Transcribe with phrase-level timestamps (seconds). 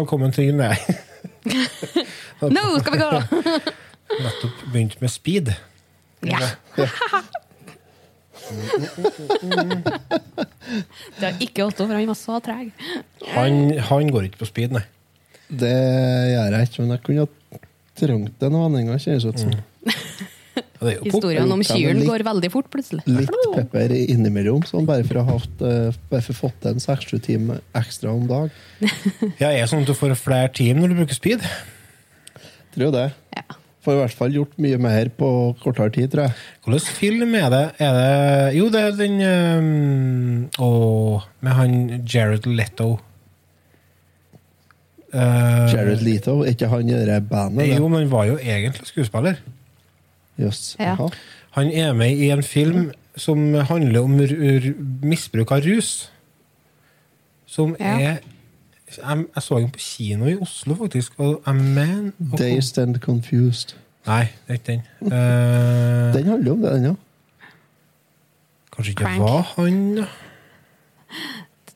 [0.00, 0.72] Velkommen til Nei.
[2.56, 3.08] Nå skal vi gå!
[4.24, 5.50] Nettopp begynt med speed.
[6.24, 6.38] Ja.
[11.20, 12.72] Det er ikke Otto, for han var så treg.
[13.34, 14.86] Han, han går ikke på speed, nei.
[15.52, 15.74] Det
[16.32, 17.60] gjør jeg ikke, men jeg kunne ha
[18.00, 18.50] trengt det.
[18.56, 20.29] Kjennes det er jo pop.
[20.80, 23.04] Historien om kyren går veldig fort, plutselig.
[23.04, 27.18] Litt pepper innimellom, sånn bare for å ha eh, bare for å fått en seks-sju
[27.26, 28.54] timer ekstra om dag.
[29.42, 31.44] Ja, er det sånn at du får flere team når du bruker speed?
[32.72, 33.10] Tror jo det.
[33.36, 33.44] Ja.
[33.84, 35.28] Får i hvert fall gjort mye mer på
[35.60, 36.40] kortere tid, tror jeg.
[36.64, 37.62] Hvilken film er det?
[37.80, 42.90] Er det Jo, det er den um, Åh, med han Jared Leto.
[45.10, 47.72] Uh, Jared Leto, er ikke han i det bandet?
[47.72, 49.40] Jo, men han var jo egentlig skuespiller.
[50.40, 50.76] Jøss.
[50.80, 50.96] Ja.
[51.58, 54.70] Han er med i en film som handler om r r
[55.02, 56.10] misbruk av rus.
[57.46, 57.94] Som Ja.
[57.98, 57.98] er
[58.96, 61.12] jeg, jeg så den på kino i Oslo, faktisk.
[61.18, 63.74] Og jeg mener Dazed and Confused.
[64.06, 64.82] Nei, det er ikke den.
[65.02, 66.94] Uh, Den handler om det, den, ja.
[68.72, 69.20] kanskje ikke Crank.
[69.20, 70.06] var han, da.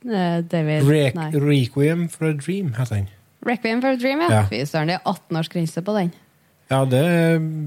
[0.05, 1.31] Eh, David Rek Nei.
[1.33, 3.09] Requiem for a Dream, heter den.
[3.47, 4.31] Requiem for a Dream, ja.
[4.33, 4.43] Ja.
[4.51, 6.13] Fy søren, det er 18-årsgrense på den.
[6.71, 7.05] Ja, det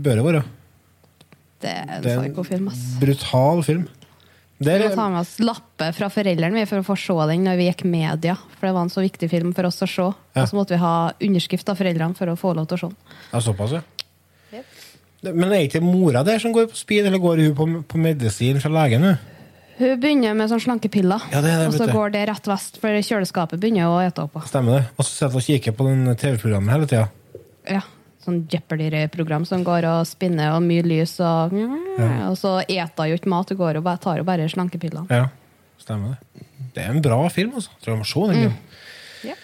[0.03, 0.43] bør det være.
[1.61, 2.83] Det er en Det er en psykofilm, ass.
[3.01, 3.87] brutal film.
[4.57, 7.43] Det Vi må ta med oss lappe fra foreldrene vi, for å få se den
[7.45, 8.33] når vi gikk media.
[8.57, 10.07] For det var en så viktig film for oss å se.
[10.33, 10.41] Ja.
[10.41, 12.89] Og så måtte vi ha underskrift av foreldrene for å få lov til å se
[12.89, 12.97] den.
[13.33, 13.81] ja, såpass, ja.
[14.53, 14.65] Yep.
[15.33, 18.61] Men er ikke mora der som går på speed, eller går hun på, på medisin
[18.61, 19.05] fra legen?
[19.77, 22.89] Hun begynner med sånn slankepiller, Ja, det det, og så går det rett vest, for
[22.89, 24.39] kjøleskapet begynner å ete opp.
[24.49, 24.83] Stemmer det?
[24.97, 27.07] Og så sitter hun og kikker på den TV-programmet hele tida.
[27.69, 27.83] Ja,
[28.27, 31.55] sånn Jeopardy-program som går og spinner, og mye lys, og,
[32.27, 35.07] og så eter hun ikke mat, hun går og bare, tar jo bare slankepillene.
[35.13, 35.29] Ja,
[35.81, 36.45] stemmer det.
[36.75, 37.73] Det er en bra film, altså.
[37.81, 38.51] Tror jeg må se den.
[38.51, 39.29] Mm.
[39.31, 39.35] Ja.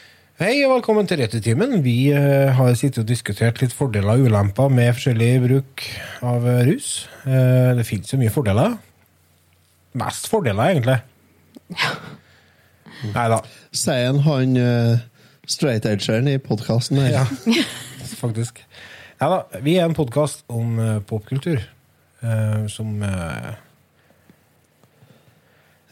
[0.42, 1.80] Hei og velkommen til Returtimen.
[1.86, 5.86] Vi eh, har sittet og diskutert litt fordeler og ulemper med forskjellig bruk
[6.26, 6.90] av eh, rus.
[7.26, 8.76] Eh, det finnes jo mye fordeler.
[9.98, 11.00] Mest fordeler, egentlig.
[13.14, 13.40] Nei da,
[13.74, 15.02] Sier han han uh,
[15.50, 17.10] straight-ageren i podkasten her.
[17.18, 17.26] ja,
[18.24, 18.62] faktisk.
[19.24, 21.62] Ja da, vi er en podkast om uh, popkultur.
[22.24, 23.54] uh, som uh,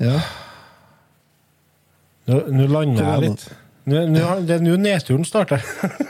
[0.02, 0.18] Ja.
[2.28, 3.46] Nå nå lander jeg litt.
[3.88, 5.64] Nå, nå, har- det er nå nedturen starter.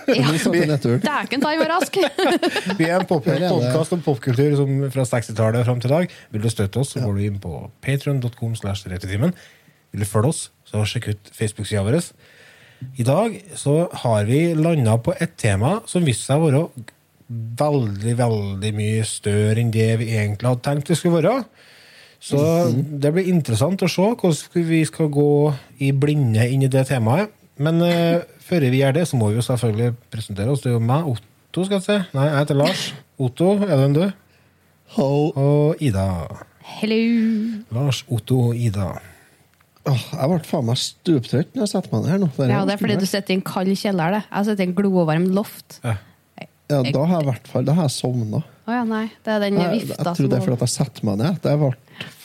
[0.09, 0.97] Nå starter.
[1.03, 1.99] Dæken ta i var rask!
[2.79, 6.15] Vi er en podkast om popkultur som fra 60-tallet fram til i dag.
[6.33, 7.51] Vil du støtte oss, så går du inn på
[7.85, 8.55] patreon.com.
[8.57, 11.99] Vil du følge oss, så sjekk ut Facebook-sida vår.
[12.97, 13.77] I dag så
[14.07, 16.65] har vi landa på et tema som viste seg å være
[17.61, 21.43] veldig, veldig mye større enn det vi egentlig hadde tenkt det skulle være.
[22.21, 22.39] Så
[23.01, 25.29] det blir interessant å se hvordan vi skal gå
[25.81, 27.33] i blinde inn i det temaet.
[27.61, 30.61] Men uh, før vi gjør det, så må vi jo selvfølgelig presentere oss.
[30.63, 31.97] Det er jo meg, Otto, skal jeg si.
[32.17, 32.85] Nei, jeg heter Lars.
[33.21, 34.03] Otto, er det en du?
[34.95, 35.31] Hello.
[35.39, 36.07] Og Ida.
[36.77, 37.01] Hello!
[37.73, 38.91] Lars, Otto og Ida.
[39.89, 42.29] Åh, jeg ble faen meg stuptrøtt når jeg setter meg ned her nå.
[42.51, 44.17] Ja, det er fordi du sitter i en kald kjeller.
[44.17, 44.21] det.
[44.29, 45.79] Jeg sitter i en glovarm loft.
[45.81, 45.95] Ja.
[46.71, 48.39] Ja, da har jeg i hvert fall Da har jeg sovna.
[48.67, 49.05] Oh, ja, nei.
[49.25, 51.33] Det er den Jeg, jeg vifta tror det er fordi at jeg setter meg ned.
[51.43, 51.71] Det ble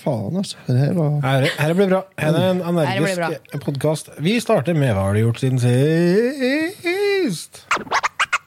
[0.07, 0.57] Faen, altså.
[0.69, 2.01] Det her var Her, her blir bra.
[2.21, 2.69] Her er en bra.
[2.87, 4.05] energisk podkast.
[4.23, 7.53] Vi starter med hva har du gjort siden sist?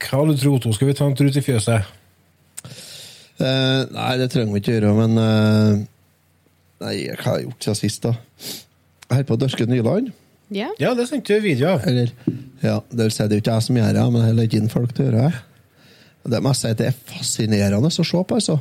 [0.00, 0.72] Hva du tro Otto?
[0.72, 1.84] Skal vi ta en trut i fjøset?
[3.40, 5.84] Uh, nei, det trenger vi ikke gjøre, men uh,
[6.80, 8.12] Nei, hva har jeg gjort siden sist, da?
[9.10, 10.10] Jeg holder på å dørke Nyland.
[10.54, 10.70] Ja.
[10.80, 11.84] Ja, det sendte du video av.
[11.88, 12.12] Eller
[12.64, 14.60] Ja, det vil si det er jo ikke jeg som gjør det, men jeg legger
[14.62, 15.42] inn folk til å gjøre det.
[16.32, 18.58] Det må jeg si det er fascinerende å se på, altså.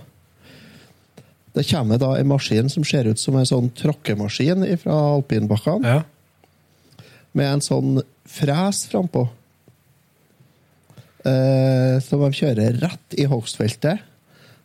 [1.55, 7.05] Det kommer da en maskin som ser ut som en sånn tråkkemaskin fra alpinbakkene, Ja.
[7.33, 9.25] med en sånn fres frampå.
[11.27, 14.05] Eh, som de kjører rett i hogstfeltet,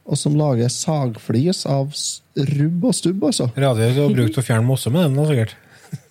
[0.05, 1.91] og som lager sagflis av
[2.37, 3.49] rubb og stubb, altså.
[3.57, 5.57] Radio du har brukt å fjerne mosse med den, da, sikkert.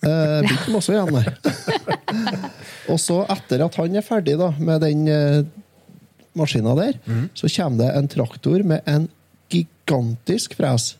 [0.04, 1.24] Eh, Blir mosse igjen nei.
[2.92, 5.40] og så, etter at han er ferdig da, med den eh,
[6.36, 6.98] maskina der,
[7.38, 9.08] så kommer det en traktor med en
[9.52, 10.94] gigantisk fres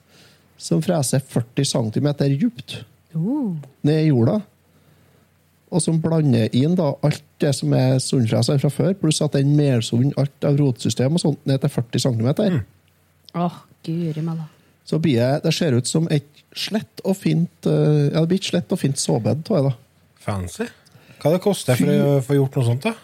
[0.61, 2.81] som freser 40 cm djupt
[3.15, 3.55] Uh.
[3.87, 4.41] ned i jorda.
[5.75, 9.35] Og som blander inn da alt det som er Sundfres har fra før, pluss at
[9.35, 12.61] den melsunden, alt av rotsystem og sånt, ned til 40 cm.
[13.35, 14.47] Åh, guri malla.
[14.87, 18.43] Så blir jeg, det ser ut som et slett og fint uh, Ja, det blir
[18.43, 19.73] et slett og fint såbed av det, da.
[20.25, 20.69] Fancy.
[21.23, 22.95] Hva det koster for å få gjort noe sånt, da?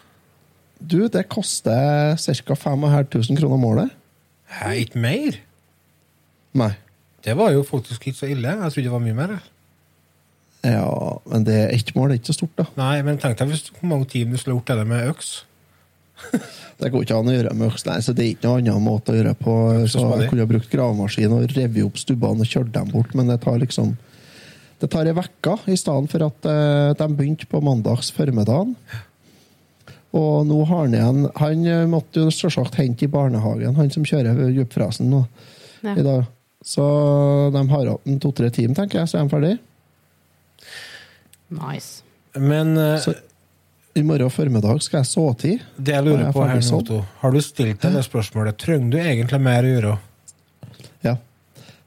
[0.81, 2.56] Du, det koster ca.
[2.56, 3.96] 5500 kroner målet.
[4.61, 5.40] Hæ, ikke mer?
[6.61, 6.73] Nei.
[7.25, 8.49] Det var jo faktisk ikke så ille.
[8.49, 9.34] Jeg trodde det var mye mer.
[9.37, 9.59] jeg.
[10.66, 12.66] Ja, men det er ett mål er ikke så stort, da.
[12.76, 15.30] Nei, men tenk deg hvis hvor mange timer du skulle gjort det med øks.
[16.80, 17.82] Det går ikke an å gjøre med øks.
[17.84, 19.54] Nei, så det er ikke noen annen måte å gjøre på.
[19.92, 23.28] så jeg kunne ha brukt gravemaskin og revet opp stubbene og kjørt dem bort, men
[23.28, 23.96] det tar liksom
[24.80, 28.72] Det tar ei uke i stedet for at eh, de begynte på mandags formiddagen.
[30.16, 34.04] Og nå har han igjen Han eh, måtte jo selvsagt hente i barnehagen, han som
[34.08, 35.26] kjører djupfresen nå
[35.84, 35.94] Ja.
[35.96, 36.24] i dag.
[36.64, 36.84] Så
[37.52, 39.52] de har hatt en to-tre timer, tenker jeg, så er de ferdig.
[41.50, 42.05] Nice.
[42.38, 43.14] Men uh, Så
[43.99, 45.64] i morgen formiddag skal jeg så tid.
[45.76, 46.76] det jeg lurer jeg på her nå?
[46.79, 48.58] Otto, har du stilt deg det spørsmålet?
[48.61, 49.97] Trenger du egentlig mer å gjøre?
[51.06, 51.17] Ja.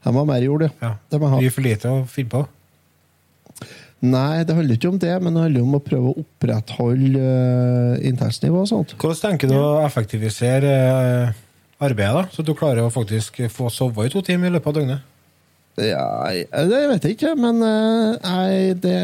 [0.04, 0.74] Jeg må ha mer jord, ja.
[0.84, 0.90] Ja.
[1.08, 1.40] Det må jeg ha.
[1.40, 2.42] Mye for lite å finne på?
[4.04, 8.04] Nei, det handler ikke om det, men det handler om å prøve å opprettholde uh,
[8.04, 8.94] inntektsnivået og sånt.
[9.00, 11.42] Hvordan tenker du å effektivisere uh,
[11.80, 12.36] arbeidet, da?
[12.36, 15.10] Så du klarer å faktisk få sove i to timer i løpet av døgnet?
[15.74, 18.98] Ja, jeg, det vet jeg ikke, men uh, nei, det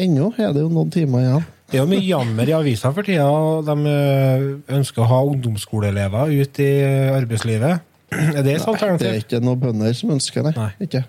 [0.00, 1.48] Ennå er det jo noen timer igjen.
[1.70, 3.26] Det er jo mye jammer i avisene for tida.
[3.62, 6.70] De eh, ønsker å ha ungdomsskoleelever ut i
[7.14, 7.86] arbeidslivet.
[8.34, 10.54] Er det et Nei, det er ikke noen bønder som ønsker det.
[10.56, 10.70] Nei.
[10.82, 11.04] Ikke.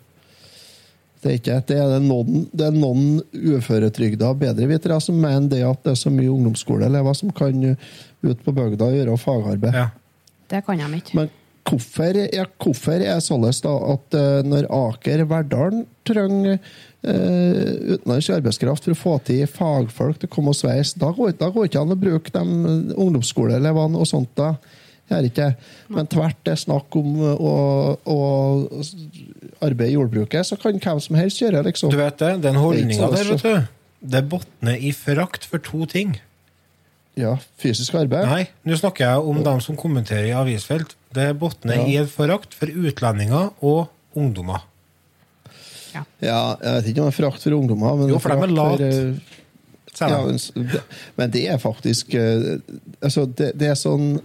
[1.22, 1.80] Det er ikke det.
[1.82, 6.30] Er noen, det er noen uføretrygda bedrevitere som mener det at det er så mye
[6.30, 9.82] ungdomsskoleelever som kan ut på bygda og gjøre fagarbeid.
[9.82, 9.88] Ja.
[10.52, 11.18] Det kan de ikke.
[11.18, 11.34] Men
[11.68, 13.20] hvorfor, ja, hvorfor er
[13.64, 20.22] da at eh, når Aker Verdalen trenger eh, utenlandsk arbeidskraft for å få til fagfolk
[20.22, 22.46] til å komme og sveise, da går det ikke an å bruke de
[22.96, 24.56] ungdomsskoleelevene og sånt da.
[25.12, 25.50] Gjør ikke.
[25.92, 27.56] Men tvert det er snakk om eh, å,
[28.00, 28.20] å
[29.62, 31.92] arbeide i jordbruket, så kan hvem som helst gjøre liksom.
[31.94, 33.78] Du vet det, den holdninga er der, vet du.
[34.02, 36.16] Det botner i forakt for to ting.
[37.20, 38.26] Ja, fysisk arbeid.
[38.30, 40.96] Nei, nå snakker jeg om dem som kommenterer i avisfelt.
[41.14, 41.86] Det botner Ja.
[41.88, 44.62] i en forakt for utlendinger og ungdommer.
[45.94, 46.04] Ja,
[46.62, 48.80] jeg vet ikke om det er forakt for ungdommer, men Jo, for de er late.
[48.80, 48.82] lat.
[48.82, 49.38] eh,
[50.00, 50.38] Ja, men,
[50.72, 50.82] det-
[51.18, 52.60] men det er faktisk eh,
[53.04, 54.22] altså det, det er sånn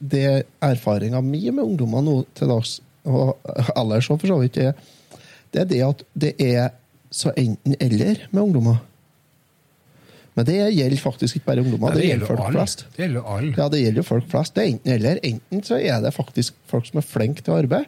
[0.00, 3.36] Det er erfaringa mi med ungdommer nå til dags, og
[3.76, 4.74] ellers òg for så vidt, det,
[5.52, 6.70] det er det at det er
[7.10, 8.80] så enten-eller med ungdommer.
[10.36, 12.56] Men det gjelder faktisk ikke bare ungdommer, det, gjelder gjelder folk all.
[12.58, 12.84] flest.
[12.92, 13.52] Det gjelder alle.
[13.56, 14.54] Ja, det gjelder folk flest.
[14.56, 15.20] Det er enten-eller.
[15.24, 17.86] Enten så er det faktisk folk som er flinke til arbeid,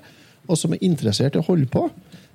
[0.49, 1.85] og som er interessert i å holde på.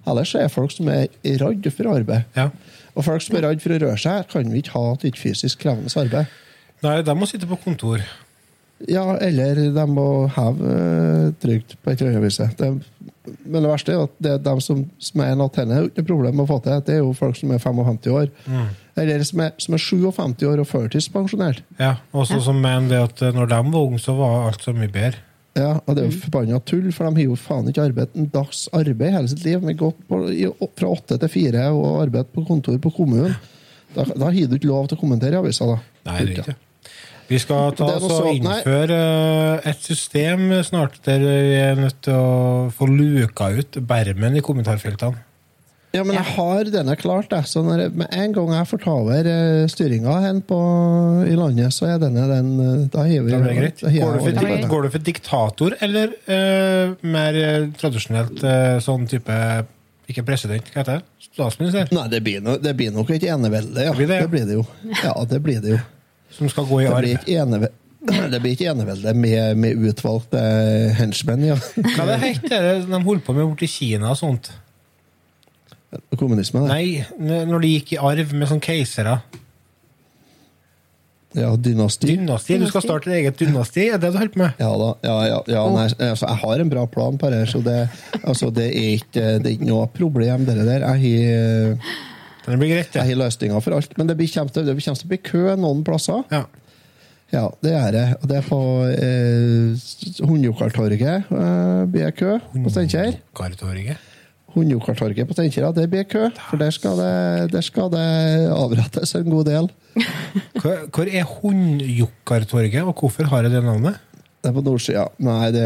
[0.05, 1.07] Ellers så er folk som er
[1.41, 2.27] redd for arbeid.
[2.37, 2.49] Ja.
[2.93, 5.17] Og folk som er redd for å røre seg, kan vi ikke ha til et
[5.17, 6.37] fysisk krevende arbeid.
[6.83, 8.03] Nei, de må sitte på kontor.
[8.89, 10.71] Ja, eller de må heve
[11.39, 12.39] trygt trygd på et eller annet vis.
[12.59, 12.69] Det,
[13.45, 16.43] men det verste er at det er de som, som er jo ikke noe problem
[16.43, 18.31] å få til, det er jo folk som er 55 år.
[18.45, 18.67] Mm.
[18.99, 21.63] Eller som er, som er 57 år og førtidspensjonert.
[21.79, 24.73] Ja, Også som mener det at eh, når de var unge, så var alt så
[24.75, 25.21] mye bedre.
[25.53, 28.29] Ja, og det er jo forbanna tull, for de har jo faen ikke arbeidet en
[28.33, 29.59] dags arbeid hele sitt liv.
[29.61, 30.47] De har gått på, i,
[30.79, 33.35] fra åtte til fire og arbeidet på kontor på kommunen.
[33.93, 35.77] Da, da har du ikke lov til å kommentere i avisa, da.
[36.09, 36.55] Nei, det er ikke.
[37.29, 41.77] Vi skal ta Det er oss og innføre eh, et system snart der vi er
[41.79, 45.21] nødt til å få luka ut bermen i kommentarfeltene.
[45.93, 47.45] Ja, men jeg har denne klart, jeg.
[47.45, 51.91] Så når jeg, med en gang jeg får ta over eh, styringa i landet, så
[51.91, 53.83] er denne den eh, Da hiver vi det greit.
[53.83, 54.69] Går du for, det.
[54.71, 57.37] går du for diktator, eller uh, mer
[57.77, 59.37] tradisjonelt uh, sånn type
[60.09, 61.29] Ikke president, hva heter det?
[61.29, 61.93] Statsminister?
[61.93, 63.93] Nei, det blir, no, det blir nok et enevelde, ja.
[63.93, 64.25] Det blir det, ja.
[64.25, 64.65] det blir det jo.
[64.97, 65.79] Ja, det blir det jo.
[66.33, 67.69] Som skal gå i arv?
[68.33, 70.41] det blir ikke enevelde med, med utvalgte
[70.97, 71.61] henchmen, ja.
[71.77, 74.49] Hva det heter det de holder på med borti Kina og sånt?
[76.17, 76.73] Kommunisme, det.
[76.73, 79.19] Nei, når de gikk i arv med sånn keisere.
[81.33, 82.07] Ja, dynasti.
[82.11, 82.59] Dynasti.
[82.61, 84.59] Du skal starte et eget dynasti, er det du holder på med?
[84.61, 84.89] Ja da.
[85.01, 87.77] Ja, ja, ja, nei, altså, jeg har en bra plan på det, så det,
[88.21, 90.85] altså, det, er ikke, det er ikke noe problem, det der.
[90.85, 91.95] Jeg har,
[92.43, 93.97] Det løsninger for alt.
[93.97, 96.21] Men det kommer til, å bli kø noen plasser.
[96.33, 96.45] Ja.
[97.33, 98.07] Ja, det er det.
[98.21, 98.59] Og det er på
[98.93, 99.85] eh,
[100.21, 103.17] Hundjokartorget eh, blir kø på Steinkjer.
[104.53, 104.57] Gartorget.
[104.57, 106.27] Hundjokartorget på Steinkjer, det blir kø.
[106.49, 109.69] For der skal det, der skal det avrettes en god del.
[110.61, 113.97] Hvor, hvor er Hundjokkartorget, og hvorfor har jeg det navnet?
[114.43, 115.07] Det er på nordsida.
[115.23, 115.65] Nei, det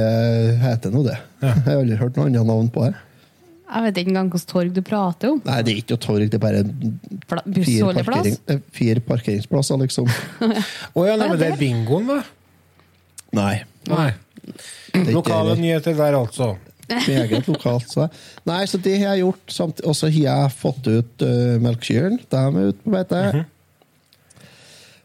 [0.61, 1.17] heter nå det.
[1.41, 1.53] Ja.
[1.53, 2.93] Jeg har aldri hørt noe annet navn på det.
[3.67, 5.39] Jeg vet ikke engang hvilket torg du prater om.
[5.43, 6.61] Nei, det er ikke noe torg, det er bare
[7.27, 10.07] Pla- fire, parkering, eh, fire parkeringsplasser, liksom.
[10.97, 12.21] Å ja, nei, men det er bingoen, da.
[13.35, 13.55] Nei.
[13.91, 14.07] Nei.
[14.93, 16.53] det Lokale nyheter der, altså.
[16.87, 17.89] Meget lokalt.
[17.91, 18.07] Så.
[18.47, 19.57] Nei, så det har jeg gjort.
[19.83, 22.19] Og så har jeg fått ut uh, melkekyrne.
[22.31, 23.45] De er ute på beite.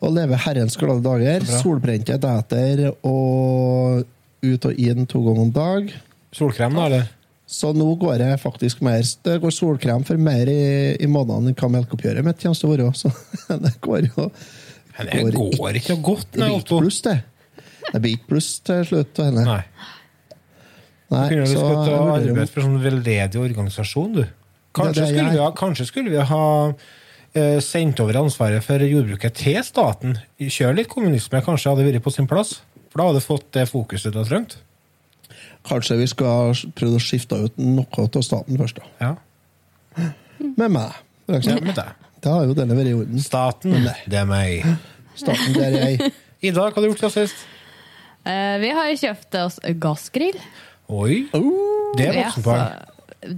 [0.03, 1.47] Og lever herrens glade dager.
[1.63, 4.07] Solbrente deter og
[4.43, 5.93] ut og inn to ganger om dag.
[6.35, 7.11] Solkrem, da, eller?
[7.53, 11.59] Så nå går jeg faktisk mer Det går solkrem for mer i, i månedene enn
[11.59, 12.87] hva melkeoppgjøret mitt kommer til å være.
[12.97, 13.11] Så
[13.67, 14.31] det går jo
[14.93, 17.19] det går ikke godt, Det nei, blir ikke pluss, det.
[17.89, 19.21] Det blir ikke pluss til slutt.
[19.25, 19.45] Henne.
[19.47, 19.61] Nei.
[21.13, 24.25] Nei, du kunne jo ta og arbeidet for en sånn veldedig organisasjon, du?
[24.73, 26.45] Kanskje, Det det skulle, vi ha, kanskje skulle vi ha
[27.37, 30.17] eh, sendt over ansvaret for jordbruket til staten?
[30.41, 32.61] Kjør litt kommunisme, kanskje hadde vært på sin plass?
[32.93, 34.59] For da hadde du fått det fokuset du har trengt.
[35.69, 38.89] Kanskje vi skal prøve å skifte ut noe av staten først, da.
[39.05, 40.09] Ja.
[40.41, 40.97] Med meg.
[41.27, 41.69] for ja eksempel.
[41.71, 42.09] med deg.
[42.23, 43.23] Da har jo denne vært i orden.
[43.23, 44.67] Staten, det er meg.
[45.19, 46.13] Staten, det er jeg.
[46.43, 47.47] Ida, hva har du gjort siden sist?
[48.23, 50.39] Uh, vi har kjøpt oss gassgrill.
[50.93, 51.23] Oi,
[51.97, 52.67] det er Ja, voksenpoeng.
[52.69, 52.89] så-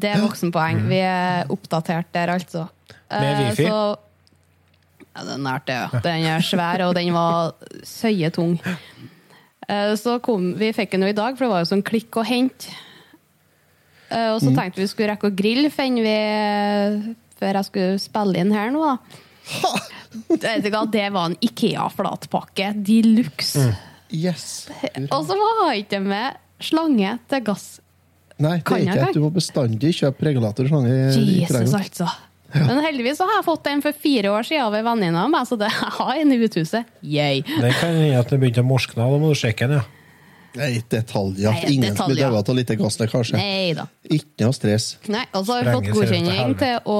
[0.00, 0.88] Det er voksenpoeng.
[0.88, 2.68] Vi er oppdatert der, altså.
[3.11, 3.66] Med Eh, wifi?
[3.68, 3.96] Så,
[5.16, 6.00] ja, den er det, ja.
[6.00, 7.52] Den er svær, og den var
[7.84, 8.58] søyetung.
[9.68, 12.16] Eh, Så kom, vi fikk den jo i dag, for det var jo sånn klikk
[12.16, 12.68] og hent.
[14.11, 14.56] Eh, Og så Mm.
[14.56, 18.80] tenkte vi skulle rekke å grille før vi før jeg skulle spille inn her nå,
[18.80, 18.99] da.
[20.90, 23.58] Det var en Ikea-flatpakke de luxe.
[23.58, 23.75] Mm.
[24.12, 24.68] Yes.
[25.11, 27.66] Og så var ikke det med slange til gass.
[28.42, 30.66] Nei, det er ikke at du må bestandig kjøpe regulator.
[30.66, 31.78] I- i Jesus, altså.
[31.78, 32.09] altså.
[32.54, 35.30] Men heldigvis så har jeg fått en for fire år siden av en venninne av
[35.30, 36.90] meg, så det, jeg har en i uthuset.
[37.02, 37.42] Yay.
[37.47, 39.85] Det kan hende at det begynte å morskne, da må du sjekke den, ja.
[40.54, 41.50] Nei, detaljer.
[41.50, 43.40] Nei, Ingen som blir døvet av lite gasslekkasje.
[43.75, 43.88] Da.
[44.06, 44.85] Ikke noe stress.
[45.11, 46.99] Nei, og så har vi fått godkjenning til å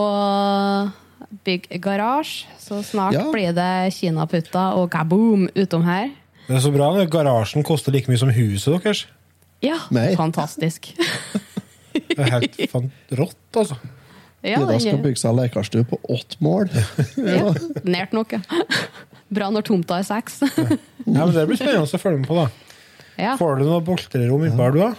[1.47, 3.31] bygge garasje, så snart Ja.
[3.31, 6.11] blir det kinaputter og kaboom utom her.
[6.49, 6.91] Det er så bra.
[7.07, 9.07] Garasjen koster like mye som huset deres.
[9.65, 10.11] Ja, Nei.
[10.19, 10.91] fantastisk.
[11.95, 13.77] Det er helt fan rått, altså.
[14.45, 16.69] Ja, Ida skal bygge seg lekerstue på åtte mål.
[17.17, 17.49] ja,
[17.89, 18.43] nært nok, ja.
[19.35, 20.43] Bra når tomta er seks.
[20.45, 22.37] Ja, men Det blir spennende å følge med på.
[22.43, 22.47] da.
[23.17, 23.33] Ja.
[23.41, 24.93] Får du noe boltrerom i bar, du, da?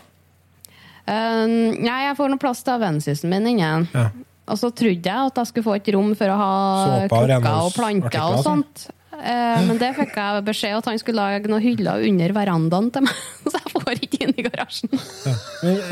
[1.06, 1.46] Uh,
[1.78, 3.70] nei, jeg får noe plass til vennsøsteren min inne.
[3.94, 4.08] Ja.
[4.50, 6.50] Og så trodde jeg at jeg skulle få et rom for å ha
[6.86, 8.64] Såpe og krukker og planter og og sånn.
[8.66, 8.88] sånt.
[9.20, 13.06] Eh, men det fikk jeg beskjed at han skulle lage noen hyller under verandaen til
[13.08, 14.94] meg, så jeg får ikke inn i garasjen.
[15.26, 15.36] Ja.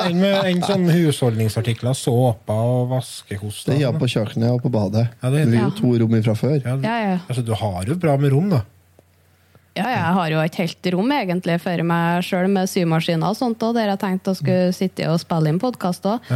[0.08, 3.70] Enn med en sånn husholdningsartikler, såpe og vaskekost.
[3.72, 5.08] Det gjør på kjøkkenet og på badet.
[5.22, 6.60] Ja, det er Vi er jo to rom fra før.
[6.60, 7.18] Ja, Ja, ja.
[7.27, 8.63] Altså, du har jo bra med rom, da.
[9.74, 13.38] Ja, ja, jeg har jo et helt rom egentlig for meg sjøl med symaskiner og
[13.39, 16.30] sånt, og der jeg tenkte å skulle sitte og spille inn podkast òg.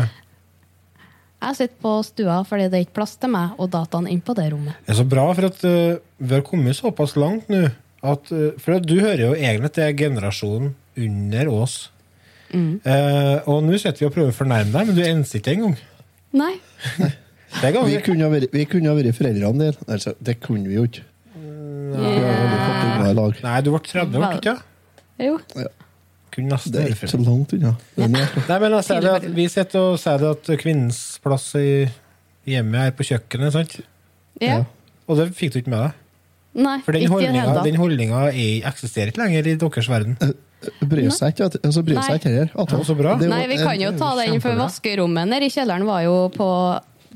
[1.38, 1.50] Ja.
[1.50, 4.34] Jeg sitter på stua fordi det er ikke plass til meg og dataen inn på
[4.38, 4.80] det rommet.
[4.86, 7.68] Det er så bra, for at uh, vi har kommet såpass langt nå
[8.08, 11.78] at uh, For at du hører jo egentlig til generasjonen under oss.
[12.54, 12.80] Mm.
[12.86, 15.80] Uh, og nå sitter vi og prøver å fornærme deg, men du enser ikke engang.
[16.38, 16.56] Nei.
[17.48, 19.86] Det Vi kunne ha vært, vi kunne ha vært foreldrene dine.
[19.88, 21.06] Altså, det kunne vi jo ikke.
[21.38, 23.40] Vi har jo aldri fått unger i lag.
[23.46, 24.56] Nei, du ble 30, ble du ikke?
[25.24, 25.38] Jo.
[26.38, 27.72] Kunne nesten Det er ikke så langt unna.
[27.98, 31.48] Men Nei, men jeg ser det at Vi sitter og sier det at kvinnens plass
[31.58, 31.88] i
[32.48, 33.80] hjemmet er på kjøkkenet, sant?
[34.40, 34.60] Ja.
[35.10, 36.04] Og det fikk du ikke med deg.
[36.58, 37.10] Nei, For den
[37.78, 40.16] holdninga, er- eksisterer ikke lenger i deres verden.
[40.82, 42.50] Bryr seg ikke, altså, bryr seg ikke heller.
[42.58, 46.30] At- Ja, Nei, vi kan jo ta den, for vaskerommet nede i kjelleren var jo
[46.34, 46.48] på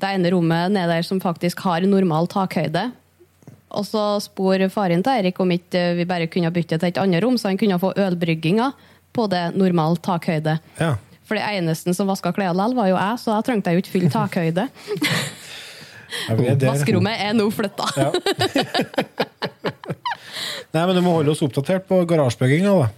[0.01, 2.92] det ene rommet nede der som faktisk har normal takhøyde.
[3.72, 7.24] Og så spor faren til Erik om ikke vi bare kunne bytte til et annet
[7.24, 8.74] rom, så han kunne få ølbrygginga
[9.15, 10.58] på det normal takhøyde.
[10.80, 10.96] Ja.
[11.27, 13.86] For det eneste som vaska klær likevel, var jo jeg, så da trengte jeg jo
[13.86, 14.68] ikke fylle takhøyde.
[16.27, 16.58] Er.
[16.60, 17.86] Vaskerommet er nå flytta.
[17.96, 18.10] Ja.
[20.75, 22.89] Nei, men du må holde oss oppdatert på garasjebygginga, da.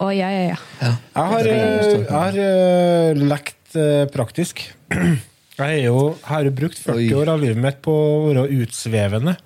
[0.00, 0.56] Å, ja, ja, ja.
[0.80, 4.64] Jeg har, eh, jeg har uh, lekt uh, praktisk.
[4.90, 7.10] Jeg er jo, jeg har jo brukt 40 Oi.
[7.20, 9.36] år av livet mitt på å være utsvevende.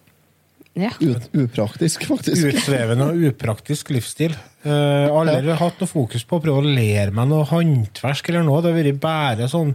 [0.79, 0.91] Ja.
[1.33, 2.53] Upraktisk, faktisk.
[2.53, 4.37] Utsvevende og upraktisk livsstil.
[4.63, 8.63] Uh, aldri hatt noe fokus på å prøve å lære meg noe håndverk eller noe.
[8.63, 9.75] Det har vært bare sånn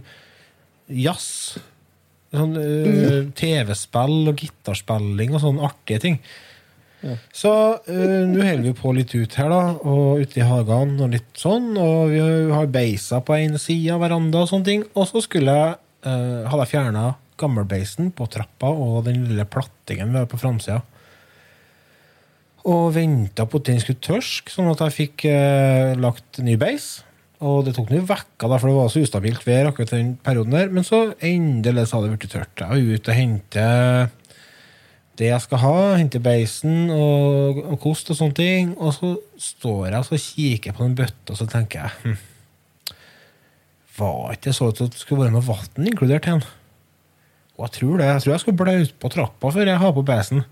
[0.87, 1.27] jazz.
[2.33, 6.19] Sånn uh, TV-spill og gitarspilling og sånne artige ting.
[7.35, 11.17] Så uh, nå holder vi på litt ut her, da, og ute i hagene og
[11.17, 11.73] litt sånn.
[11.75, 12.23] Og vi
[12.53, 14.87] har beisa på ene sida av veranda og sånne ting.
[14.95, 17.09] Og så skulle jeg, hadde jeg fjerna
[17.43, 20.81] gammelbeisen på trappa og den lille plattingen vi har på framsida.
[22.63, 27.01] Og venta på at den skulle tørske, sånn at jeg fikk eh, lagt ny beis.
[27.43, 30.69] Og det tok noen da, for det var så ustabilt vær akkurat den perioden der.
[30.71, 32.61] Men så endelig så hadde det blitt tørt.
[32.61, 33.65] Jeg var ute og hente
[35.19, 35.75] det jeg skal ha.
[35.99, 38.71] Hente beisen og, og kost og sånne ting.
[38.79, 39.11] Og så
[39.51, 42.95] står jeg og kikker på den bøtta, og så tenker jeg hm,
[43.99, 46.45] Var ikke det så ut som det skulle være noe vann inkludert i den?
[47.57, 48.07] Og jeg tror det.
[48.09, 50.45] Jeg tror jeg skulle blaute på trappa før jeg har på beisen.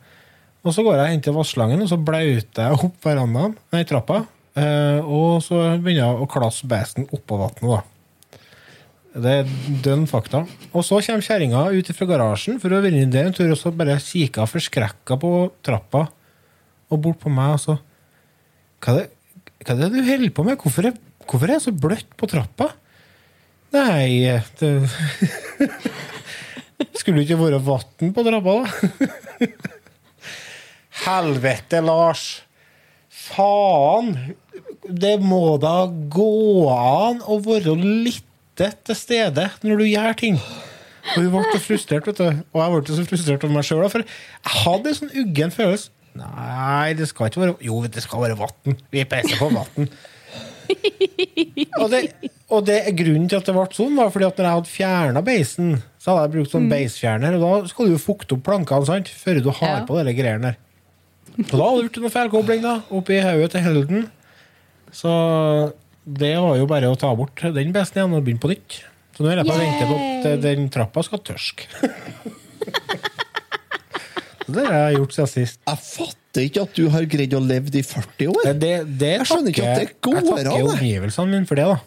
[0.61, 4.19] Og så går jeg inn til vasslangen, og så blauter jeg opp verandaen, nei, trappa.
[4.53, 7.87] Eh, og så begynner jeg å klasse besten oppå vannet.
[9.11, 9.49] Det er
[9.83, 10.43] dønn fakta.
[10.71, 13.73] Og så kommer kjerringa ut fra garasjen for å vinne det en tur, og så
[13.75, 15.31] bare kikker hun forskrekka på
[15.65, 16.05] trappa
[16.91, 17.79] og bort på meg, og så
[18.81, 19.09] Hva er det,
[19.61, 20.57] hva er det du holder på med?
[20.57, 20.95] Hvorfor er,
[21.27, 22.71] hvorfor er jeg så bløtt på trappa?
[23.71, 24.71] Nei det
[26.97, 29.47] Skulle ikke vært vann på trappa, da?
[31.05, 32.25] Helvete, Lars!
[33.09, 34.15] Faen!
[34.87, 38.27] Det må da gå an å være litt
[38.59, 40.37] til stede når du gjør ting.
[41.15, 42.43] Og hun ble så frustrert, vet du.
[42.53, 43.85] Og jeg ble så frustrert over meg sjøl.
[43.91, 45.93] For jeg hadde en sånn uggen følelse.
[46.19, 48.75] Nei, det skal ikke være Jo, det skal være vann.
[48.91, 49.87] Vi peiser på vann.
[51.81, 51.99] Og, det,
[52.51, 55.23] og det grunnen til at det ble sånn, var fordi at når jeg hadde fjerna
[55.25, 58.87] beisen, så hadde jeg brukt sånn beisfjerner, og da skal du jo fukte opp plankene
[58.89, 59.11] sant?
[59.21, 59.85] før du har Ja.
[59.87, 60.57] på de greiene der.
[61.37, 64.07] Og da hadde du gjort noe feilkobling da, oppi hodet til Helden.
[64.91, 65.11] Så
[66.05, 68.81] det var jo bare å ta bort den beisen igjen og begynne på nytt.
[69.15, 69.95] Så nå er jeg på å vente på
[70.33, 71.67] at den trappa skal tørske.
[74.51, 75.59] Det har jeg gjort siden sist.
[75.63, 78.43] Jeg fatter ikke at du har greid å leve i 40 år.
[78.47, 80.27] Det, det, det Jeg skjønner ikke at det går an.
[80.31, 81.79] Jeg takker omgivelsene mine for det, da.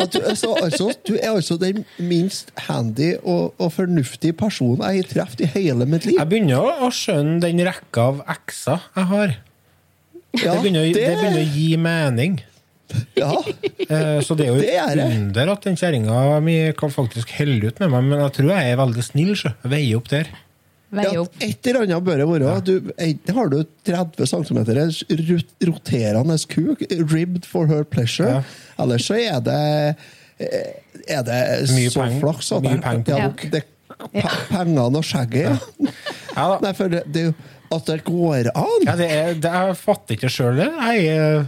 [0.00, 5.02] At du, altså, altså, du er altså den minst handy og, og fornuftige personen jeg
[5.02, 6.16] har truffet i hele mitt liv.
[6.16, 9.34] Jeg begynner å, skjønne den rekka av x-er jeg har.
[10.40, 12.38] Ja, det, begynner, å- det begynner å gi mening.
[13.20, 13.34] ja.
[13.88, 17.28] Eh, Så det er jo Det er et under at den kjerringa mi kan faktisk
[17.36, 19.34] helle ut med meg, men jeg tror jeg er veldig snill.
[19.36, 19.52] Så.
[19.64, 20.32] Jeg Veier opp der.
[20.92, 21.32] Vei Ja, opp.
[21.40, 22.54] et eller annet bør det være.
[22.68, 24.58] Du, enten har du 30 cm
[25.68, 28.42] roterende kuk, ribbed for her pleasure, Ja.
[28.82, 29.96] eller så er det
[30.38, 30.74] eh,
[31.08, 35.04] er det Mye så peng- flaks at mye det- peng ja, det, pe- Pengene og
[35.04, 35.56] skjegget, ja.
[36.36, 36.58] Ja, da.
[36.66, 37.34] Nei, for det, det
[37.72, 38.84] at det går an.
[38.84, 40.68] Ja, det er, det, jeg fatter ikke sjøl det.
[40.76, 41.46] Jeg,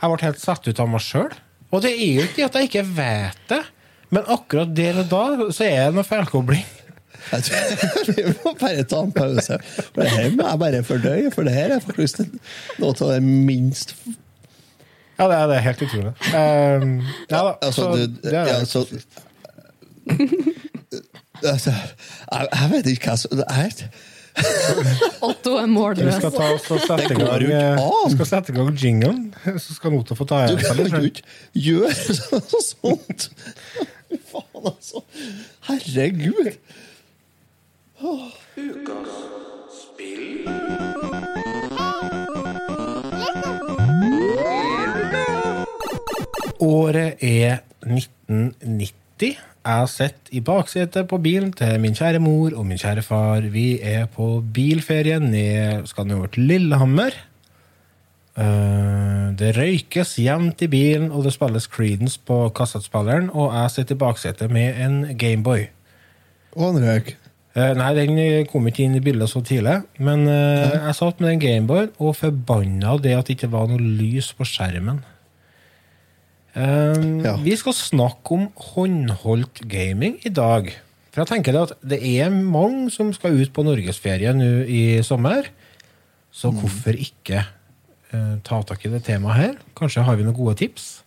[0.00, 1.32] jeg ble helt satt ut av meg sjøl.
[1.72, 3.60] Og det er jo ikke at jeg ikke vet det,
[4.12, 6.64] men akkurat der og da så er det noe feilkobling.
[7.30, 9.58] Jeg tror Vi må bare ta en pause.
[9.92, 12.22] For det her må jeg bare fordøye, for det her er faktisk
[12.82, 13.96] noe av det minst
[15.18, 16.14] Ja, det er, det er helt utrolig.
[16.32, 16.94] Um,
[17.30, 17.52] ja da.
[17.62, 18.86] Altså, så du, det er, ja, så,
[21.44, 21.74] altså,
[22.32, 23.76] jeg, jeg vet ikke hva som er
[25.22, 26.14] Otto er vi målløs.
[26.16, 29.76] skal ta oss og sette i gang, eh, vi skal sette i gang jinglen, så
[29.76, 31.26] skal Otto få ta Du igjen seg kan jo ikke
[31.66, 33.28] gjøre så, så, sånt!
[34.08, 35.04] Fy faen, altså.
[35.68, 36.56] Herregud.
[38.02, 38.34] Året
[47.22, 49.38] er 1990.
[49.62, 53.46] Jeg sitter i baksetet på bilen til min kjære mor og min kjære far.
[53.54, 57.14] Vi er på bilferie ned skal nedover til Lillehammer.
[58.34, 63.30] Eh, det røykes jevnt i bilen, og det spilles Creedence på kassettspilleren.
[63.30, 65.70] Og jeg sitter i baksetet med en Gameboy.
[66.56, 67.21] Og en røyk.
[67.52, 68.16] Eh, nei, den
[68.48, 69.82] kom ikke inn i bildet så tidlig.
[70.00, 73.80] Men eh, jeg satt med den Gameboyen og forbanna det at det ikke var noe
[73.82, 75.02] lys på skjermen.
[76.56, 77.34] Eh, Ja.
[77.44, 80.72] Vi skal snakke om håndholdt gaming i dag.
[81.12, 84.82] For jeg tenker det at det er mange som skal ut på norgesferie nå i
[85.04, 85.50] sommer.
[86.32, 89.58] Så hvorfor ikke eh, ta tak i det temaet her?
[89.76, 91.02] Kanskje har vi noen gode tips?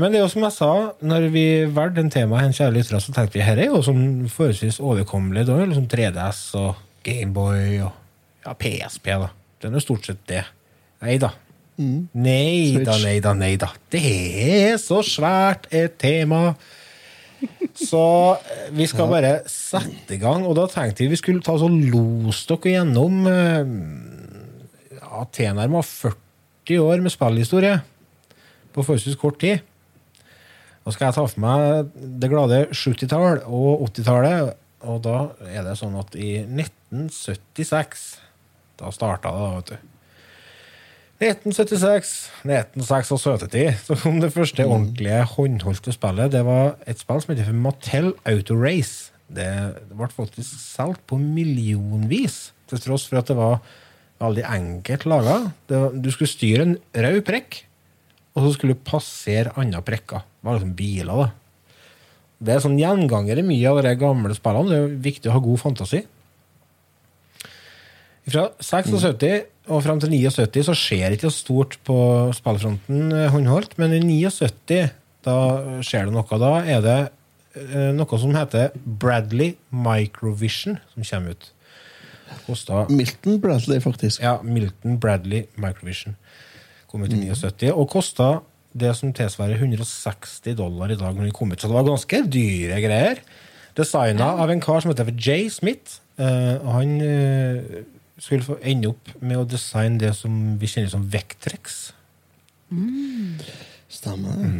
[0.00, 0.70] Men det er jo som jeg sa,
[1.04, 4.28] når vi valgte den temaet, en kjære lyttere, så tenkte vi her er jo sånn
[4.32, 5.44] forholdsvis overkommelig.
[5.50, 7.90] Er liksom 3DS og Gameboy og
[8.46, 9.30] ja, PSP, da.
[9.60, 10.44] Det er jo stort sett det.
[11.02, 11.32] Nei da.
[11.82, 13.72] Nei da, nei da, nei da.
[13.92, 16.52] Det er så svært et tema.
[17.78, 18.02] Så
[18.36, 20.46] eh, vi skal bare sette i gang.
[20.46, 23.72] Og da tenkte vi vi skulle ta sånn los dere gjennom eh,
[24.98, 27.80] ja, tilnærma 40 år med spillhistorie
[28.72, 29.64] på forholdsvis kort tid.
[30.82, 34.58] Nå skal jeg ta for meg det glade 70-tall og 80-tallet.
[34.82, 35.16] Og da
[35.46, 38.06] er det sånn at i 1976
[38.80, 39.88] Da starta det, da, vet du.
[41.22, 42.08] 1976,
[42.42, 46.32] 1976, så kom det første ordentlige håndholdte spillet.
[46.34, 49.12] Det var et spill som heter Mattel Auto Race.
[49.30, 49.46] Det,
[49.86, 53.60] det ble faktisk solgt på millionvis, til tross for at det var
[54.22, 55.36] veldig enkelt laga.
[55.70, 56.74] Du skulle styre en
[57.06, 57.62] rød prekk
[58.32, 60.24] og så skulle du passere andre prikker.
[60.24, 61.30] Det var liksom biler, da.
[62.42, 64.70] Det er sånn gjenganger i mye av de gamle spillene.
[64.72, 66.02] Det er viktig å ha god fantasi.
[68.32, 71.96] Fra 76 og frem til 79 så skjer det ikke stort på
[72.34, 74.90] spillfronten eh, håndholdt, men i 79
[75.26, 75.36] da
[75.86, 76.38] skjer det noe.
[76.42, 76.98] Da er det
[77.58, 81.50] eh, noe som heter Bradley Microvision som kommer ut.
[82.46, 84.22] Kosta Milton Bradley, faktisk.
[84.22, 86.16] ja, Milton Bradley Microvision.
[86.92, 88.34] Kom ut i 79 og kosta
[88.76, 91.60] det som tilsvarer 160 dollar i dag når den kom ut.
[91.60, 93.20] Så det var ganske dyre greier.
[93.76, 96.00] Designa av en kar som heter Jay Smith.
[96.20, 97.82] Eh, og han eh,
[98.20, 101.80] skulle få ende opp med å designe det som vi kjenner som Vectrex.
[103.92, 104.50] Stemmer det.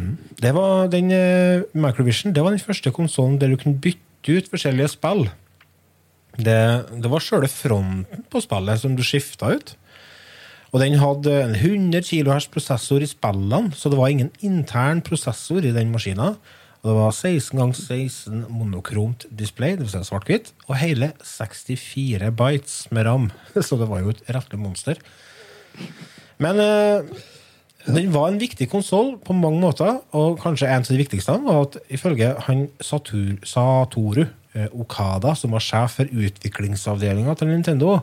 [0.43, 4.49] Det var den uh, Microvision det var den første konsollen der du kunne bytte ut
[4.51, 5.25] forskjellige spill.
[6.37, 6.59] Det,
[7.01, 9.73] det var sjøle fronten på spillet som du skifta ut.
[10.73, 15.61] Og den hadde en 100 kHz prosessor i spillene, så det var ingen intern prosessor
[15.61, 16.33] i den maskina.
[16.81, 22.79] Og det var 16 ganger 16 monokromt display, vil si svart-hvitt, og hele 64 bites
[22.91, 23.29] med ram.
[23.67, 24.99] Så det var jo et rettelig monster.
[26.43, 27.05] Men øh,
[27.85, 31.61] den var en viktig konsoll på mange måter, og kanskje en av de viktigste var
[31.67, 37.99] at ifølge han Satur, Satoru eh, Okada, som var sjef for utviklingsavdelinga til Nintendo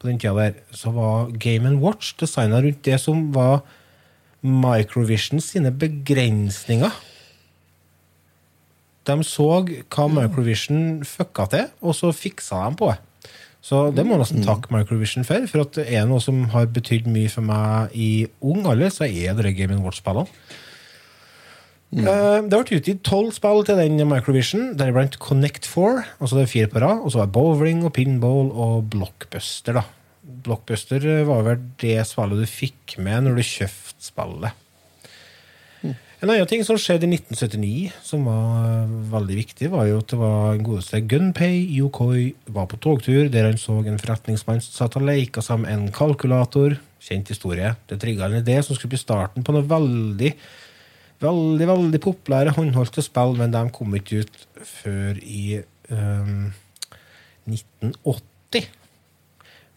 [0.00, 3.60] på den tida der, så var Game Watch designa rundt det som var
[4.40, 6.94] Microvision sine begrensninger.
[9.04, 12.98] De så hva Microvision fucka til, og så fiksa de på det.
[13.60, 15.44] Så det må jeg nesten takke Microvision for.
[15.50, 18.10] For at er noe som har betydd mye for meg i
[18.40, 20.30] ung alder, så er det de Game Watch-spillene.
[21.90, 26.52] Eh, Det ble utgitt tolv spill til den Microvision, deriblant Connect 4, altså det er
[26.52, 29.80] fire på rad, og så var bowling og pinball og Blockbuster.
[29.80, 29.82] da.
[30.22, 34.66] Blockbuster eh, var vel det spillet du fikk med når du kjøpte spillet.
[36.20, 40.12] En annen ting som skjedde i 1979, som var eh, veldig viktig, var jo at
[40.12, 44.76] det var en godeste Gunpei Yokoi var på togtur, der han så en forretningsmann som
[44.76, 46.76] satt og leika sammen en kalkulator.
[47.00, 47.72] Kjent historie.
[47.88, 50.34] Det trigga en idé som skulle bli starten på noe veldig
[51.20, 55.60] veldig veldig populære håndholdte spill, men de kom ikke ut før i
[55.92, 56.52] um,
[57.48, 58.70] 1980.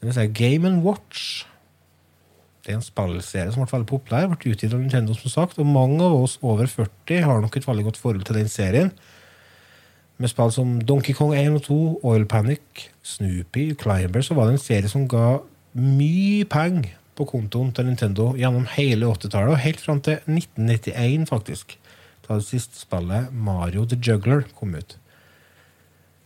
[0.03, 1.45] Det Game Watch.
[2.63, 4.29] Det er en spillserie som ble veldig populær.
[4.31, 7.67] ble utgitt av Nintendo, som sagt, og mange av oss over 40 har nok et
[7.67, 8.91] veldig godt forhold til den serien.
[10.17, 14.57] Med spill som Donkey Kong 1 og 2, Oil Panic, Snoopy, Climber, så var det
[14.57, 15.39] en serie som ga
[15.73, 21.77] mye penger på kontoen til Nintendo gjennom hele 80-tallet, og helt fram til 1991, faktisk.
[22.25, 24.97] Da det siste spillet, Mario the Juggler, kom ut.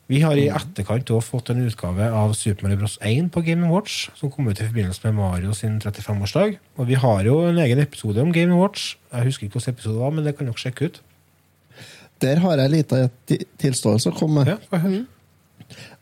[0.08, 2.95] Vi har i etterkant også fått en utgave av Super Mario Bros.
[3.04, 6.56] 1 på Game Watch, som kom ut i forbindelse med Mario sin 35-årsdag.
[6.80, 8.93] Og vi har jo en egen episode om Game Watch.
[9.12, 11.02] Jeg husker ikke hvilken episode det var, men det kan dere sjekke ut.
[12.23, 13.04] Der har jeg lita
[13.60, 14.56] tilståelse å komme med.
[14.71, 14.95] Ja.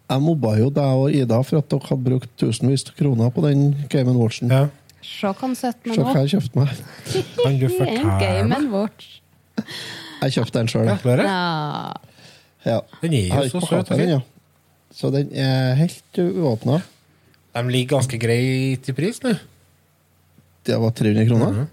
[0.10, 3.42] Jeg mobba jo deg og Ida for at dere hadde brukt tusenvis av kroner på
[3.48, 4.50] den Game Watchen.
[4.54, 4.68] ja.
[5.06, 6.70] Se hva han Se hva jeg kjøpte meg.
[7.44, 8.58] Kan du En fortelle Game meg?
[8.58, 9.20] and Watch.
[10.22, 10.88] Jeg kjøpte den sjøl.
[10.90, 11.94] Ja, Ja.
[12.66, 12.80] Ja.
[13.04, 14.10] Den er Jeg jo så søt og den, fin.
[14.10, 14.20] ja.
[14.92, 16.80] Så den er helt uåpna.
[17.54, 19.36] De ligger ganske greit i pris nå.
[20.66, 21.52] Det var 300 kroner.
[21.54, 21.68] Mhm.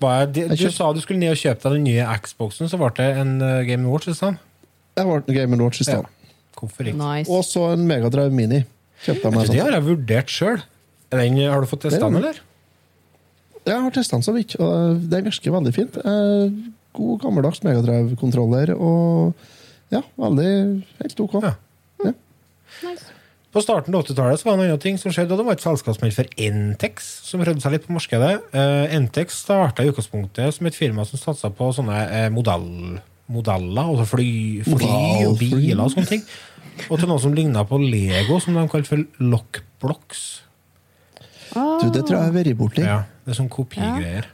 [0.00, 2.06] Hva er det- Jeg Du kjøpt- sa du skulle ned og kjøpe deg den nye
[2.24, 4.38] Xboxen, så ble det en uh, Game Watch i stedet.
[4.96, 6.06] Jeg ble en Game Watch i stedet.
[6.60, 7.00] Hvorfor ikke?
[7.00, 7.32] Nice.
[7.32, 8.62] Og så en Megadrive Mini.
[9.00, 9.60] Kjøpte jeg meg Det sånn.
[9.64, 10.62] har jeg vurdert sjøl.
[11.10, 12.42] Har du fått testa den, eller?
[13.66, 15.96] Jeg har testa den så vidt, og den virker veldig fint.
[16.00, 16.58] Eh,
[16.96, 19.34] God, gammeldags Megadrive-kontroller og
[19.90, 20.50] ja, veldig
[21.00, 21.40] helt OK.
[21.42, 21.56] Ja.
[22.86, 23.16] nice.
[23.50, 25.56] På starten av 80-tallet så var det en annen ting som skjedde, og det var
[25.56, 28.36] et selskap som het for Entex, som prøvde seg litt på markedet.
[28.54, 32.68] Uh, Entex starta i utgangspunktet som et firma som satsa på sånne eh, modell,
[33.30, 34.28] modeller, altså fly,
[34.68, 34.92] fly
[35.26, 36.22] og biler og sånne ting.
[36.88, 40.22] Og til noe som ligna på Lego, som de kalte for Lockblocks.
[41.50, 42.84] Du, det tror jeg jeg har vært borti.
[42.86, 44.28] Ja, det er sånn kopigreier.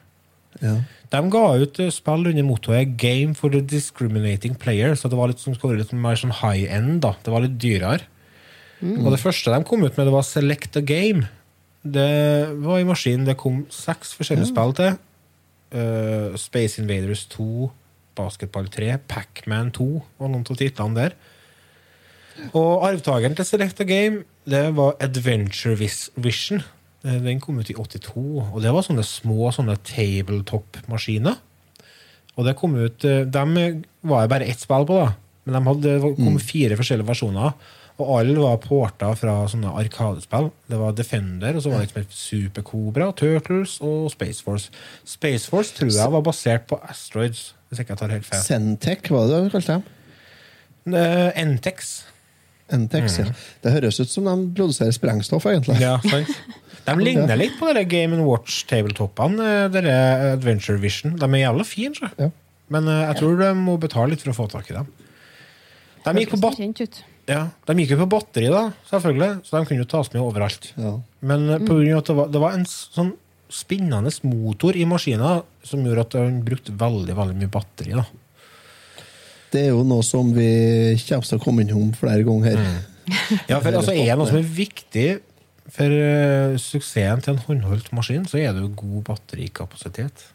[0.61, 0.75] Ja.
[1.13, 5.31] De ga ut eh, spill under mottoet 'Game for the discriminating player', så det var
[5.31, 7.01] litt, som skulle være litt mer sånn high end.
[7.05, 7.15] da.
[7.23, 8.05] Det var litt dyrere.
[8.85, 11.29] Og det første de kom ut med, det var 'Select a Game'.
[11.87, 14.99] Det var i maskinen det kom seks forskjellige spill til.
[15.75, 17.71] Uh, Space Invaders 2,
[18.17, 21.13] Basketball 3, Pac-Man 2 var noen av titlene der.
[22.55, 26.63] Og arvtakeren til Select a Game det var Adventure Vision.
[27.05, 31.39] Eh, Den kom ut i 82, og det var sånne små sånne tabletop-maskiner.
[32.37, 35.15] Og det kom ut, Dem De var det bare ett spill på, da.
[35.47, 37.53] Men de hadde, det kom fire forskjellige versjoner.
[37.97, 40.51] Og alle var porta fra sånne arkadespill.
[40.69, 44.69] Det var Defender, og så var det et som Super Cobra, Turtles og Space Force.
[45.09, 48.43] Space Force tror jeg var basert på Asteroids, hvis ikke jeg tar helt feil.
[48.45, 49.87] Centec, var det du kalte dem?
[50.93, 52.05] Eh, Entex.
[52.75, 53.27] Entex, ja.
[53.63, 55.79] Det høres ut som de produserer sprengstoff, egentlig.
[55.83, 56.33] Ja, sant?
[56.87, 59.39] De ligner litt på dere Game Watch-tabletoppene.
[59.43, 59.97] eh, Dere
[60.33, 61.15] Adventure Vision.
[61.19, 62.11] De er jævla fine.
[62.19, 62.31] Ja.
[62.75, 64.89] men eh, jeg tror de må betale litt for å få tak i dem.
[66.07, 66.59] De gikk, på bat
[67.27, 70.69] ja, de gikk jo på batteri, da, selvfølgelig, så de kunne jo tas med overalt.
[70.79, 70.93] Ja.
[71.27, 73.15] Men eh, på grunn av at det var, det var en sånn
[73.51, 77.95] spinnende motor i maskinen som gjorde at den brukte veldig veldig mye batteri.
[77.99, 78.07] da.
[79.53, 80.51] Det er jo noe som vi
[81.07, 82.79] kommer til å komme innom flere ganger her.
[83.49, 85.09] Ja, for altså, Er det noe som er viktig
[85.73, 90.27] for uh, suksessen til en håndholdt maskin, så er det jo god batterikapasitet.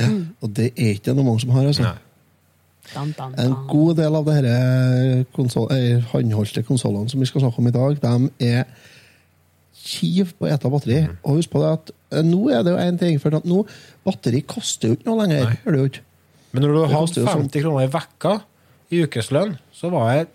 [0.00, 0.08] Ja.
[0.44, 1.68] Og det er ikke noe mange som har.
[1.68, 1.88] altså.
[1.88, 1.96] Nei.
[2.94, 7.58] Dan, dan, En god del av de konsol eh, håndholdte konsollene som vi skal snakke
[7.58, 8.68] om i dag, de er
[9.86, 11.00] kiv på å ete batteri.
[11.06, 11.16] Mm.
[11.24, 13.64] Og husk på det at eh, nå er det jo en ting, for at nå,
[14.06, 15.48] batteri koster jo ikke noe lenger.
[15.48, 15.58] Nei.
[15.64, 16.05] Gjør det jo ikke.
[16.56, 18.32] Men når du sånn- 50 kroner i vekka
[18.90, 20.28] i ukeslønn, så var det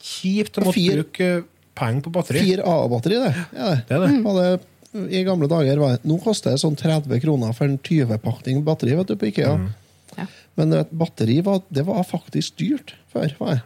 [0.00, 1.30] kjipt å måtte bruke
[1.78, 2.42] penger på batteri.
[2.44, 3.32] 4A-batteri, det.
[3.54, 3.80] Ja, det.
[3.88, 4.20] Det er det.
[4.24, 7.76] Var det I gamle dager var det, Nå koster det sånn 30 kroner for en
[7.78, 9.52] 20-pakning batteri vet du, på Ikea.
[9.54, 9.68] Mm.
[10.16, 10.26] Ja.
[10.58, 13.30] Men vet, batteri var, det var faktisk dyrt før.
[13.38, 13.60] Var det.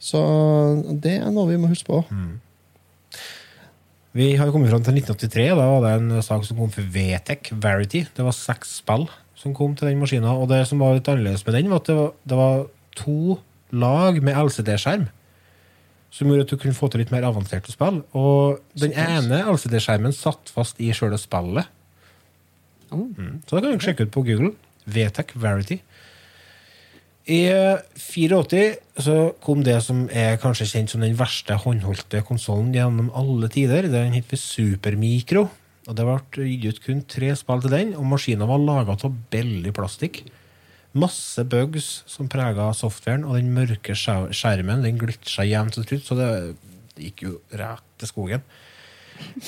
[0.00, 0.22] Så
[1.04, 2.00] det er noe vi må huske på.
[2.08, 2.40] Mm.
[4.16, 5.44] Vi har jo kommet fram til 1983.
[5.52, 8.06] Da var det en sak som kom for Vetec Verity.
[8.16, 9.04] Det var seks spill
[9.40, 10.34] som kom til den maskina.
[10.36, 12.62] Og det som var litt annerledes med den, var at det var, det var
[13.00, 13.38] to
[13.70, 15.08] lag med LCD-skjerm.
[16.10, 18.02] Som gjorde at du kunne få til litt mer avanserte spill.
[18.18, 21.70] Og den ene LCD-skjermen satt fast i sjøle spillet.
[22.90, 23.06] Oh.
[23.14, 23.38] Mm.
[23.46, 24.54] Så det kan du sjekke ut på Google.
[24.90, 25.78] Vtec Verity.
[27.30, 28.62] I eh, 84
[29.04, 33.86] så kom det som er kanskje kjent som den verste håndholdte konsollen gjennom alle tider.
[33.92, 35.46] Den het Supermikro.
[35.90, 39.16] Og Det ble gitt ut kun tre spill til den, og maskinen var laga av
[39.32, 40.22] billig plastikk.
[40.94, 46.18] Masse bugs som prega softwaren, og den mørke skjermen den glitcha jevnt og trutt, så
[46.18, 46.30] det
[47.00, 48.46] gikk jo rett til skogen.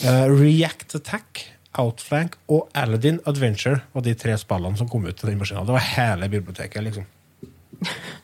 [0.03, 1.45] Uh, React Attack,
[1.79, 5.67] Outflank og Aladdin Adventure var de tre spillene som kom ut til den maskinen.
[5.69, 7.07] Det var hele biblioteket, liksom.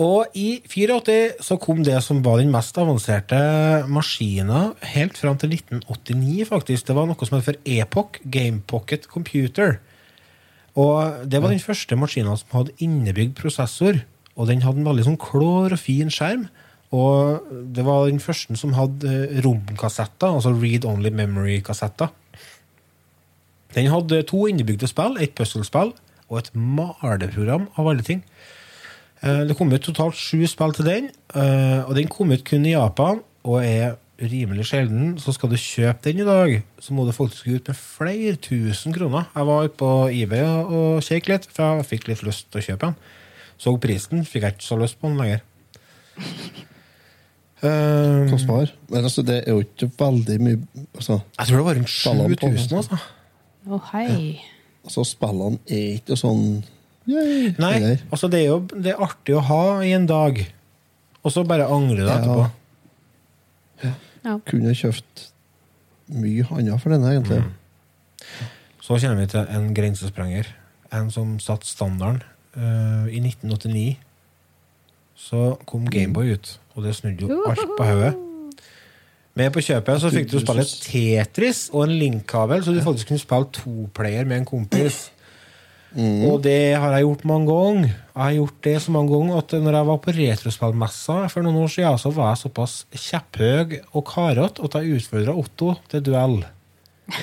[0.00, 3.36] Og i 84 så kom det som var den mest avanserte
[3.90, 6.86] maskina helt fram til 1989, faktisk.
[6.88, 9.76] Det var noe som het for Epoch Game Pocket Computer.
[10.78, 14.00] Og det var den første maskina som hadde innebygd prosessor.
[14.40, 16.46] Og den hadde en veldig sånn klår og fin skjerm.
[16.96, 22.08] Og det var den første som hadde eh, romkassetter, altså read only memory-kassetter.
[23.76, 25.92] Den hadde to innebygde spill, et puzzlespill
[26.30, 28.24] og et maleprogram av alle ting.
[29.22, 32.64] Eh, Det kom ut totalt sju spill til den, eh, og den kom ut kun
[32.66, 35.18] i Japan og er rimelig sjelden.
[35.20, 38.92] Så skal du kjøpe den i dag, så må du faktisk ut med flere tusen
[38.92, 39.28] kroner.
[39.34, 42.64] Jeg var ute på eBay og kjekk litt, for jeg fikk litt lyst til å
[42.64, 42.96] kjøpe den.
[43.60, 45.40] Så prisen, fikk jeg ikke så lyst på den lenger.
[47.62, 48.70] Eh, Kostbar.
[48.88, 50.58] Men altså, det er jo ikke veldig mye
[50.94, 52.98] altså, jeg tror det var rundt Spillene på 7000, altså.
[53.68, 54.40] Å, hei.
[54.86, 56.46] altså, spillene er ikke sånn
[57.10, 58.02] yay, Nei, eller?
[58.10, 60.38] altså det er jo det er artig å ha i en dag,
[61.24, 62.18] og så bare angre deg Ja.
[62.20, 62.50] etterpå.
[64.24, 64.36] Ja.
[64.46, 65.26] Kunne kjøpt
[66.12, 67.42] mye annet for denne, egentlig.
[68.84, 70.48] Så kommer vi til en grensesprenger.
[70.92, 72.22] En som satte standarden.
[72.56, 73.96] Uh, I 1989
[75.20, 78.14] så kom Gameboy ut, og det snudde jo alt på hodet.
[79.38, 83.22] Med på kjøpet så fikk du spille Tetris og en linkkabel, så du faktisk kunne
[83.22, 85.10] spille toplayer med en kompis.
[85.90, 87.88] Og det har jeg gjort mange ganger.
[87.90, 91.58] Jeg har gjort det så mange ganger at når jeg var på retrospillmessa for noen
[91.64, 96.38] år siden, så var jeg såpass kjepphøy og karete at jeg utfordra Otto til duell.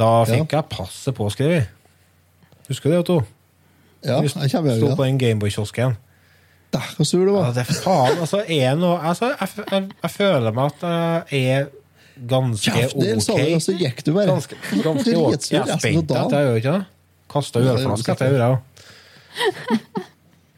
[0.00, 1.66] Da fikk jeg passet påskrevet.
[2.70, 3.16] Husker du det, Otto?
[4.00, 5.08] Ja, jeg kommer sto på det.
[5.10, 5.98] den Gameboy-kiosken.
[6.72, 7.52] Der, hvor sur du Ja, var.
[7.52, 11.66] det er faen, altså, er noe, altså jeg, jeg, jeg føler meg at jeg er
[12.30, 13.64] ganske Kjeften sa du, og ok.
[13.66, 14.26] så gikk du bare.
[14.30, 15.26] Ganske, ganske ok.
[15.34, 16.88] Dritsur Jeg er spent, jeg gjør ikke dagen.
[17.30, 18.56] Kasta Ja, ølflaske etter, òg.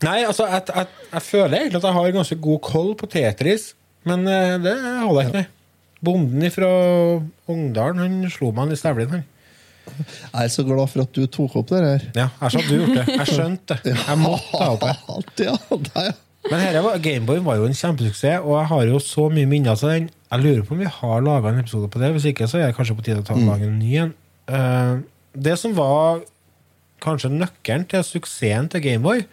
[0.02, 3.68] Nei, altså, jeg, jeg, jeg føler egentlig at jeg har ganske god koll på Tetris,
[4.08, 4.72] men eh, det
[5.04, 5.42] holder jeg ikke.
[5.42, 5.58] med.
[6.02, 6.70] Bonden fra
[7.52, 9.12] Ungdalen han slo meg i stævlen.
[9.14, 9.28] han.
[9.92, 12.04] Jeg er så glad for at du tok opp det her.
[12.18, 13.14] Ja, jeg sa du gjorde det.
[13.20, 13.94] Jeg skjønte det.
[14.00, 14.82] Jeg måtte ta opp
[15.38, 15.46] det.
[15.46, 16.12] Ja, det, ja.
[16.50, 19.78] Men her var, Gameboy var jo en kjempesuksess, og jeg har jo så mye minner
[19.78, 20.08] til den.
[20.32, 22.10] Jeg lurer på om vi har laga en episode på det.
[22.16, 24.10] Hvis ikke, så er det kanskje på tide å ta lage en ny en.
[24.50, 24.96] Eh,
[25.46, 26.24] det som var
[27.02, 29.26] kanskje nøkkelen til suksessen til Gameboy,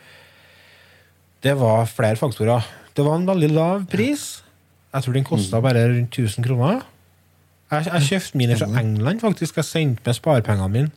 [1.43, 2.65] Det var flere faktorer.
[2.95, 4.43] Det var en veldig lav pris.
[4.93, 6.81] Jeg tror den kosta bare rundt 1000 kroner.
[7.71, 9.55] Jeg, jeg kjøpte mine fra England, faktisk.
[9.55, 10.91] Jeg sendte med sparepengene mine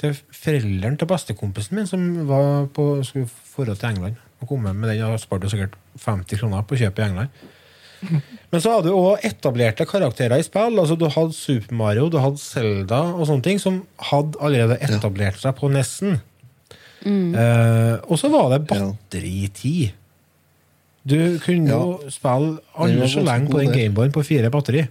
[0.00, 4.16] til foreldrene til bestekompisen min, som var på, skulle dra til England.
[4.40, 7.28] Og kom med den og sparte sikkert 50 kroner på kjøpet i England.
[8.52, 10.78] Men så hadde du òg etablerte karakterer i spill.
[10.78, 15.38] altså Du hadde Super Mario, du hadde Zelda og sånne ting, som hadde allerede etablert
[15.42, 16.20] seg på Nessen.
[17.06, 19.92] Eh, og så var det batteritid.
[21.06, 23.72] Du kunne jo spille aldri så lenge på den.
[23.76, 24.88] Gameboyen på fire batteri.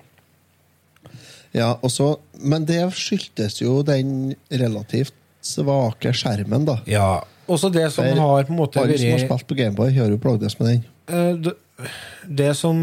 [1.56, 5.14] Ja, og så- men det skyldtes jo den relativt
[5.44, 6.80] svake skjermen, da.
[6.88, 10.08] Ja, Også det som har på en måte Alle som har spilt på Gameboy, har
[10.10, 10.86] jo plagdes med den.
[11.08, 11.52] Eh,
[12.26, 12.82] det, som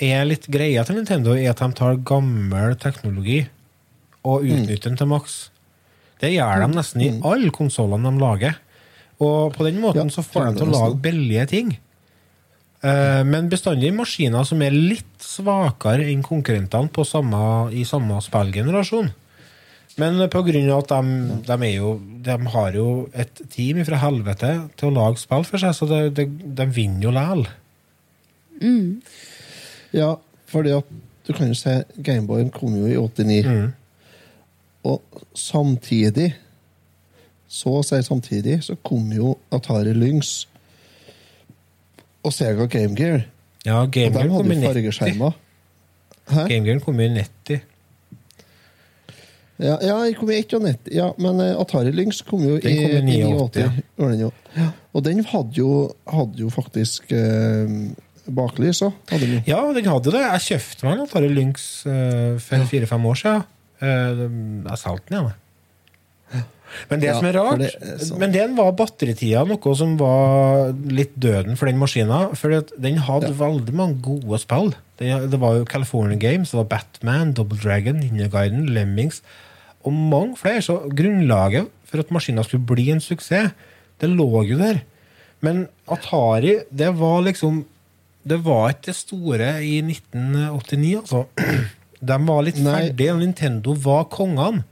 [0.00, 3.42] er litt greia til Nintendo, er at de tar gammel teknologi
[4.24, 5.38] og utnytter den til maks.
[6.20, 8.58] Det gjør de nesten i alle konsollene de lager.
[9.20, 11.72] Og på den måten så får de til å lage billige ting.
[12.80, 17.40] Eh, men bestandig maskiner som er litt svakere enn konkurrentene på samme,
[17.76, 19.10] i samme spillgenerasjon.
[20.00, 21.00] Men av at de,
[21.44, 25.74] de, jo, de har jo et team fra helvete til å lage spill for seg,
[25.76, 27.44] så de, de vinner jo likevel.
[29.92, 30.14] Ja,
[30.46, 30.84] fordi at
[31.28, 33.46] du kan jo se Gameboyen kom jo i 89.
[33.46, 33.72] Mm.
[34.90, 35.02] Og
[35.34, 36.32] samtidig,
[37.48, 40.48] så å si samtidig, så kom jo Atari Lynx
[42.24, 43.26] og Sega Game Gear.
[43.66, 45.32] Ja, Game Gear kom i jo 90.
[46.48, 47.60] Game Gear kom i 90.
[49.60, 50.88] Ja, ja, jeg kom i 91.
[50.94, 54.20] Ja, men eh, Atari Lynx kom jo Den i, kom i i 89, 89.
[54.24, 54.68] Gjorde.
[54.92, 55.72] Og den hadde jo,
[56.08, 57.74] hadde jo faktisk eh,
[58.36, 58.96] baklys òg.
[59.48, 60.22] Ja, den hadde det.
[60.24, 63.46] Jeg kjøpte meg en Atari Lynx eh, for fire-fem år siden.
[63.80, 64.24] Eh,
[64.70, 65.38] jeg solgte den jeg.
[66.86, 68.18] Men det Ja, som er rart det er.
[68.20, 72.28] Men den var batteritida noe som var litt døden for den maskina.
[72.38, 74.70] For den hadde veldig mange gode spill.
[75.00, 79.22] Det var jo California Games, det var Batman, Double Dragon, Ninja Guiden, Lemmings
[79.82, 80.62] og mange flere.
[80.62, 83.50] Så grunnlaget for at maskina skulle bli en suksess,
[84.00, 84.82] det lå jo der.
[85.42, 87.64] Men Atari, det var liksom
[88.26, 91.24] Det var ikke det store i 1989, altså.
[92.10, 92.76] De var litt Nei.
[92.88, 94.62] ferdige, Nintendo var kongene.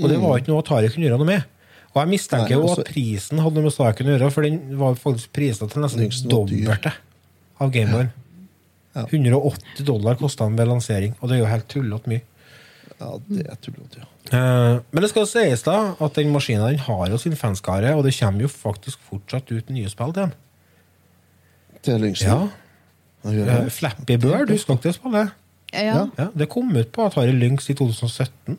[0.00, 1.42] Og det var ikke noe Atari kunne gjøre noe med.
[1.94, 4.42] Og jeg mistenker Nei, jo altså- at prisen hadde noe med saken å gjøre, for
[4.46, 6.94] den var faktisk prisa til nesten dobbelte
[7.60, 8.10] av Gameboyen.
[8.94, 9.04] Ja.
[9.10, 12.22] 180 dollar kosta den ved lansering, og det er jo helt tullete mye.
[13.00, 14.08] Ja, det er tullete, ja.
[14.32, 18.04] Eh, Men det skal sies da at den maskinen den har jo sin fanskare, og
[18.06, 20.34] det kommer jo faktisk fortsatt ut nye spill til den.
[21.84, 22.28] Til Lynxen.
[22.30, 22.48] Ja.
[23.24, 23.72] Eh, det.
[23.72, 25.34] Flappy Bird, husker dere det spillet?
[25.74, 26.06] Ja.
[26.18, 28.58] Ja, Det kom ut på Atari Lynx i 2017.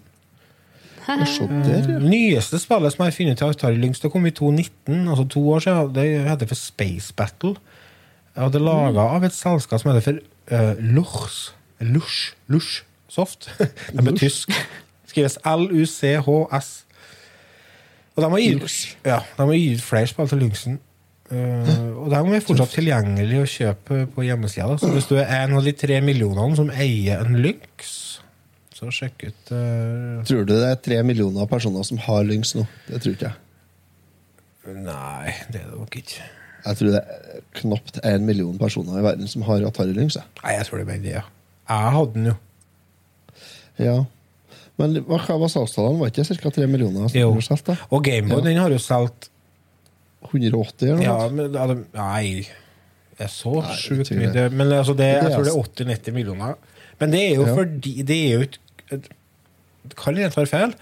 [1.07, 1.99] Ja, Se der, ja.
[2.01, 5.49] Nyeste spillet som jeg har funnet til Atari Lynx, det kom i 2019, altså to
[5.49, 5.95] år siden.
[5.95, 7.55] Det heter for Space Battle.
[8.35, 10.17] Og det er laga av et selskap som heter for
[10.51, 11.53] uh, Lurs.
[11.79, 12.33] Lush.
[12.47, 13.49] Lush Soft.
[13.93, 14.51] De er tysk.
[15.07, 16.85] Skrives L-U-C-H-S.
[18.15, 20.77] Og de har gitt, ja, de har gitt flere spill til Lynxen.
[21.35, 24.77] Uh, og de er fortsatt tilgjengelig å kjøpe på hjemmesida.
[24.79, 27.93] Så hvis du er en av de tre millionene som eier en Lynx,
[28.75, 32.65] så sjekk ut uh, Tror du det er tre millioner personer som har Lynx nå?
[32.87, 33.41] Det tror ikke jeg.
[34.81, 36.25] Nei, det er det nok ikke.
[36.65, 40.15] Jeg tror det er knapt én million personer i verden som har Atari Lynx.
[40.17, 40.25] jeg.
[40.41, 41.23] Nei, jeg tror det er bare det, ja.
[41.69, 42.35] Jeg hadde den jo.
[43.85, 43.95] Ja.
[44.81, 46.01] Men hva var salgstallene?
[46.01, 46.51] Var ikke ca.
[46.57, 47.07] tre millioner?
[47.07, 47.29] som Jo.
[47.41, 47.69] solgt?
[47.91, 48.43] Og Gameboy, Ja.
[48.49, 49.29] den har jo solgt
[50.31, 51.03] 180 eller noe?
[51.05, 52.47] Ja, men ja, det- Nei,
[53.17, 54.27] det er så Nei, sjukt mye.
[54.27, 54.33] det.
[54.33, 56.55] Det, men altså det, Det jeg tror det altså- er 80-90 millioner.
[56.99, 57.55] Men det er jo Ja.
[57.55, 58.59] fordi Det er jo ikke
[59.95, 60.73] Kall Kan jeg ta feil,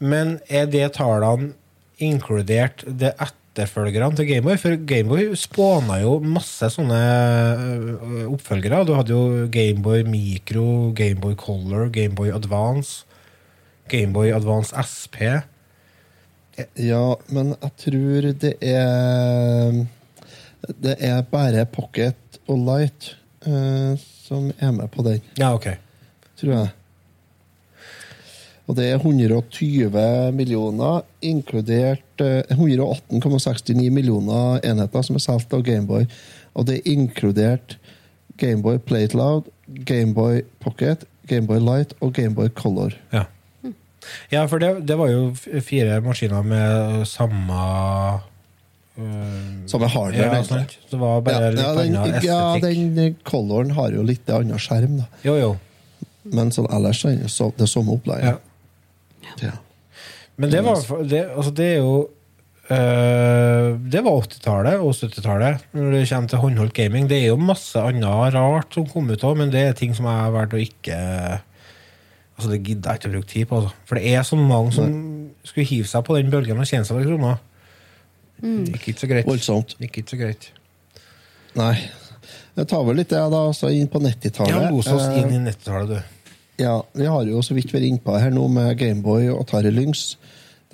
[0.00, 1.52] men er det tallene
[2.00, 4.56] inkludert det etterfølgerne til Gameboy?
[4.56, 7.00] For Gameboy spåna jo masse sånne
[7.60, 8.86] øh, oppfølgere.
[8.86, 13.04] Du hadde jo Gameboy Micro, Gameboy Color, Gameboy Advance,
[13.88, 15.42] Gameboy Advance SP.
[16.80, 19.80] Ja, men jeg tror det er
[20.82, 23.14] Det er bare Pocket og Light
[23.46, 25.66] eh, som er med på den, Ja, ok.
[26.38, 26.70] tror jeg.
[28.70, 36.06] Og det er 120 millioner, inkludert eh, 118,69 millioner enheter som er solgt av Gameboy.
[36.54, 37.76] Og det er inkludert
[38.38, 39.50] Gameboy Play Loud,
[39.88, 42.94] Gameboy Pocket, Gameboy Light og Gameboy Color.
[43.12, 43.24] Ja.
[44.32, 45.30] Ja, for det, det var jo
[45.64, 47.58] fire maskiner med samme
[48.98, 50.78] øh, Samme hardware, Ja, sant.
[50.90, 55.06] Det var bare litt ja, den, ja, den coloren har jo litt annen skjerm, da.
[55.26, 55.52] Jo, jo.
[56.32, 58.38] Men sånn ellers så er det så- det samme opplegget.
[59.22, 59.36] Ja.
[59.42, 59.52] Ja.
[60.36, 60.76] Men det var
[61.08, 61.94] det, altså det er jo
[62.72, 67.08] Eh, det var 80-tallet og 70-tallet når det kommer til håndholdt gaming.
[67.10, 70.06] Det er jo masse annet rart som kom ut òg, men det er ting som
[70.08, 70.98] jeg har valgt å ikke
[72.42, 73.58] Altså Det gidder jeg ikke å bruke tid på.
[73.60, 73.82] Altså.
[73.86, 74.94] For det er så mange som
[75.46, 77.36] skulle hive seg på den bølgen og tjene seg noen kroner.
[78.42, 78.64] Mm.
[78.72, 79.28] gikk ikke så greit.
[79.28, 79.76] Voldsomt.
[79.78, 80.48] Gikk ikke så greit.
[81.54, 81.76] Nei.
[82.56, 84.50] Jeg tar vel litt det, da, så inn på 90-tallet.
[84.50, 86.32] Ja, los oss Eh, inn i 90-tallet, du.
[86.64, 90.16] Ja, vi har jo så vidt vært innpå her nå med Gameboy og Atari Lynx.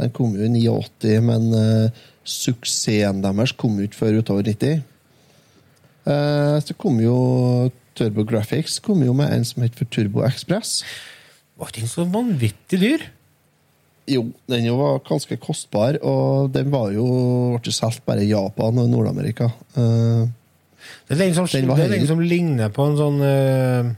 [0.01, 4.81] Den kom jo i 89, men uh, suksessen deres kom jo ikke før utover 90.
[6.09, 7.19] Uh, så kom jo
[7.99, 10.83] TurboGrafx kom jo med en som het for Turbo Express.
[11.59, 13.07] Var ikke den så vanvittig dyr?
[14.09, 17.07] Jo, den jo var ganske kostbar, og den var jo
[17.61, 19.51] ble solgt bare i Japan og Nord-Amerika.
[19.77, 20.31] Uh,
[21.09, 23.89] Det er den som, Den det er den som ligner på en sånn eh,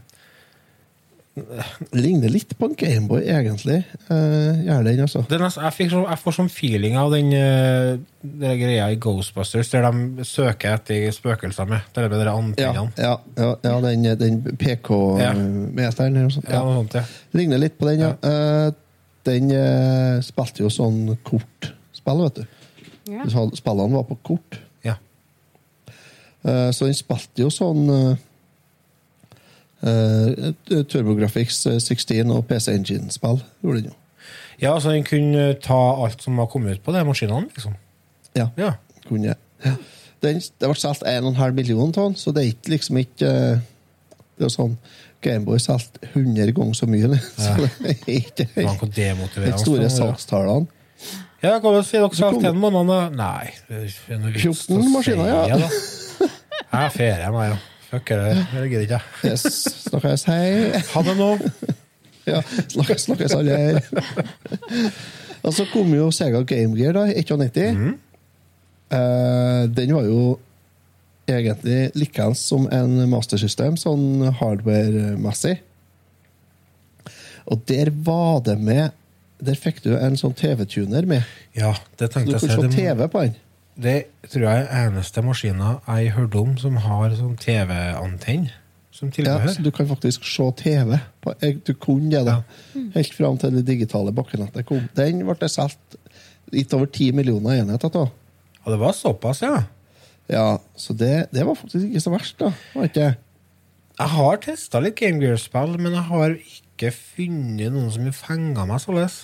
[1.94, 3.78] ligner litt på en Gameboy, egentlig.
[4.10, 5.22] Uh, gjør den, altså.
[5.30, 9.70] er jeg, fikk så, jeg får sånn feeling av den, eh, den greia i Ghostbusters,
[9.72, 11.86] der de søker etter spøkelser med.
[11.94, 12.92] Det er med de Ja, antennene.
[12.98, 16.50] ja, ja, ja den, den PK-meteren eller noe sånt.
[16.50, 16.64] Ja, Ja.
[16.66, 17.04] noe sånt, ja.
[17.38, 18.14] Ligner litt på den, ja.
[18.24, 18.72] Uh,
[19.28, 22.46] den uh, spilte jo sånn kortspill, vet du.
[23.10, 23.24] Ja.
[23.54, 24.60] Spillene var på kort.
[24.84, 24.96] ja.
[26.44, 28.16] Eh, så den spilte jo sånn
[29.82, 30.50] uh,
[30.90, 33.40] TurboGrafx 16 og PC Engine-spill.
[33.62, 33.96] gjorde den jo.
[34.60, 37.74] Ja, så den kunne ta alt som var kommet ut på de maskinene, liksom.
[38.36, 38.72] Ja, Ja.
[39.08, 39.72] kunne ja.
[40.22, 43.58] den, Det ble solgt 1,5 million tonn, så det er ikke liksom ikke eh,
[44.38, 44.76] Det er sånn
[45.24, 47.08] Gameboy solgte 100 ganger så mye.
[47.36, 50.66] Så det er ikke helt store salgstallene.
[51.42, 53.16] Ja, hvordan sier dere kom- solgt en måned?
[53.16, 53.50] Nei.
[53.68, 55.58] det er noe vits 14 maskiner, ja.
[55.60, 55.68] da.
[56.70, 57.58] Jeg har ferie, meg, ja.
[57.90, 59.32] Fuck det, det gidder ikke jeg.
[59.32, 59.46] Yes,
[59.88, 60.82] snakkes, hei.
[60.92, 61.30] Ha det nå.
[62.28, 63.80] Ja, snakkes, snakkes alle her.
[65.40, 67.80] Og så kom jo Sega Game Gear da, i 91.
[68.90, 70.22] Eh, den var jo
[71.30, 75.56] egentlig likeens som en mastersystem, sånn hardware-messig.
[77.50, 78.96] Og der var det med
[79.40, 81.24] Der fikk du en sånn TV-tuner med.
[81.56, 83.38] Ja, det tenkte jeg Du kunne se TV på den.
[83.80, 83.98] Det
[84.30, 88.50] tror jeg er eneste maskina jeg hørte om som har sånn TV-antenne
[89.00, 90.98] som Ja, så du kan faktisk se TV.
[91.64, 92.42] Du kunne det, da.
[92.94, 94.88] Helt fram til det digitale bakkenettet kom.
[94.96, 95.96] Den ble det solgt
[96.52, 98.10] litt over 10 millioner enheter av.
[98.60, 99.62] Ja, det var såpass, ja.
[100.30, 102.50] Ja, så det, det var faktisk ikke så verst, da.
[102.74, 103.08] Var ikke?
[104.00, 108.66] Jeg har testa litt Game Gear-spill, men jeg har ikke funnet noen som har fenga
[108.68, 109.22] meg således.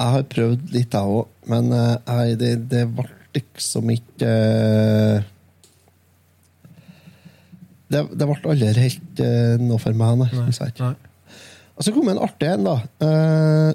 [0.00, 5.28] Jeg har prøvd litt, jeg òg, men eh, nei, det, det ble liksom ikke eh,
[7.90, 10.28] det, det ble aldri helt eh, noe for meg, nei.
[10.78, 10.92] Nei.
[11.74, 12.76] Og så kom en artig en, da.
[13.06, 13.70] eh,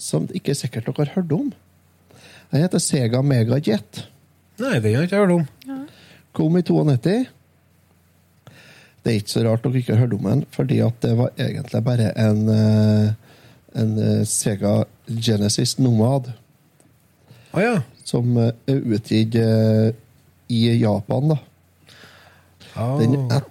[0.00, 1.48] som det ikke er sikkert dere har hørt om.
[2.52, 4.04] Den heter Sega Megajet.
[4.62, 5.44] Nei, den har jeg ikke hørt om.
[6.38, 7.26] Kom i 92.
[9.02, 11.34] Det er ikke så rart dere ikke har hørt om den, fordi at det var
[11.36, 13.12] egentlig bare en, eh,
[13.82, 13.92] en
[14.28, 16.32] Sega Genesis Nomad
[17.56, 17.76] Å ja.
[18.08, 19.92] Som eh, er utgitt eh,
[20.48, 21.34] i Japan.
[21.34, 21.38] da.
[22.78, 22.96] Oh.
[23.00, 23.42] Den, jeg,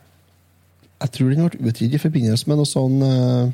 [1.02, 3.50] jeg tror den ble utgitt i forbindelse med noe sånn uh,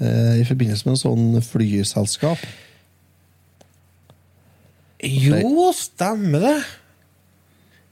[0.00, 2.40] eh, I forbindelse med noe sånn flyselskap.
[5.04, 6.56] Jo, stemmer det.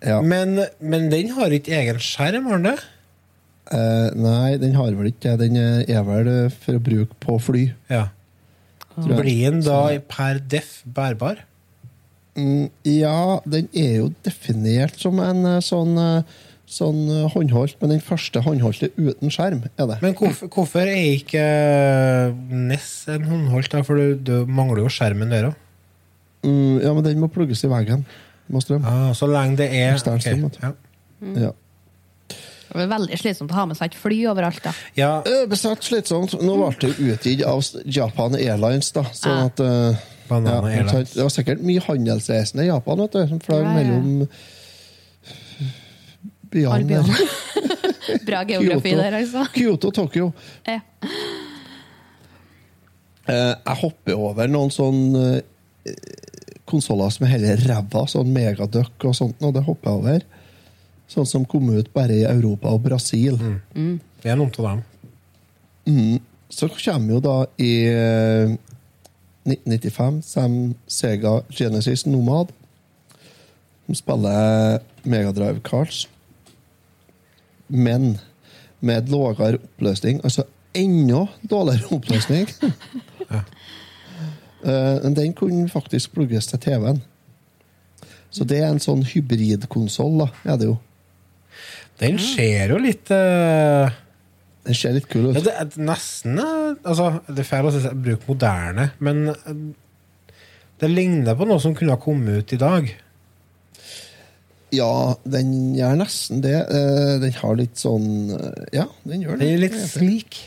[0.08, 0.18] Ja.
[0.24, 2.88] Men, men den har ikke egen skjerm, har den det?
[3.72, 5.46] Uh, nei, den har vel ikke det.
[5.46, 7.68] Den er vel eh, for å bruke på fly.
[7.92, 8.08] Ja.
[8.96, 9.80] Blir den da
[10.10, 11.44] per def bærbar?
[12.38, 17.92] Mm, ja, den er jo definert som en eh, sånn, eh, sånn eh, håndholdt, men
[17.92, 19.98] den første håndholdte uten skjerm er det.
[20.04, 21.44] Men hvorfor, hvorfor er ikke
[22.48, 23.72] NES en håndholdt?
[23.74, 23.84] da?
[23.84, 25.58] For du, du mangler jo skjermen der òg.
[26.42, 28.06] Mm, ja, men den må plugges i veggen.
[28.52, 28.86] Må strøm.
[28.88, 30.40] Ah, så lenge det er okay.
[30.64, 30.72] ja.
[31.46, 31.52] ja.
[32.72, 34.62] Det var veldig slitsomt å ha med seg et fly overalt.
[34.64, 34.72] da.
[34.96, 36.32] ja, Bestemt Besatt slitsomt.
[36.40, 39.04] Nå ble det utgitt av Japan Airlines, da.
[39.12, 40.00] Sånn at eh,
[40.32, 40.38] ja.
[40.40, 41.12] Airlines.
[41.12, 43.22] Det var sikkert mye handelsreisende i Japan, vet du.
[43.34, 43.74] Som fløy Ja, ja.
[43.76, 44.28] mellom
[46.52, 47.22] byene der.
[48.26, 49.02] Bra geografi Kyoto.
[49.02, 49.44] der, altså.
[49.54, 50.32] Kyoto, Tokyo.
[50.68, 50.80] Ja.
[53.28, 55.98] Eh, jeg hopper over noen sånne eh,
[56.68, 60.26] konsoller som er hele ræva, sånn Megaduck og sånt, og det hopper jeg over.
[61.12, 63.36] Sånn som kom ut bare i Europa og Brasil.
[64.22, 66.20] det er noen av dem.
[66.52, 68.54] Så kommer jo da i eh,
[69.44, 70.56] 1995 Sam
[70.86, 72.52] Sega Genesis Nomad.
[73.86, 76.06] Som spiller Megadrive Cards.
[77.68, 78.18] Men
[78.80, 80.20] med lavere oppløsning.
[80.24, 80.44] Altså
[80.74, 82.48] enda dårligere oppløsning.
[84.62, 87.00] Eh, men den kunne faktisk plugges til TV-en.
[88.30, 90.76] Så det er en sånn hybridkonsoll, er det jo.
[92.02, 93.86] Den ser jo litt uh,
[94.66, 95.36] Den ser litt kul ut.
[95.38, 99.62] ja, Det er nesten eh, altså, Det er feil å si- bruk moderne, men eh,
[100.82, 102.88] det ligner på noe som kunne ha kommet ut i dag.
[104.74, 104.88] Ja,
[105.28, 106.56] den gjør nesten det.
[107.22, 108.08] Den har litt sånn
[108.74, 109.44] Ja, den gjør det.
[109.44, 110.38] Den er litt slik.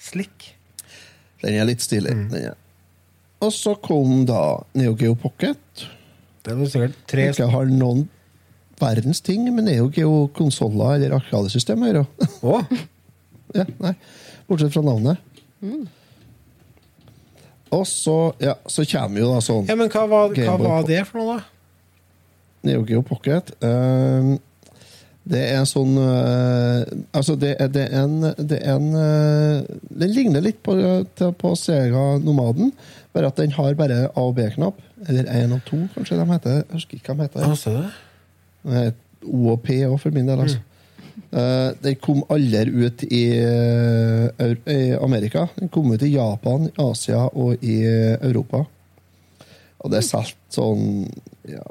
[0.00, 0.48] Slik.
[1.44, 2.14] Den er litt stilig.
[2.16, 2.26] Mm.
[2.32, 2.56] Den er.
[3.44, 4.40] Og så kom da
[4.80, 5.84] Neo Geo Pocket.
[6.44, 8.06] Det er sikkert tre Ikke har noen
[8.80, 12.06] verdens ting men det er jo ikke konsoller eller arkadesystem å gjøre.
[13.54, 13.92] Ja, nei.
[14.48, 15.20] Bortsett fra navnet.
[17.74, 21.04] Og så, ja, så kommer jo da sånn Ja, men hva var, hva var det
[21.06, 21.44] for noe, da?
[22.64, 23.52] Neo Geo Pocket.
[23.62, 24.34] ehm,
[25.24, 26.82] det er sånn uh,
[27.16, 30.74] Altså, det er, det er en, det er en uh, Den ligner litt på,
[31.40, 32.74] på Sega Nomaden,
[33.16, 34.80] bare at den har bare A- og B-knapp.
[35.08, 36.58] Eller én og to, kanskje de heter.
[36.64, 37.46] Jeg husker ikke hva de heter.
[37.48, 37.72] Hva sa?
[37.78, 38.03] Det
[38.64, 40.40] O og P òg, for min del.
[40.44, 40.60] altså.
[41.34, 45.46] Uh, den kom aldri ut i, uh, i Amerika.
[45.58, 48.64] Den kom ut i Japan, Asia og i eh, Europa.
[49.84, 51.04] Og det er solgt sånn
[51.50, 51.64] Ja,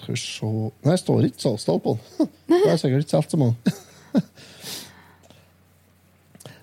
[0.00, 2.30] skal vi se Nei, det står ikke salgstall på den.
[2.52, 3.56] Det er sikkert ikke solgt så mange.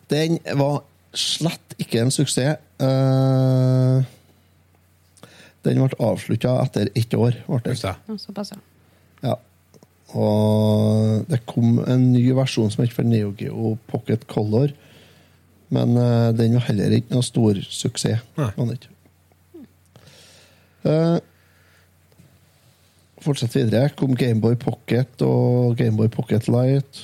[0.10, 0.80] Den var
[1.14, 2.58] slett ikke en suksess.
[2.82, 4.02] Uh,
[5.68, 7.38] den ble avslutta etter ett år.
[7.46, 7.96] Ble det.
[8.18, 8.58] Såpass, ja.
[8.58, 8.69] Ja.
[10.18, 14.74] Og det kom en ny versjon som het for Neo Geo Pocket Color.
[15.70, 18.24] Men uh, den var heller ikke noe stor suksess.
[20.88, 21.18] Eh,
[23.22, 23.92] fortsett videre.
[24.00, 27.04] Kom Gameboy Pocket og Gameboy Pocket Light.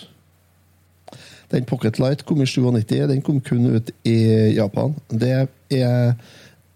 [1.51, 2.95] Den Pocket Light kom i 97.
[3.11, 4.17] Den kom kun ut i
[4.55, 4.95] Japan.
[5.11, 6.15] Det er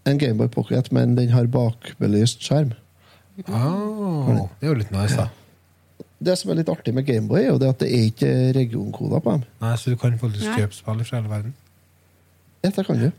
[0.06, 2.76] en Gameboy Pocket, men den har bakbelyst skjerm.
[3.48, 5.30] Oh, det er jo litt nice, da.
[6.22, 9.22] Det som er litt artig med Gameboy, er jo det at det er ikke regionkoder
[9.24, 9.44] på dem.
[9.62, 10.58] Nei, Så du kan faktisk Nei.
[10.60, 11.54] kjøpe spill fra hele verden?
[12.64, 13.10] Ja, det kan du.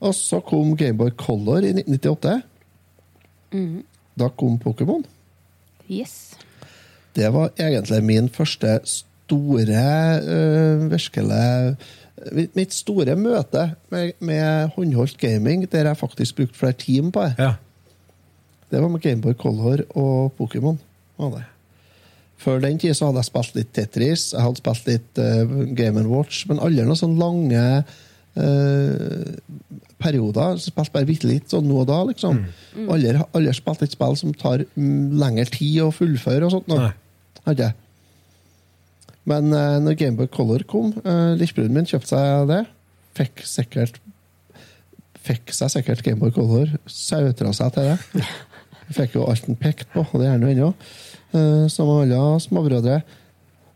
[0.00, 2.42] Og så kom Gameboy Color i 1998.
[4.18, 5.02] Da kom Pokémon.
[5.90, 6.34] Yes.
[7.16, 11.76] Det var egentlig min første store, øh, virkelig
[12.32, 17.22] mitt- Mitt store møte med, med håndholdt gaming, der jeg faktisk brukte flere timer på
[17.24, 17.34] det.
[17.38, 17.52] Ja.
[18.70, 20.76] Det var med Gameboy Color og Pokémon.
[21.18, 21.44] var det.
[22.38, 26.04] Før den tid så hadde jeg spilt litt Tetris, jeg hadde spilt litt uh, Game
[26.06, 27.64] Watch, men aldri noen sånne lange
[28.38, 29.32] uh,
[29.98, 30.60] perioder.
[30.62, 32.44] Så spilte bare bitte litt sånn nå og da, liksom.
[32.86, 36.70] Aldri, aldri spilt et spill som tar mm, lengre tid å fullføre og sånt.
[36.70, 36.78] nå.
[36.84, 36.94] Nei.
[37.48, 37.78] Hadde jeg.
[39.28, 42.62] Men uh, når Gameboy Color kom, uh, lillebroren min kjøpte seg det.
[43.18, 43.98] Fikk sikkert
[45.28, 46.70] Fikk seg sikkert Gameboy Color.
[46.88, 48.22] Sautra seg til det.
[48.96, 50.68] Fikk jo alt han pekte på, og det er han jo ennå.
[51.34, 53.00] Uh, som alle småbrødre.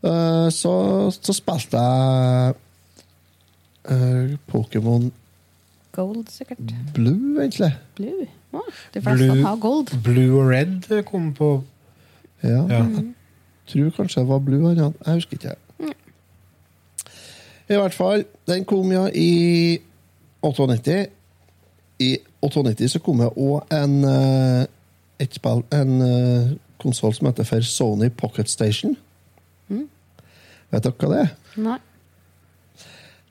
[0.03, 0.73] Uh, så,
[1.13, 2.55] så spilte jeg
[3.91, 5.11] uh, Pokémon
[5.93, 6.59] Gold, sikkert.
[6.95, 7.75] Blue, egentlig.
[7.97, 8.27] Blue.
[8.53, 8.61] oh,
[8.95, 9.43] de fleste Blue.
[9.45, 10.03] har gold.
[10.05, 11.63] Blue og red kom på
[12.43, 12.49] Ja.
[12.49, 12.87] Ja.
[13.67, 14.97] tror kanskje det var Blue variant.
[15.07, 15.55] Jeg husker ikke.
[17.69, 19.79] I hvert fall, den kom ja i
[20.43, 21.07] 98.
[21.99, 24.67] I 98 så kom det òg en eh,
[25.23, 26.03] et spill, en
[26.83, 28.97] konsoll som heter for Sony Pocket Station.
[30.73, 31.33] Vet dere hva det er?
[31.63, 31.79] Nei.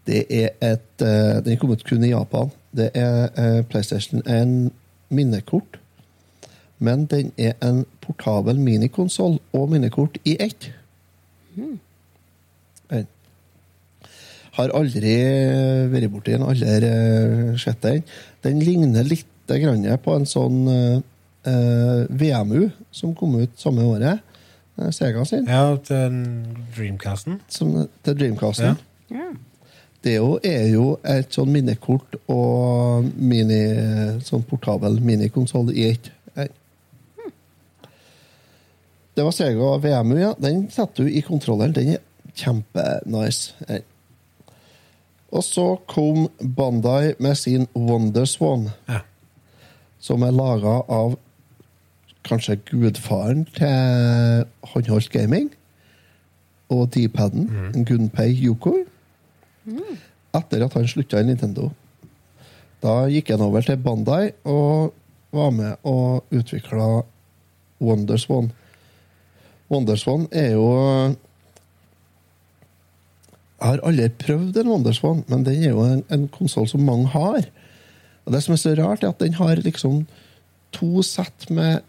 [0.09, 2.51] Det er et uh, Den kom ut kun i Japan.
[2.75, 4.71] Det er uh, PlayStation en
[5.09, 5.79] minnekort.
[6.81, 10.71] Men den er en portabel minikonsoll og minnekort i ett.
[11.55, 11.77] Den.
[14.57, 15.13] Har aldri
[15.93, 18.01] vært borti den, aldri eh, sett den.
[18.43, 20.57] Den ligner litt grann på en sånn
[21.45, 24.19] eh, eh, VMU som kom ut samme året.
[24.77, 25.45] eh, Sega sin.
[25.47, 26.17] Ja, til
[26.75, 27.39] Dreamcasten.
[27.47, 28.77] Som, til Dreamcasten.
[29.11, 29.27] Ja.
[30.03, 33.59] Det er jo, er jo et sånn minnekort og mini,
[34.25, 36.09] sånn portabel minikonsoll i ett.
[39.13, 40.31] Det var Sega VMU, ja.
[40.39, 41.73] Den setter du i kontrolleren.
[41.75, 41.99] Den er
[42.33, 43.51] kjempenice.
[43.67, 43.81] Her.
[45.31, 49.01] Og så kom Bandai med sin Wonderswan, Ja.
[49.99, 51.17] som er laga av
[52.27, 55.51] kanskje gudfaren til håndholdt gaming.
[56.71, 57.85] Og D-paden, mm.
[57.85, 58.85] Gunpei Yokoi
[60.37, 61.69] etter at han slutta i Nintendo.
[62.81, 64.93] Da gikk han over til Bandai og
[65.31, 67.03] var med og utvikla
[67.81, 68.51] Wonderswan.
[69.71, 70.71] Wonderswan er jo
[73.61, 77.11] Jeg har aldri prøvd en Wonderswan, men den er jo en, en konsoll som mange
[77.13, 77.45] har.
[78.25, 80.07] Og det som er så rart, er at den har liksom
[80.73, 81.85] to sett med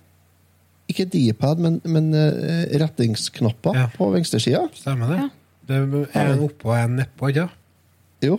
[0.93, 3.87] ikke D-pad, men, men uh, rettingsknapper Ja.
[3.97, 4.67] på venstresida.
[4.77, 5.25] Stemmer det?
[5.69, 5.81] Det
[6.13, 7.59] er en oppå og en nedpå, ikke sant?
[8.23, 8.39] Jo.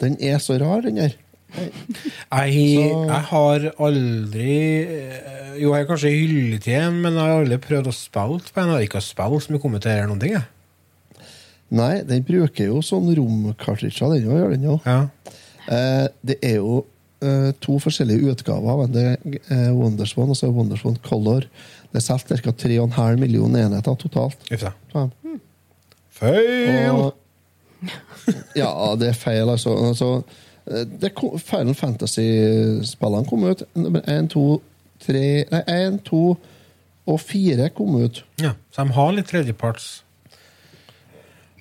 [0.00, 1.16] Den er så rar, den der.
[1.50, 4.52] Jeg, jeg har aldri
[4.86, 8.70] eh, Jo, jeg har kanskje hylletid, men jeg har aldri prøvd å spille på en.
[8.70, 10.36] Jeg har ikke spilt som er kommet til noen ting.
[10.36, 11.26] Jeg.
[11.74, 14.70] Nei, den bruker jo sånn romkartridger, den òg, den.
[14.86, 15.34] Ja.
[15.70, 16.80] Eh, det er jo
[17.22, 18.84] eh, to forskjellige utgaver av.
[18.92, 21.46] Det er eh, Wonderswan og så er Wonderswan Color.
[21.90, 22.52] Det er solgt ca.
[22.52, 24.50] 3,5 millioner enheter totalt.
[24.50, 24.72] Ja.
[26.20, 26.90] Feil!
[26.90, 27.14] Og,
[28.60, 29.74] ja, det er feil, altså.
[29.88, 30.10] altså
[30.66, 33.64] eh, det kom, Final Fantasy-spillene kom ut.
[34.04, 34.60] Én, to,
[35.02, 36.36] tre Nei, én, to
[37.10, 38.22] og fire kom ut.
[38.40, 39.88] Ja, så de har litt tredjeparts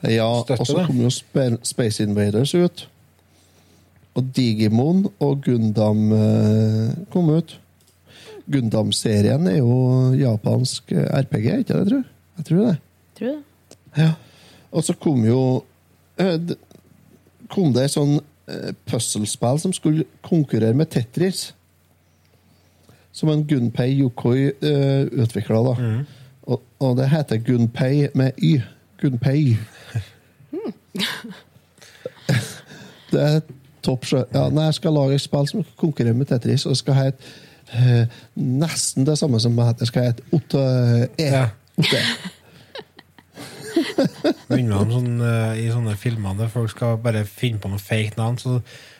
[0.04, 2.86] Ja, og så kom jo Space Invaders ut.
[4.20, 7.54] Og Digimon og Gundam eh, kom ut.
[8.50, 9.76] Gundam-serien er jo
[10.20, 12.08] japansk eh, RPG, ikke det, tror jeg?
[12.40, 12.76] Jeg tror det.
[13.20, 13.38] Tror det?
[13.98, 14.10] Ja.
[14.76, 15.40] Og så kom jo
[16.20, 16.60] eh, d-
[17.50, 18.20] Kom det et sånn
[18.90, 21.48] puzzlespill som skulle konkurrere med Tetris.
[23.14, 25.74] Som en Gunpei Yokoi uh, utvikla, da.
[26.50, 28.56] Og, og det heter Gunpei med Y.
[29.02, 29.58] Gunpei.
[33.12, 33.42] det er
[33.86, 34.26] topp sjø.
[34.34, 37.18] Ja, når jeg skal lage et spill som konkurrerer med Tetris, og skal skal hete
[37.76, 38.06] uh,
[38.36, 39.80] nesten det samme som heter.
[39.80, 40.66] Det skal hete Otte
[41.18, 41.30] E.
[41.30, 41.48] Ja.
[41.80, 42.04] Otte.
[44.50, 48.18] Minner om sånn, eh, i sånne filmer der folk skal bare finne på noe fake
[48.18, 48.58] navn, så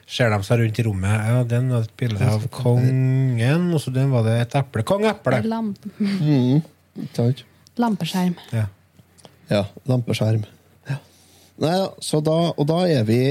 [0.10, 1.26] ser de seg rundt i rommet.
[1.30, 4.86] Ja, den var et bilde av kongen, og så den var det et eple.
[4.88, 5.42] Kong eple!
[5.50, 6.62] Lamp mm.
[7.80, 8.38] lampeskjerm.
[8.54, 8.68] Ja.
[9.50, 10.46] Ja, lampeskjerm.
[10.90, 11.00] Ja.
[11.66, 11.76] Nei,
[12.06, 13.22] så da, og da er vi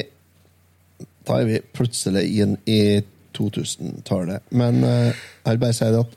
[1.29, 3.01] Da er vi plutselig inn i
[3.37, 4.47] 2000-tallet.
[4.51, 6.17] Men uh, jeg vil bare si det at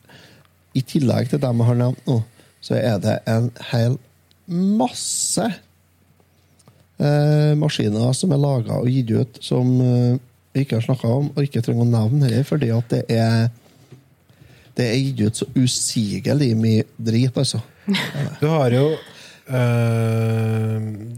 [0.79, 2.21] i tillegg til dem jeg har nevnt nå,
[2.63, 3.97] så er det en hel
[4.51, 5.45] masse
[7.01, 10.19] uh, maskiner som er laga og gitt ut som uh,
[10.51, 13.49] vi ikke har snakka om, og ikke trenger å nevne heller, fordi at det er
[14.77, 17.59] det er gitt ut så usigelig mye drit, altså.
[18.41, 18.85] Du har jo
[19.51, 20.75] eh,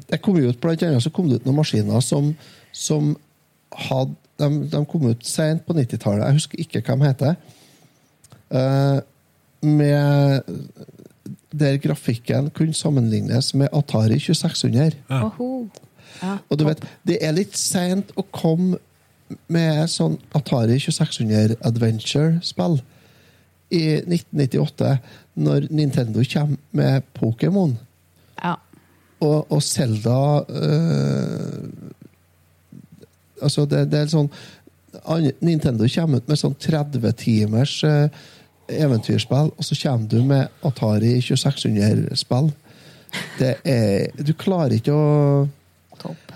[0.10, 2.32] Det kom ut blant annet så kom det ut noen maskiner som,
[2.72, 3.14] som
[3.78, 6.26] hadde de, de kom ut sent på 90-tallet.
[6.26, 7.36] Jeg husker ikke hva de heter.
[8.54, 9.00] Uh,
[9.64, 10.42] med
[11.54, 14.92] Der grafikken kunne sammenlignes med Atari 2600.
[15.10, 15.30] Ja.
[16.24, 16.38] Ja.
[16.50, 18.78] Og du vet, det er litt seint å komme
[19.48, 22.80] med sånn Atari 2600 Adventure-spill
[23.74, 24.98] i 1998,
[25.36, 27.78] når Nintendo kommer med Pokémon.
[28.44, 28.56] ja.
[29.24, 31.70] Og, og Zelda øh,
[33.42, 34.30] Altså, det, det er sånn
[35.42, 38.06] Nintendo kommer ut med sånn 30 timers øh,
[38.70, 42.52] eventyrspill, og så kommer du med Atari 2600-spill.
[43.40, 45.48] Det er Du klarer ikke å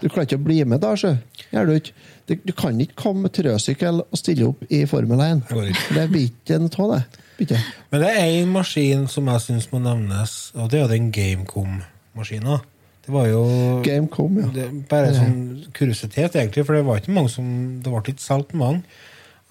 [0.01, 1.15] Du klarer ikke å bli med da, sjø.
[1.51, 1.93] Gjør du ikke?
[2.27, 5.45] Du, du kan ikke komme med trøsykkel og stille opp i Formel 1.
[5.47, 5.85] Det går ikke.
[5.95, 7.23] Det blir ikke noe av det.
[7.37, 7.59] Bitte.
[7.91, 11.11] Men det er én maskin som jeg syns må nevnes, og det er jo den
[11.13, 12.59] Gamecom-maskina.
[13.07, 13.43] Det var jo
[13.85, 14.49] Gamecom, ja.
[14.51, 15.37] det, bare en sånn
[15.77, 17.47] kuriositet, egentlig, for det var ikke mange som
[17.83, 18.83] Det ble ikke solgt mange.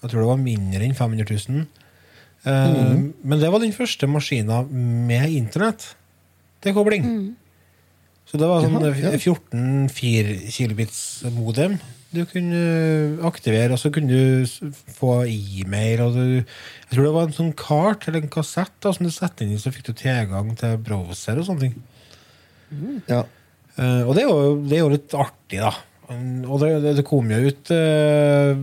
[0.03, 1.65] Jeg tror det var mindre enn 500 000.
[2.45, 3.03] Uh, mm.
[3.25, 5.89] Men det var den første maskina med internett
[6.61, 7.07] til kobling.
[8.29, 9.17] Så det var sånn ja, ja.
[9.17, 11.01] 14 4 kilobits
[11.33, 11.79] modem
[12.15, 12.59] du kunne
[13.27, 16.01] aktivere, og så kunne du få e-mail.
[16.05, 19.11] og du, Jeg tror det var en sånn kart eller en kassett da, som du
[19.11, 21.81] satte inn i, så fikk du tilgang til browser og sånne ting.
[23.07, 23.25] ja.
[23.77, 25.73] Eh, og det er, jo, det er jo litt artig, da.
[26.07, 28.53] Og det, det, kom jo ut eh,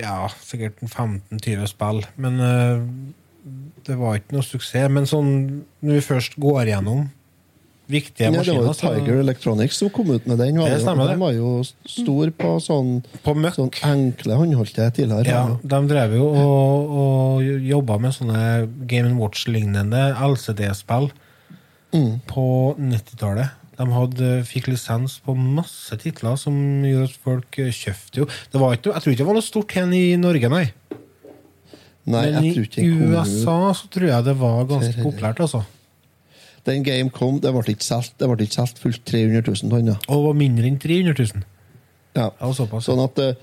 [0.00, 2.86] ja, sikkert 15-20 spill, men eh,
[3.84, 4.88] det var ikke noe suksess.
[4.92, 5.30] Men sånn,
[5.84, 7.06] når vi først går gjennom
[7.88, 8.66] viktige maskiner.
[8.66, 10.58] Ja, det var jo Tiger Electronics som kom ut med den.
[10.60, 12.90] Var Det det, stemmer, de var jo stor på sånn,
[13.24, 15.28] På sånn enkle håndholdte tidligere.
[15.28, 15.56] Ja, Ja.
[15.62, 21.10] de drev jo og, og jobba med sånne Game Watch-lignende LCD-spill
[21.88, 22.20] Mm.
[22.28, 23.48] på 90-tallet.
[23.78, 28.28] De hadde, fikk lisens på masse titler som gjorde at folk eh, kjøpte jo.
[28.50, 30.64] Det var ikke, jeg tror ikke det var noe stort hen i Norge, nei.
[32.08, 32.86] Nei, Men i.
[32.88, 35.42] USA så tror jeg det var ganske populært.
[35.44, 35.62] altså.
[36.66, 39.92] Den game kom, det ble ikke solgt Det ble ikke solgt fullt 300 000 tonn.
[39.92, 39.96] Ja.
[40.08, 41.46] Og det var mindre enn 300 000.
[42.18, 42.28] Ja.
[42.56, 42.88] Såpass.
[42.88, 43.36] Sånn at eh,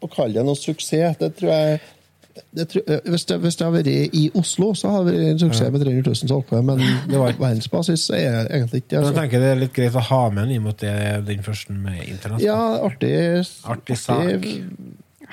[0.00, 1.80] å kalle det noe suksess, det tror jeg
[2.68, 5.72] tror, hvis, det, hvis det har vært i Oslo, så har det vært en suksess
[5.72, 6.78] med 300 000 solgte, men
[7.10, 9.12] Det var ikke- verdensbasis er det egentlig ikke altså.
[9.12, 10.80] Men jeg tenker det er litt greit å ha med den i og med at
[10.80, 12.42] det er den første med internett.
[12.44, 13.12] Ja, artig,
[13.64, 14.46] Artig sak.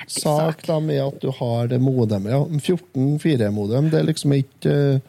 [0.06, 2.30] sak da, med at du har det modemet.
[2.30, 2.42] Ja.
[2.44, 5.00] 14.4-modem, det er liksom ikke eh,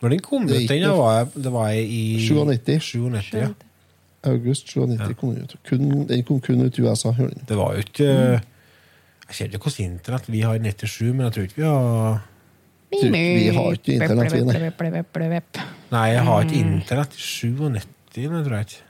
[0.00, 2.80] Når den kom ut, Det den var, det var i 97.
[2.94, 3.48] 97 ja.
[4.22, 5.16] august 97.
[5.18, 5.56] Kom den, ut.
[5.66, 7.12] Kun, den kom kun ut i USA.
[7.48, 8.40] Det var jo ikke
[9.28, 12.20] Jeg ser ikke hvordan internett vi har i 97, men jeg tror ikke vi har
[12.88, 14.54] vi har ikke internett, vi, nei.
[15.92, 18.84] Nei, jeg har ikke internett i 97, men jeg tror jeg ikke.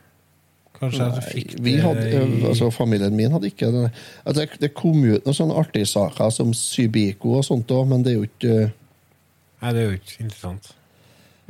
[0.78, 2.20] Kanskje jeg fikk fikk vi det hadde,
[2.53, 3.91] altså Familien min hadde ikke det.
[4.24, 8.03] Altså, det- det kom ut noen sånne artige saker som Sybiko og sånt òg, men
[8.05, 8.72] det er jo ikke
[9.61, 10.68] Nei, det er jo ikke interessant.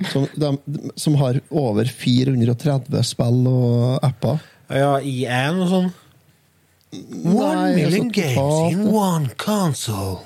[0.09, 0.59] som, de,
[0.97, 4.41] som har over 430 spill og apper.
[4.71, 5.93] Ja, I1 og sånn.
[6.93, 10.23] One Nei, million games in one console.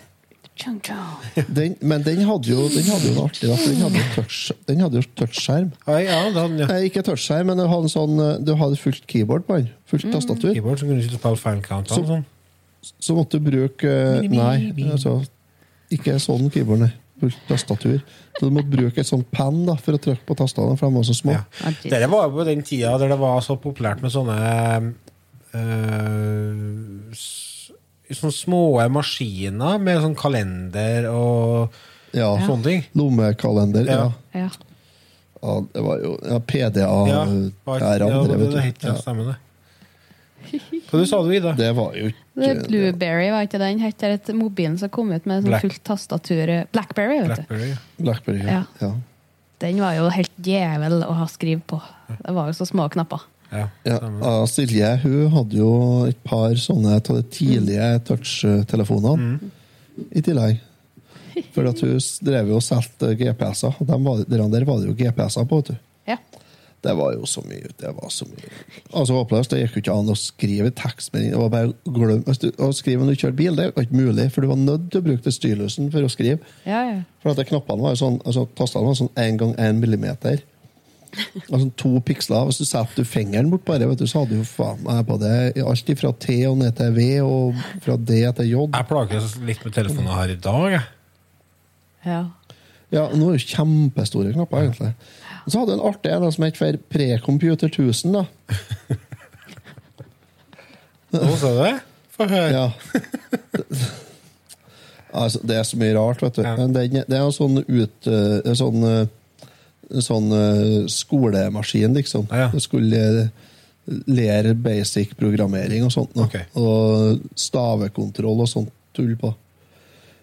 [1.49, 3.49] Den, men den hadde jo, den hadde jo noe artig.
[3.49, 5.71] Da, for den hadde jo touch, den hadde jo touchskjerm.
[5.89, 6.45] Ja, ja.
[6.53, 9.71] Nei, ikke touchskjerm, men du hadde, sånn, eh, du hadde fullt keyboard på den.
[9.91, 10.53] Fullt tastatur.
[10.55, 11.99] keyboard så kunne du ikke spille Final Countdown.
[11.99, 12.25] Så- Sånn.
[12.99, 15.17] Så måtte du bruke eh, Nei, altså,
[15.91, 16.93] ikke sånn keyboard, nei.
[17.23, 18.01] Fullt tastatur.
[18.39, 20.95] Så du måtte bruke et sånt penn da, for å trykke på tastene, for de
[20.99, 21.37] var så små.
[21.39, 21.71] Ja.
[21.83, 24.95] Dette var jo på den tida der det var så populært med sånne
[28.13, 28.61] Sånne små
[28.93, 31.73] maskiner med sånn kalender og
[32.13, 32.35] Ja.
[32.47, 32.83] sånne ting.
[32.95, 33.87] Lommekalender.
[33.89, 34.13] Ja.
[34.35, 34.41] Ja.
[34.43, 34.49] Ja.
[35.43, 38.57] ja, det var jo ja, PDA Ja, æraen, var, ja, det, det, det, vet du.
[38.57, 39.39] det, het, ja, stemmer det.
[40.91, 41.53] Hva du sa du, Ida?
[41.57, 43.79] Det var jo ikke Blueberry, var ikke den?
[43.81, 47.43] Heter et mobilen som kom ut med sånn Black- fullt tastatur Blackberry, vet du.
[47.47, 47.69] Blackberry.
[47.71, 47.77] ja.
[48.03, 48.39] Blackberry.
[48.45, 48.53] Ja.
[48.53, 48.65] Ja.
[48.87, 48.93] Ja.
[49.63, 51.79] Den var jo helt djevel å ha skriv på.
[52.11, 53.21] Det var jo så små knapper.
[53.53, 55.71] Ja, Ja, Silje hun hadde jo
[56.09, 59.39] et par sånne av de tidlige touch-telefonene
[60.11, 60.61] i tillegg.
[61.55, 63.99] For at hun drev jo og solgte GPS-er, og der,
[64.69, 65.61] var det jo GPS-er på.
[65.63, 65.77] vet du.
[66.09, 66.17] Ja.
[66.83, 67.71] Det var jo så mye.
[67.79, 68.49] Det var så mye.
[68.91, 69.53] Altså håpløst.
[69.53, 71.31] Det gikk jo ikke an å skrive tekstmelding.
[71.31, 73.87] Det var bare å glemme Hvis du, Å skrive når du kjørte bil, det var
[73.87, 76.41] ikke mulig, for du var nødt til å bruke det styrlusen for å skrive.
[76.67, 76.97] Ja, ja.
[77.23, 80.43] For at de knappene var jo sånn, altså tastene var sånn 1 gang 1 millimeter.
[81.53, 82.47] Altså to piksler.
[82.49, 85.03] Hvis du setter du fingeren bort bare, vet du, så hadde du jo faen meg
[85.09, 88.63] på det alt fra T og ned til V, og fra D til J.
[88.73, 90.79] Jeg plages litt med telefonen her i dag.
[90.79, 90.87] Jeg.
[92.09, 92.23] ja.
[92.93, 94.91] Ja, nå er det jo kjempestore knapper, egentlig.
[95.49, 98.25] Så hadde du en artig en som het for Precomputer 1000, da.
[101.13, 101.73] Nå sa du det?
[102.13, 102.53] Få høre.
[102.53, 102.67] Ja.
[105.23, 106.43] altså, det er så mye rart, vet du.
[106.45, 106.53] Ja.
[106.61, 107.99] Men det er en sånn ut...
[108.09, 109.09] eh, En sånn, eh,
[110.01, 112.29] sånn eh, skolemaskin, liksom.
[112.31, 112.63] Ja, ja.
[112.63, 113.31] Skulle
[114.07, 116.15] lære basic programmering og sånt.
[116.17, 116.47] Okay.
[116.59, 119.33] Og stavekontroll og sånt tull på.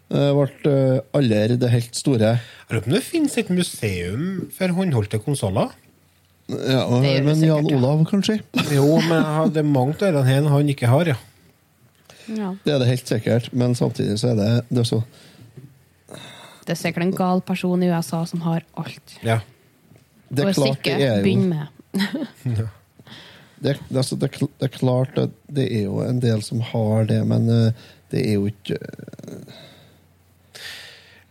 [0.09, 2.34] Det ble eh, aldri det helt store.
[2.39, 5.76] Jeg lurer på om det finnes et museum for håndholdte konsoller?
[6.49, 7.78] Ja, gjør men Jan sikkert, ja.
[7.78, 8.39] Olav, kanskje?
[8.80, 11.20] Jo, men det er mange av dem han ikke har, ja.
[12.26, 12.55] ja.
[12.63, 15.03] Det er det helt sikkert, men samtidig så er det, det er så
[16.65, 19.20] Det er sikkert en gal person i USA som har alt.
[19.22, 19.41] ja.
[20.30, 21.65] Det er klart det er jo begynn med.
[23.63, 27.03] det, det, altså, det, det er klart at det er jo en del som har
[27.09, 27.73] det, men eh,
[28.13, 28.77] det er jo ikke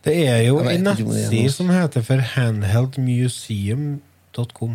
[0.06, 4.74] Det er jo en nettside som heter for handheldmuseum.com.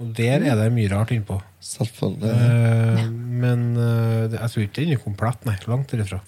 [0.00, 1.36] Og der er det mye rart innpå.
[1.60, 2.32] Selvfølgelig.
[2.32, 5.56] Uh, men uh, jeg tror ikke den er komplett, nei.
[5.68, 6.20] Langt derifra.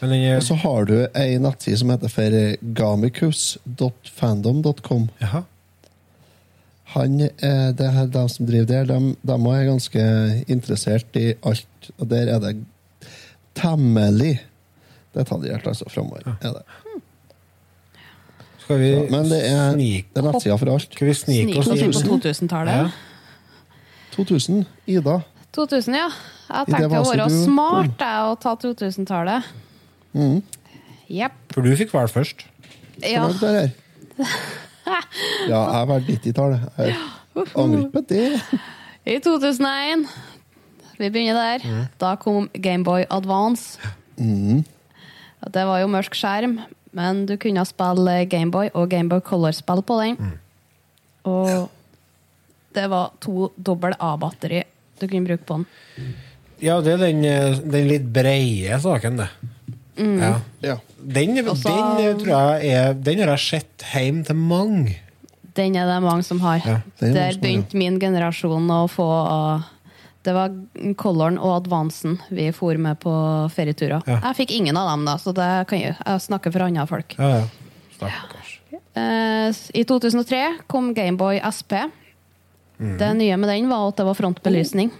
[0.00, 2.30] Den Og så har du ei nettside som heter for
[2.78, 5.02] gamicus.fandom.com.
[5.20, 5.42] Jaha.
[6.90, 10.04] Han, eh, det er de som driver der, de, de er ganske
[10.50, 11.90] interessert i alt.
[11.98, 12.56] Og der er det
[13.54, 14.40] temmelig
[15.14, 16.24] detaljert, altså, framover.
[16.42, 16.48] Ja.
[16.56, 16.62] det.
[18.58, 20.92] Skal vi så, men det er, snike det er nettsida for alt.
[20.94, 22.72] Skal vi snike oss inn på 2000-tallet.
[22.72, 22.90] Ja.
[24.14, 24.64] 2000.
[24.86, 25.16] Ida.
[25.54, 26.08] 2000, ja.
[26.50, 29.50] Jeg tenkte å være du- smart jeg, og ta 2000-tallet.
[30.14, 30.40] Mm.
[31.10, 31.38] Yep.
[31.54, 32.46] For du fikk velge først.
[33.02, 33.26] Ja.
[35.48, 36.66] Ja, jeg har vært 90-tallet.
[36.78, 36.96] Jeg
[37.54, 38.26] angrer ikke på det.
[39.10, 40.04] I 2001
[41.00, 41.64] Vi begynner der.
[41.64, 41.84] Mm.
[42.02, 43.80] Da kom Gameboy Advance.
[45.50, 46.58] Det var jo mørk skjerm,
[46.92, 50.18] men du kunne spille Gameboy og Gameboy Color-spill på den.
[50.20, 50.34] Mm.
[51.30, 51.70] Og
[52.76, 54.60] det var to dobbel A-batteri
[55.00, 56.12] du kunne bruke på den.
[56.60, 59.30] Ja, det er den, eh, den litt breie saken, det.
[60.00, 60.18] Mm.
[60.22, 60.32] Ja.
[60.64, 60.76] Ja.
[61.00, 64.96] Den, Også- den, tror jeg er Den har jeg sett hjem til mange.
[65.54, 66.62] Den er det mange som har.
[66.64, 69.06] Ja, er Der begynte min generasjon å få
[70.22, 70.50] Det var
[70.96, 73.12] Coloren og Advansen vi for med på
[73.54, 74.02] ferieturer.
[74.06, 74.20] Ja.
[74.28, 77.16] Jeg fikk ingen av dem, da, så det kan jeg, jeg snakker for andre folk.
[77.18, 77.46] Ja, ja.
[77.96, 78.60] Stakkars.
[78.96, 81.72] Eh, I 2003 kom Gameboy SP.
[82.80, 82.98] Mm.
[82.98, 84.90] Det nye med den var at det var frontbelysning.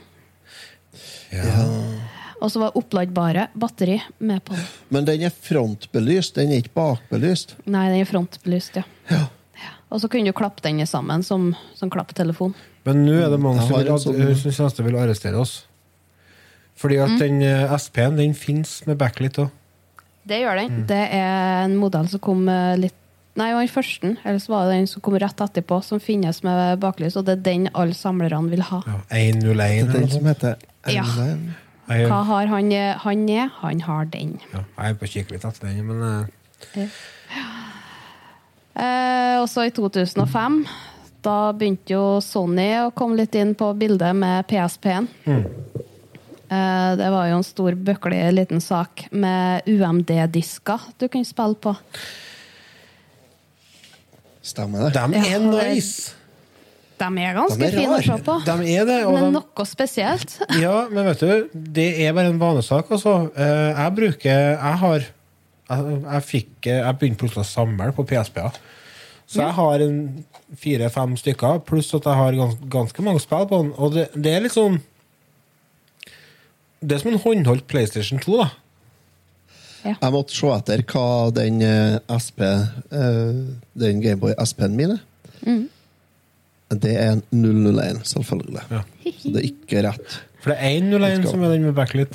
[1.31, 2.00] Ja.
[2.41, 4.65] Og så var oppladbare batteri med på den.
[4.89, 7.57] Men den er frontbelyst, den er ikke bakbelyst.
[7.67, 8.87] Nei, den er frontbelyst, ja.
[9.11, 9.27] Ja.
[9.91, 12.55] Og så kunne du klappe den sammen som, som klapptelefon.
[12.87, 15.65] Men nå er det mange som, vil, sånn- som vil arrestere oss.
[16.81, 19.51] Fordi at den eh, SP-en den fins med backlit òg.
[20.31, 20.79] Det gjør den.
[20.89, 22.97] Det er en modell som kom eh, litt
[23.39, 26.81] Nei, den første, eller så var det den som kom rett etterpå, som finnes med
[26.83, 28.81] baklys, og det er den alle samlerne vil ha.
[28.85, 30.97] Ja, 101 Det er eller den noe som heter 101.
[30.99, 31.61] Ja.
[31.91, 31.97] N1.
[31.99, 32.73] Jeg, Hva har han?
[32.73, 34.37] eh, Han er, han har den.
[34.53, 36.29] ja, jeg er på å kikke litt etter den, men
[36.79, 36.87] eh,
[38.81, 40.61] Eh, og i 2005,
[41.27, 45.09] da begynte jo Sony å komme litt inn på bildet med PSP-en.
[45.27, 51.75] Eh, det var jo en stor, bøklig liten sak med UMD-disker du kunne spille på.
[54.43, 54.95] Stemmer det?
[54.97, 56.15] de er nice!
[57.01, 58.35] De er ganske De er fine å se på.
[58.47, 58.99] De er det.
[59.09, 60.35] Og Men de, noe spesielt.
[60.65, 63.15] ja, men vet du, det er bare en vanesak, altså.
[63.35, 68.05] Eh, Jeg bruker Jeg har Jeg, jeg fikk eh, Jeg begynte plutselig å samle på
[68.11, 68.61] PSP-er.
[69.31, 69.99] Så jeg har en
[70.59, 73.69] fire-fem stykker, pluss at jeg har gans, ganske mange spill på den.
[73.79, 74.81] Og det, det er litt sånn
[76.81, 78.49] Det er som en håndholdt PlayStation 2, da.
[79.87, 83.39] Jeg måtte se etter hva den eh, SP eh,
[83.81, 85.05] Den Gameboy SP-en min er.
[85.47, 85.63] Mm.
[86.71, 88.63] Det er en 001, selvfølgelig.
[88.71, 88.83] Ja.
[89.19, 90.21] Så det er ikke rett.
[90.41, 92.15] For det er 101 som er den med backlit.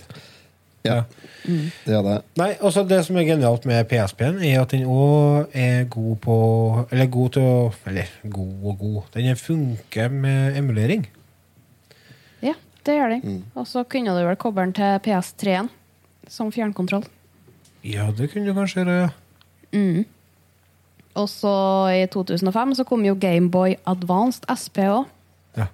[0.85, 1.01] Ja,
[1.45, 2.15] det er det.
[2.37, 6.35] Nei, også Det som er genialt med PSP-en, er at den òg er god på
[6.91, 9.01] Eller god til å Eller god og god.
[9.15, 11.07] Den er funker med emulering.
[12.45, 12.53] Ja,
[12.85, 13.43] det gjør den.
[13.55, 15.69] Og så kunne du vel koble den til PS3-en
[16.29, 17.05] som fjernkontroll.
[17.85, 19.09] Ja, det kunne du kanskje gjøre, ja.
[21.15, 21.55] Og så
[21.95, 25.05] i 2005 så kom jo Gameboy Advanced SP òg.
[25.55, 25.67] ja.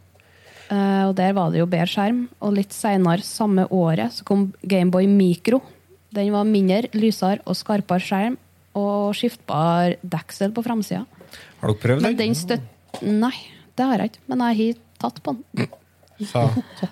[0.69, 2.27] Eh, og der var det jo bedre skjerm.
[2.39, 5.61] Og litt seinere samme året så kom Gameboy Micro.
[6.11, 8.37] Den var mindre, lysere og skarpere skjerm
[8.77, 11.05] og skiftbar deksel på framsida.
[11.61, 12.35] Har dere prøvd den?
[12.51, 13.19] den.
[13.21, 13.35] Nei,
[13.77, 14.23] det har jeg ikke.
[14.31, 15.69] Men jeg har tatt på den.
[16.29, 16.45] Sa.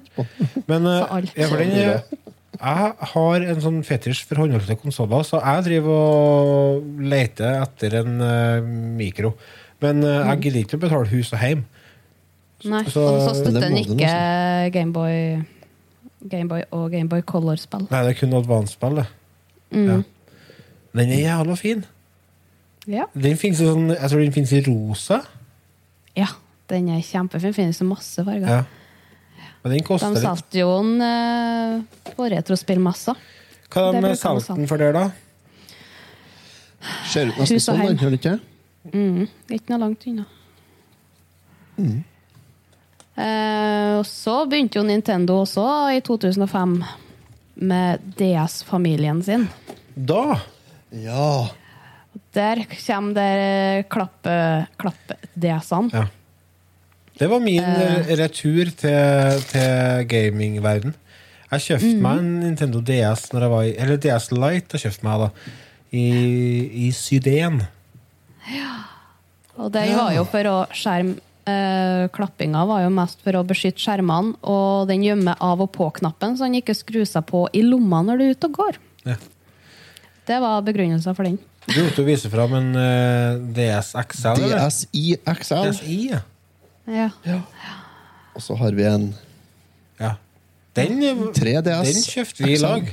[0.69, 1.35] Men uh, Sa alt.
[1.37, 2.28] ja, for den,
[2.59, 8.17] jeg har en sånn fetisj for håndholdte konsoller, så jeg driver og leter etter en
[8.21, 8.61] uh,
[8.99, 9.33] mikro.
[9.81, 11.61] Men uh, jeg gidder ikke å betale hus og hjem.
[12.67, 15.39] Nei, Så- og så støtter den ikke Gameboy
[16.29, 17.85] Gameboy og Gameboy Color-spill.
[17.87, 19.05] Nei, det er kun Advance-spill, det.
[19.71, 20.01] Ja.
[20.99, 21.85] Den er jævla fin.
[22.89, 23.05] Ja.
[23.15, 25.21] Den finnes sånn, jeg tror den finnes i rosa.
[26.17, 26.27] ja,
[26.67, 27.53] den er kjempefin.
[27.55, 28.49] Finnes i masse farger.
[28.51, 28.63] Ja.
[29.63, 30.23] Men den koster litt.
[30.23, 33.15] solgte jo den eh, på retrospillmassa.
[33.69, 35.09] Hva det de bruker solgte den for der, da?
[37.11, 37.89] Ser ut nesten Hus og sånn, heim.
[37.91, 38.37] den, gjør det ikke?
[38.93, 39.25] Mm,
[39.57, 40.25] ikke noe langt unna.
[43.19, 46.77] Eh, og så begynte jo Nintendo også i 2005
[47.69, 49.47] med DS-familien sin.
[49.95, 50.39] Da?
[50.95, 51.49] Ja.
[52.35, 55.91] Der kommer det klappe-DS-ene.
[55.91, 56.05] Ja.
[57.19, 57.97] Det var min Eh.
[57.99, 60.95] eh, retur til, til gamingverden.
[61.51, 62.03] Jeg kjøpte mm.
[62.05, 65.29] meg en Nintendo DS når jeg var i, Eller DS Lite jeg kjøpte meg da
[65.91, 66.05] i,
[66.87, 67.63] i Syden.
[69.59, 71.17] Og det var jo for å skjerme
[71.49, 76.37] eh, Klappinga var jo mest for å beskytte skjermene, og den gjemmer av og på-knappen,
[76.37, 78.79] så den ikke skrur seg på i lomma når du er ute og går.
[79.09, 79.17] Ja.
[80.29, 81.39] Det var begrunnelsen for den.
[81.69, 84.45] Du måtte vise fram en uh, DS XL?
[84.45, 85.65] DSI XL.
[85.67, 86.21] DSi, ja.
[86.89, 87.41] Ja.
[88.35, 89.11] Og så har vi en
[89.99, 90.13] ja.
[90.77, 92.89] Den, eh, 3DS den kjøpte vi i lag.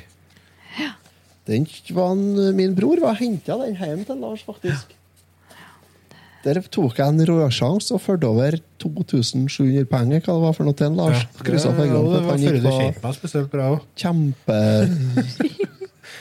[1.46, 4.94] Den var en, Min bror var henta den hjem til Lars, faktisk.
[6.46, 10.20] Der tok jeg en råsjanse og førte over 2700 penger.
[10.22, 11.22] Hva det var for noe til en Lars?
[11.22, 13.80] Ja, Det, det, det, det var før du kjente meg spesielt bra òg.
[13.98, 15.62] kjempebanditt.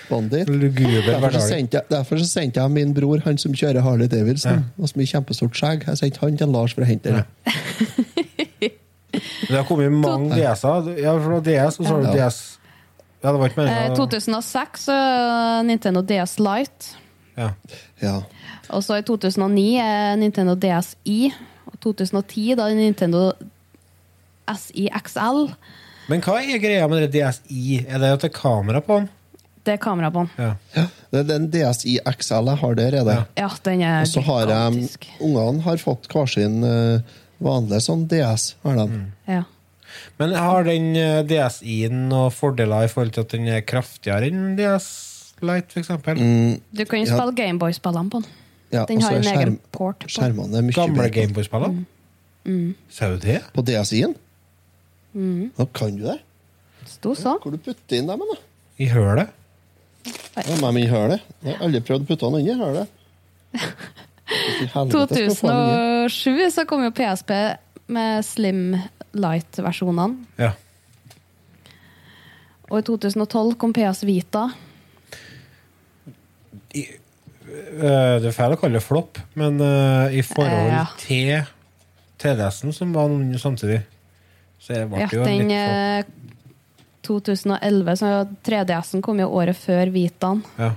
[0.09, 4.07] Luguber Derfor så, sendte jeg, derfor så sendte jeg min bror, han som kjører Harley
[4.11, 7.23] Davidson, og som har kjempestort skjegg, jeg sendte han til Lars for å hente den.
[9.45, 10.89] Det har kommet mange DS-er.
[10.99, 12.39] Ja, for DS, og så har du DS
[13.23, 13.95] Ja, det var ikke Eh, meningen.
[13.97, 16.97] 2006 eh, Nintendo DS Lite.
[17.37, 17.49] Ja.
[18.01, 18.15] Ja.
[18.69, 21.31] Og så i 2009 er Nintendo DSi.
[21.65, 23.31] Og 2010 da Nintendo
[24.57, 25.47] SI XL.
[26.11, 27.79] Men hva er greia med det DSi?
[27.87, 29.09] Er det at det er kamera på den?
[29.65, 30.29] Det er kamera på den.
[30.37, 30.51] Ja.
[30.75, 30.85] ja.
[31.11, 33.17] Det er den DSI XL jeg har der, er det.
[33.39, 34.89] Ja, den er Og så har jeg.
[35.25, 37.01] Ungene har fått hver sin uh,
[37.41, 38.51] vanlige sånn DS.
[38.63, 38.85] har de.
[38.91, 39.05] Mm.
[39.31, 39.41] Ja.
[40.19, 44.53] Men har den uh, DSi-en noen fordeler i forhold til at den er kraftigere enn
[44.59, 44.87] DS
[45.45, 45.89] Lite, f.eks.?
[46.15, 47.17] Mm, Du kan jo Ja.
[47.17, 48.29] spille Gameboy-spillene på den.
[48.71, 50.07] ja, Den har en en egen port på.
[50.13, 51.09] skjermene er mye Gamle bedre.
[51.17, 51.85] Gameboy-spillene?
[52.45, 52.75] Mm.
[52.89, 53.41] Ser du det?
[53.53, 54.15] På DSI-en?
[55.15, 55.51] Mm.
[55.57, 56.19] Da kan du det?
[56.87, 57.35] Sto så.
[57.41, 58.37] Hvor du putter inn dem, da?
[58.79, 59.29] I hølet?
[60.05, 61.23] Ja, men i hølet.
[61.43, 62.87] Jeg har aldri prøvd å putte den inni hølet.
[63.55, 65.53] I helvete, skal du få
[66.09, 67.31] 2007 så kom jo PSP
[67.95, 68.61] med Slim
[69.15, 70.25] Light-versjonene.
[70.41, 70.51] Ja.
[72.69, 74.47] Og i 2012 kom PS Vita.
[76.75, 80.85] I, øh, det er feil å kalle det flopp, men øh, i forhold Ja.
[80.99, 81.45] til
[82.19, 83.81] 3DS-en, som var noen samtidig,
[84.59, 86.21] så det Ja, det jo den litt flopp.
[87.05, 88.11] Eh, 2011, så
[88.45, 90.43] 3DS-en kom jo året før Vitaen.
[90.59, 90.73] Ja.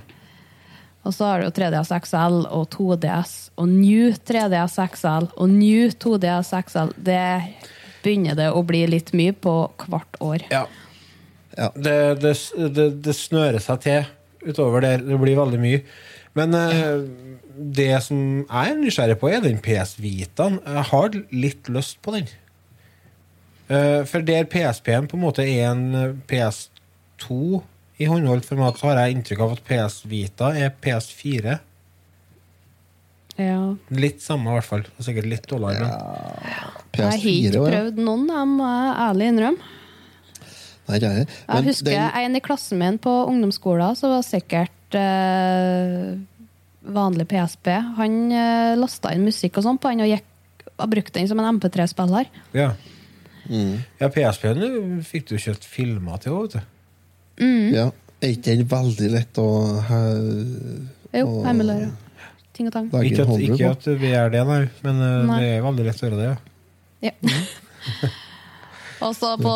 [1.07, 5.87] Og så har du jo 3DS XL og 2DS og New 3DS XL og New
[5.95, 6.91] 2DS XL.
[6.97, 7.23] Det
[8.03, 9.55] begynner det å bli litt mye på
[9.87, 10.45] hvert år.
[10.51, 10.65] Ja.
[11.57, 11.71] Ja.
[11.75, 12.35] Det, det,
[12.75, 14.05] det, det snører seg til
[14.45, 15.03] utover der.
[15.03, 15.81] Det blir veldig mye.
[16.37, 17.01] Men eh,
[17.79, 20.59] det som jeg er nysgjerrig på, er den PS Vitaen.
[20.63, 22.29] Jeg har litt lyst på den.
[23.69, 27.61] Eh, for der PSP-en på en måte er en eh, PS2
[27.99, 31.57] i håndholdt format, så har jeg inntrykk av at PS Vita er PS4.
[33.39, 33.59] Ja.
[33.95, 34.85] Litt samme, i hvert fall.
[34.97, 35.85] Og Sikkert litt dårligere.
[35.85, 35.91] men-
[36.43, 37.65] Jeg har ikke PS4 ja.
[37.69, 39.75] prøvd noen, jeg må jeg ærlig innrømme.
[40.89, 41.27] Nei, det er det.
[41.47, 46.17] Jeg husker den- en i klassen min på ungdomsskolen som var sikkert eh,
[46.89, 47.67] vanlig PSP.
[47.95, 50.25] Han eh, lasta inn musikk og sånn på den og gikk,
[50.79, 52.25] og brukte den som en MP3-spiller.
[52.53, 52.71] Ja.
[53.49, 53.79] Mm.
[53.99, 57.43] ja PSP-en fikk du kjøpt filmer til òg, vet du.
[57.43, 57.73] Mm.
[57.73, 57.87] Ja.
[58.21, 59.47] Er ikke den veldig lett å
[59.87, 61.89] he- Jo, å emulere.
[62.53, 62.89] Ting og tang.
[63.07, 65.37] Ikke at, ikke at vi er det, nei, men eh, Nei.
[65.41, 66.29] det er veldig lett å gjøre det.
[66.29, 67.11] ja.
[67.11, 67.33] Ja.
[68.99, 69.51] Og så på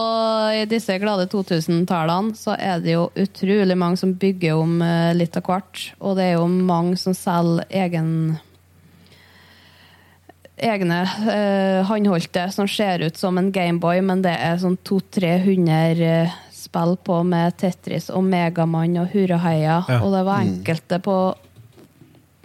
[0.71, 5.43] disse glade 2000-tallene så er det jo utrolig mange som bygger om eh, litt av
[5.49, 5.81] hvert.
[5.99, 8.37] Og det er jo mange som selger egen
[10.57, 10.99] egne
[11.33, 16.95] eh, håndholdte som ser ut som en Gameboy, men det er sånn 200-300 eh, spill
[17.03, 19.81] på med Tetris og Megamann og Hurraheia.
[19.89, 19.99] Ja.
[20.01, 21.17] Og det var enkelte på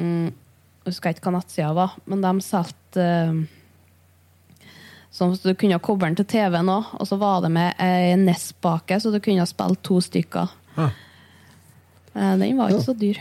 [0.00, 3.38] mm, Jeg husker ikke hva nettsida var, men de solgte eh,
[5.18, 8.12] Sånn at du kunne koble den til TV-en òg, og så var det med ei
[8.20, 10.52] NES-bake, så du kunne spille to stykker.
[10.76, 10.90] Ja.
[12.12, 13.18] Eh, Den var ikke så dyr.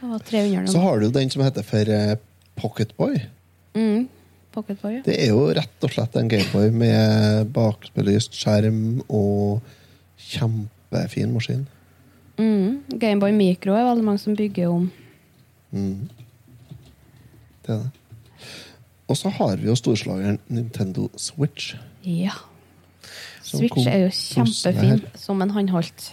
[0.00, 2.16] Det var 300 Så har du den som heter for eh,
[2.58, 3.20] Pocketboy.
[3.74, 4.08] Mm.
[4.54, 5.00] Pocketboy.
[5.04, 9.62] Det er jo rett og slett en Gameboy med bakbelyst skjerm og
[10.30, 11.64] kjempefin maskin.
[12.38, 12.84] Mm.
[13.02, 14.86] Gameboy Micro er veldig mange som bygger om.
[15.74, 16.08] Mm.
[17.66, 17.90] Det er det.
[19.10, 21.74] Og så har vi jo storslageren Nintendo Switch.
[22.06, 22.32] Ja.
[23.44, 26.12] Switch er jo kjempefin som en håndholdt.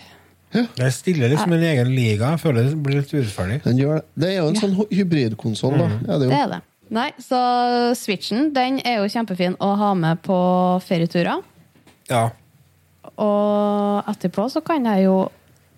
[0.51, 2.34] Det stiller liksom en egen liga.
[2.34, 3.62] Jeg føler det blir litt urettferdig.
[3.64, 4.01] Det.
[4.20, 4.62] det er jo en Ja.
[4.66, 5.88] sånn hybridkonsoll, da.
[6.07, 6.41] Ja, det Det jo.
[6.41, 6.62] er det.
[6.92, 7.39] Nei, så
[7.96, 10.38] Switchen den er jo kjempefin å ha med på
[10.84, 11.39] ferieturer.
[12.12, 12.26] Ja.
[13.16, 15.16] Og etterpå så kan jeg jo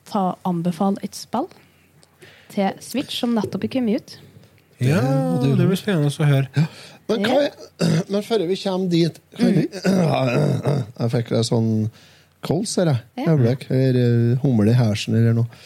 [0.09, 1.45] ta, anbefale et spill
[2.53, 4.15] til Switch som nettopp er kommet ut.
[4.83, 5.01] ja,
[5.41, 6.65] det blir spennende å høre.
[7.09, 11.71] Men, hva er, men før vi kommer dit kan vi, Jeg fikk en sånn
[12.43, 13.01] kols her, jeg.
[13.19, 13.33] Ja.
[13.33, 13.67] Øyeblikk.
[13.71, 13.99] Eller
[14.33, 15.61] eh, humle i hersen eller noe.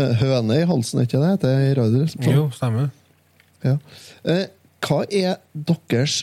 [0.00, 2.38] Eh, Høne i halsen, er ikke det heter er radioresepsjonen?
[2.38, 2.90] Jo, stemmer.
[3.62, 3.76] Ja.
[4.82, 6.22] Hva er deres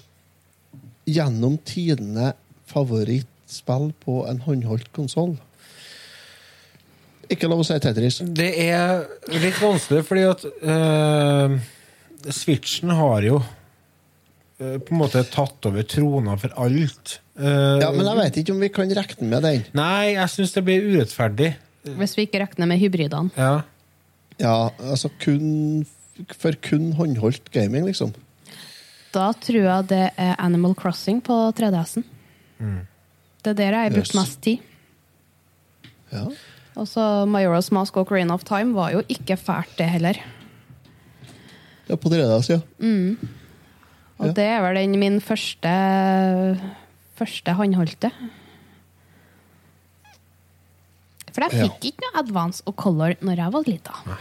[1.10, 2.34] gjennom tidene
[2.70, 5.38] favorittspill på en håndholdt konsoll?
[7.30, 8.20] Ikke lov å si Tetris.
[8.26, 9.06] Det er
[9.38, 11.56] litt vanskelig, fordi at uh,
[12.34, 17.20] Switchen har jo uh, på en måte tatt over trona for alt.
[17.38, 19.62] Uh, Ja, Men jeg vet ikke om vi kan regne med den.
[19.78, 21.54] Nei, jeg syns det blir urettferdig.
[22.02, 23.32] Hvis vi ikke regner med hybridene.
[23.38, 23.62] Ja.
[24.40, 25.86] Ja, altså kun
[26.36, 28.12] For kun håndholdt gaming, liksom.
[29.14, 32.04] Da tror jeg det er Animal Crossing på 3DS-en.
[32.60, 34.60] Det er der jeg har brukt mest tid.
[36.12, 36.26] Ja.
[36.80, 40.20] Og så Majora's Mask og Green of Time var jo ikke fælt, det heller.
[41.90, 42.60] ja på tredas, ja.
[44.20, 44.32] Og Ja.
[44.34, 45.72] det er vel den min første
[47.18, 48.12] første håndholdte.
[51.34, 51.64] For jeg Ja.
[51.68, 53.94] fikk ikke noe Advance og Color når jeg var lita.
[54.06, 54.18] Nei,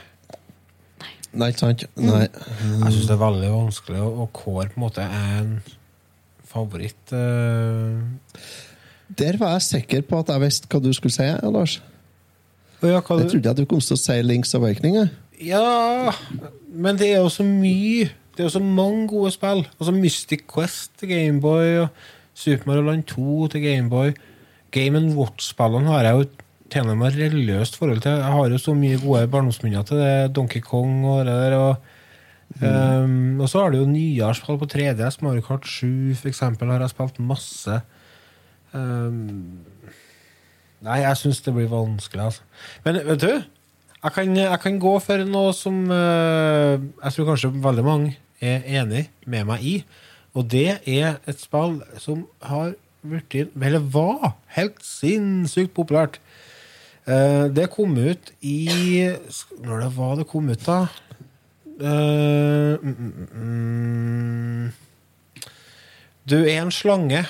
[1.36, 1.84] ikke sant?
[2.00, 2.24] Nei.
[2.24, 5.52] Jeg syns det er veldig vanskelig å, å kåre på en måte en
[6.48, 7.12] favoritt.
[7.12, 8.00] Uh...
[9.18, 11.78] Der var jeg sikker på at jeg visste hva du skulle si, Lars.
[12.82, 15.08] Ja, hva Jeg trodde at du kom til å si Links Awakening.
[15.42, 16.12] Ja,
[16.68, 18.08] men det er jo så mye.
[18.36, 19.64] Det er jo så mange gode spill.
[19.78, 21.88] Altså Mystic Quest til Gameboy og
[22.38, 24.12] Super Mario Land 2 til Gameboy.
[24.70, 26.28] Game Watch-spillene har jeg jo
[26.72, 28.18] til meg religiøst forhold til.
[28.18, 30.34] Jeg har jo så mye gode barndomsminner til det.
[30.36, 31.56] Donkey Kong og det der.
[31.56, 31.76] Og,
[32.62, 35.20] um, og så har du jo nyarspill på 3DS.
[35.24, 37.80] Mario Kart 7 for eksempel, har jeg spilt masse.
[38.72, 39.64] Um,
[40.84, 42.42] Nei, jeg syns det blir vanskelig, altså.
[42.84, 43.32] Men vet du,
[43.98, 48.62] jeg kan, jeg kan gå for noe som uh, jeg tror kanskje veldig mange er
[48.78, 49.74] enig med meg i.
[50.38, 56.18] Og det er et spill som har blitt Eller var helt sinnssykt populært.
[57.08, 58.68] Eh, det kom ut i
[59.64, 60.82] Når det var det kom ut, da?
[61.78, 64.72] Eh, mm, mm, mm.
[66.28, 67.22] Du er en slange.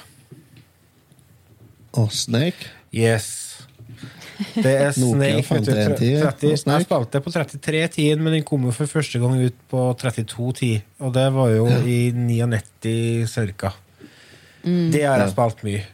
[1.95, 2.73] Og Snake.
[2.91, 3.29] Yes.
[4.55, 5.45] Det er Snake.
[5.51, 6.79] vet du, 5110 30, og Snake.
[6.79, 10.73] jeg spilte på 3310, men den kom jo for første gang ut på 3210.
[11.07, 13.71] Og det var jo i 99 cirka.
[14.65, 15.85] Det har jeg spilt mye.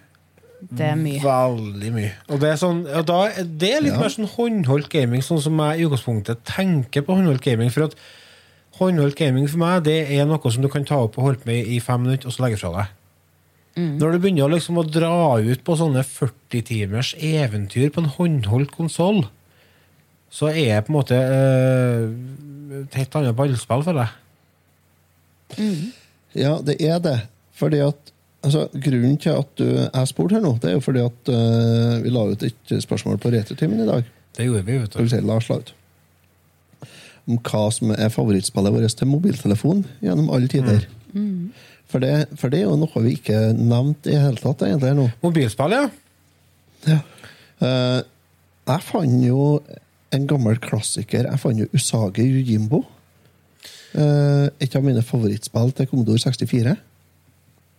[0.71, 1.21] Det er mye.
[1.23, 2.11] Veldig mye.
[2.31, 4.01] Og det er, sånn, og da, det er litt Ja.
[4.01, 7.71] mer sånn håndholdt gaming, sånn som jeg i utgangspunktet tenker på håndholdt gaming.
[7.71, 7.95] For at
[8.81, 11.67] håndholdt gaming for meg, det er noe som du kan ta opp og holde med
[11.67, 12.87] i fem minutter, og så legge fra deg.
[13.77, 15.11] Når du begynner liksom å dra
[15.43, 19.25] ut på sånne 40 timers eventyr på en håndholdt konsoll,
[20.31, 24.15] så er det på en måte eh, et helt annet ballspill for deg.
[26.39, 27.17] Ja, det er det.
[27.55, 28.14] Fordi at
[28.45, 32.03] altså, Grunnen til at du er spurt her nå, det er jo fordi at uh,
[32.05, 34.07] vi la ut et spørsmål på Retrotimen i dag.
[34.36, 35.09] Det gjorde vi, vet du.
[35.09, 35.74] si Lars la ut.
[37.24, 40.84] Om hva som er favorittspillet vårt til mobiltelefon gjennom alle tider.
[41.88, 45.07] For, det, for det er jo noe vi ikke nevnte i hele tatt egentlig nå.
[45.22, 45.84] Mobilspill, ja.
[46.90, 46.99] Ja.
[47.62, 48.01] Uh,
[48.64, 49.45] jeg fant jo
[50.14, 51.28] en gammel klassiker.
[51.28, 52.82] Jeg fant jo Usage Yujimbo.
[53.95, 56.74] Uh, et av mine favorittspill til Commodore 64.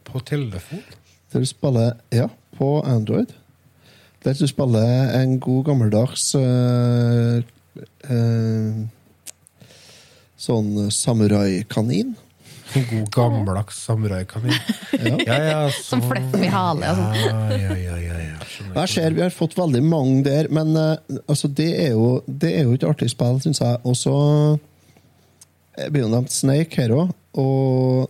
[0.05, 0.83] På telefon.
[1.33, 3.33] Der du spiller Ja, på Android.
[4.23, 7.41] Der du spiller en god gammeldags eh,
[8.09, 8.85] eh,
[10.45, 12.15] Sånn samuraikanin.
[12.75, 14.55] En god gammeldags samuraikanin.
[14.95, 15.17] Ja.
[15.25, 17.15] Ja, ja, Som fleffer i hale og sånn.
[17.19, 18.37] Ja, ja, ja, ja, ja.
[18.75, 20.95] Jeg ser vi har fått veldig mange der, men uh,
[21.27, 23.81] altså, det, er jo, det er jo et artig spill, syns jeg.
[23.83, 24.15] Og så
[25.91, 27.11] blir jo nevnt Snake her òg.
[27.41, 28.07] Og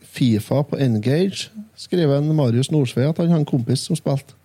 [0.00, 4.36] Fifa på Engage skriver en Marius Nordsve at han har en kompis som spilte.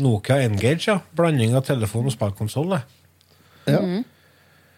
[0.00, 0.98] Nokia Engage, ja.
[1.16, 2.72] Blanding av telefon og spillkonsoll.
[2.72, 2.82] Ja.
[3.68, 4.02] Ja.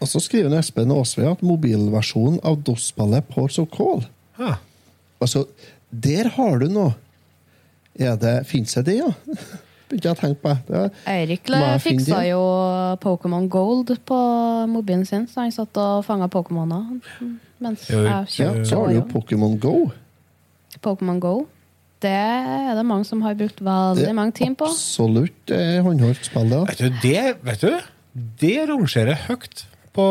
[0.03, 4.05] Og så skriver en Espen Aasve at mobilversjonen av DOS-spillet Ports of Call
[4.39, 4.57] Ja.
[5.23, 5.47] Altså,
[5.91, 6.97] der har du noe.
[7.95, 9.13] Er det Fins det det, ja?
[9.95, 10.53] Begynte jeg tenkt på.
[10.67, 11.51] Det Eirik
[11.85, 12.41] fiksa jo
[12.99, 14.19] Pokémon Gold på
[14.67, 16.99] mobilen sin, så han satt og fanga Pokémoner.
[17.63, 19.05] Mens jeg ja, så har du jo.
[19.13, 19.77] Pokémon Go.
[20.83, 21.47] Pokémon Go.
[22.03, 24.73] Det er det mange som har brukt veldig mange timer på.
[24.75, 26.65] Absolutt eh, håndholdt spill, det.
[26.73, 27.93] Vet du, det vet du,
[28.43, 29.63] det rangerer høyt
[29.95, 30.07] på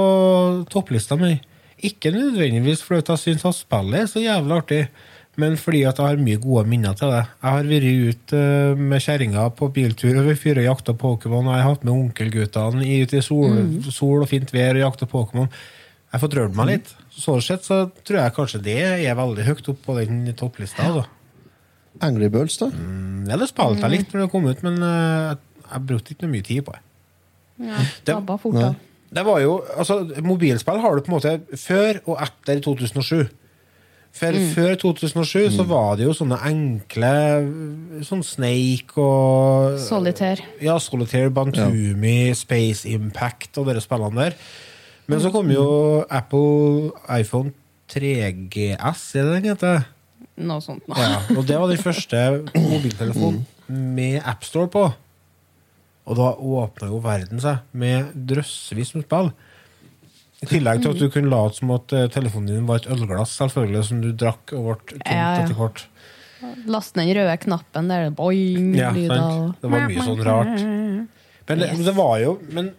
[0.71, 1.36] topplista mi.
[1.84, 4.81] Ikke nødvendigvis fordi jeg syns spillet er så jævlig artig,
[5.38, 7.23] men fordi at jeg har mye gode minner til det.
[7.41, 11.47] Jeg har vært ute eh, med kjerringa på biltur over fyra og jakta Pokémon.
[11.47, 13.55] og Jeg har hatt med onkelguttene i- ut i sol,
[13.89, 15.49] sol og fint vær og jakta Pokémon.
[15.49, 16.93] Jeg har fått rørt meg litt.
[17.17, 18.77] Sånn sett så tror jeg kanskje det
[19.09, 20.84] er veldig høyt opp på den topplista.
[20.93, 21.05] da.
[22.01, 22.67] Angry Birds, da.
[22.69, 25.36] Mm, Ja, det spilte jeg litt når det kom ut, men uh,
[25.71, 26.81] jeg brukte ikke noe mye tid på det.
[27.65, 28.75] Ja, Det- fort da.
[29.13, 33.29] Det var jo, altså Mobilspill har du på en måte før og etter 2007.
[34.14, 37.10] For Før 2007 så var det jo sånne enkle
[38.06, 40.45] Sånn Snake og Solitaire.
[40.61, 44.38] Ja, Solitaire, Bantumi, Space Impact og de spillene der.
[45.10, 45.65] Men så kom jo
[46.14, 47.56] Apple iPhone
[47.91, 49.88] 3GS, er det den heter?
[50.45, 50.85] Noe sånt.
[50.90, 50.98] nå.
[50.98, 52.22] Ja, og det var den første
[52.53, 54.85] mobiltelefonen med AppStore på.
[56.03, 59.30] Og da åpna jo verden seg med drøssevis med spill.
[60.44, 63.38] I tillegg til at du kunne late som at eh, telefonen din var et ølglass,
[63.40, 65.44] selvfølgelig, som du drakk og ble tomt Ja, ja.
[65.45, 65.86] etter hvert.
[66.68, 68.10] Laste den røde knappen der.
[68.11, 70.60] Boing, Ja, lyder Det var mye sånn rart.
[71.48, 71.86] Men det, Yes.
[71.86, 72.70] det var jo Men,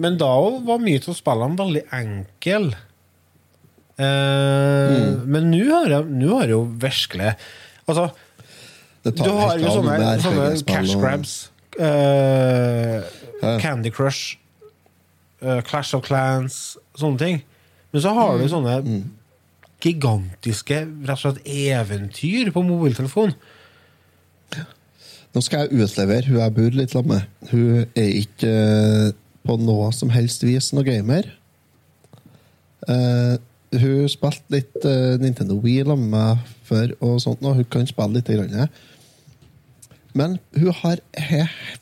[0.00, 0.28] men da
[0.64, 2.74] var mye av spillene veldig enkle.
[3.96, 5.88] Eh, Men nå har
[6.44, 7.34] jeg jo virkelig
[7.88, 8.10] Altså,
[9.06, 11.34] du har jo sånne, sånne cash og- grabs.
[11.78, 13.02] eh,
[13.62, 14.36] Candy Crush,
[15.42, 17.42] Uh, Clash of Clans, sånne ting.
[17.92, 18.40] Men så har Mm.
[18.42, 19.04] du sånne
[19.80, 23.34] gigantiske rett og slett eventyr på mobiltelefon.
[25.36, 27.50] Nå skal jeg utlevere hun jeg bor litt sammen med.
[27.50, 29.10] Hun er ikke eh,
[29.44, 31.28] på noe som helst vis noe gamer.
[32.86, 33.36] Uh,
[33.74, 37.86] hun spilte litt uh, Nintendo Wii sammen med meg før, og sånt, og hun kan
[37.88, 38.30] spille litt.
[38.30, 38.70] Grann.
[40.16, 41.02] Men hun har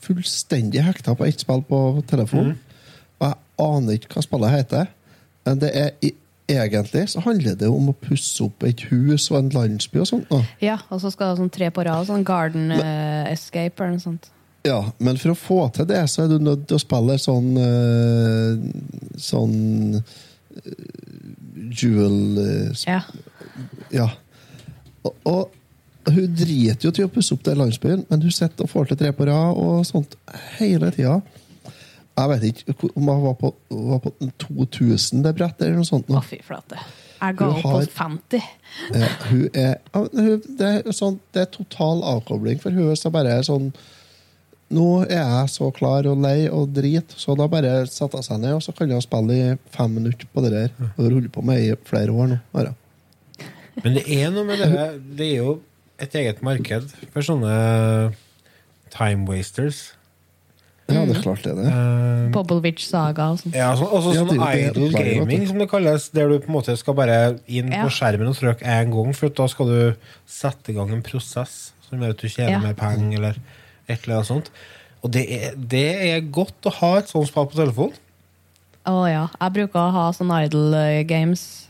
[0.03, 2.55] fullstendig hekta på ett spill på telefon.
[3.21, 4.89] Og jeg aner ikke hva spillet heter.
[5.45, 6.11] Men det er i,
[6.51, 10.31] egentlig så handler det om å pusse opp et hus og en landsby og sånt.
[10.63, 12.07] Ja, og så skal det sånn tre på rad.
[12.09, 14.31] Sånn Garden eh, Escape eller noe sånt.
[14.65, 17.51] Ja, men for å få til det, så er du nødt til å spille sånn
[17.53, 18.55] uh,
[19.21, 20.71] Sånn uh,
[21.69, 22.41] Jewel
[22.87, 23.03] Ja.
[23.93, 24.07] Ja.
[25.05, 28.71] Og, og hun driter jo til å pusse opp den landsbyen, men hun sitter og
[28.71, 30.17] får til tre på rad og sånt
[30.57, 31.19] hele tida.
[32.15, 33.51] Jeg vet ikke om hun var på,
[33.89, 36.07] var på 2000 det brettet, eller noe sånt.
[36.07, 36.79] Å, fy flate.
[37.15, 38.47] Jeg ga opp på 50.
[38.95, 42.95] Ja, hun er, hun, det, er sånn, det er total avkobling for hun.
[42.99, 43.71] Så bare er sånn
[44.75, 48.39] Nå er jeg så klar og lei og drit, så da bare setter jeg seg
[48.41, 50.71] ned, og så kan jeg spille i fem minutter på det der.
[50.95, 52.39] Og har holdt på med i flere år nå.
[52.55, 52.71] Bare.
[53.83, 54.71] Men det er noe med det
[55.19, 55.53] Det er jo
[56.01, 57.53] et eget marked for sånne
[58.95, 59.91] time wasters.
[60.87, 61.65] Ja, det er klart det det.
[61.65, 63.55] Uh, Bobblewitch Saga og sånt.
[63.57, 66.09] ja, så, også Ja, sånn er idle gaming, som det kalles.
[66.13, 67.81] Der du på en måte skal bare inn Ja.
[67.83, 69.95] på skjermen og trykke én gang, for da skal du
[70.27, 72.59] sette i gang en prosess som gjør at du tjener Ja.
[72.59, 73.35] mer penger, eller
[73.89, 74.49] et eller annet sånt.
[75.03, 77.93] Og det er, det er godt å ha et sånt spill på telefon.
[78.85, 79.27] Å ja.
[79.41, 81.64] Jeg bruker å ha sånn idle eh, games.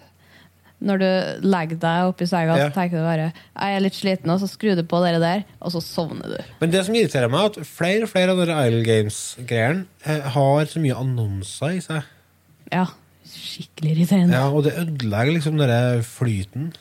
[0.84, 1.08] Når du
[1.48, 2.68] legger deg oppi senga, Ja.
[2.68, 5.46] så tenker du bare Jeg er litt sliten, og så skrur du på det der,
[5.62, 6.52] og så sovner du.
[6.60, 10.22] Men det som irriterer meg, er at flere og flere av de Isle Games-greiene eh,
[10.36, 12.04] har så mye annonser i seg.
[12.74, 12.86] Ja.
[13.26, 14.36] Skikkelig irriterende.
[14.36, 16.74] Ja, og det ødelegger liksom den flyten.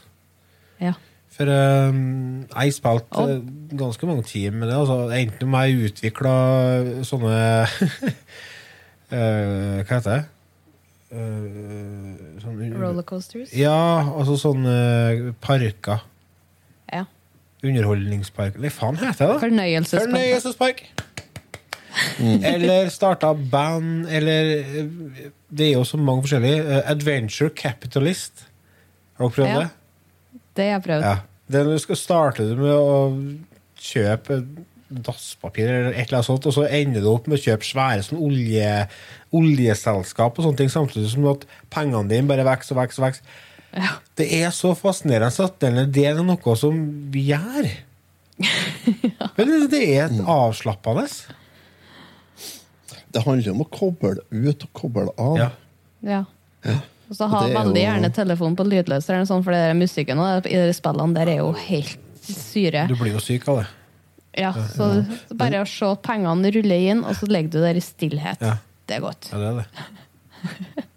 [0.82, 0.92] Ja.
[1.34, 3.40] For um, jeg spilte eh,
[3.78, 4.76] ganske mange timer med det.
[4.76, 6.34] Altså, enten om jeg utvikla
[7.06, 7.38] sånne
[9.10, 10.22] uh, Hva heter det?
[11.14, 13.52] Eh, sånn, Rollercoasters.
[13.54, 13.76] Ja,
[14.18, 16.02] altså sånne parker.
[16.90, 17.04] Ja.
[17.64, 19.28] Underholdningspark Hva faen heter det?
[19.30, 19.38] da?
[19.44, 20.10] Fornøyelsespark.
[20.10, 20.82] Fornøyelsespark!
[22.44, 24.88] Eller starta band, eller eh,
[25.54, 26.64] Det er jo så mange forskjellige.
[26.66, 28.46] Eh, Adventure Capitalist.
[29.18, 29.58] Har dere prøvd Ja.
[29.60, 30.40] det?
[30.56, 31.02] Det har jeg prøvd.
[31.08, 31.16] Ja.
[31.54, 32.98] Det du skal starte med å
[33.78, 34.40] kjøpe
[34.94, 38.02] dasspapir eller et eller annet sånt, og så ender du opp med å kjøpe svære
[38.06, 38.88] sånn olje,
[39.34, 41.44] oljeselskap og sånne ting, samtidig som at
[41.74, 43.02] pengene dine bare vokser og vokser.
[43.02, 43.22] og vokser.
[43.74, 43.92] Ja.
[44.16, 45.58] Det er så fascinerende at
[45.92, 46.76] det er noe som
[47.10, 47.70] vi gjør.
[49.36, 51.08] Men det- det er et avslappende.
[53.14, 55.36] Det handler om å koble ut og koble av.
[55.38, 55.50] Ja.
[56.64, 56.80] Ja.
[57.10, 60.18] Og så ha er veldig jo- gjerne telefonen på lydløs, sånn, for det der musikken
[60.18, 62.86] og i de spillene der er jo helt syre.
[62.88, 63.66] Du blir jo syk av det.
[64.36, 67.84] Ja, så så bare å se pengene rulle inn, og så ligger du der i
[67.84, 68.40] stillhet.
[68.42, 68.56] Ja.
[68.88, 69.30] Det er godt.
[69.32, 70.84] Ja, det er det.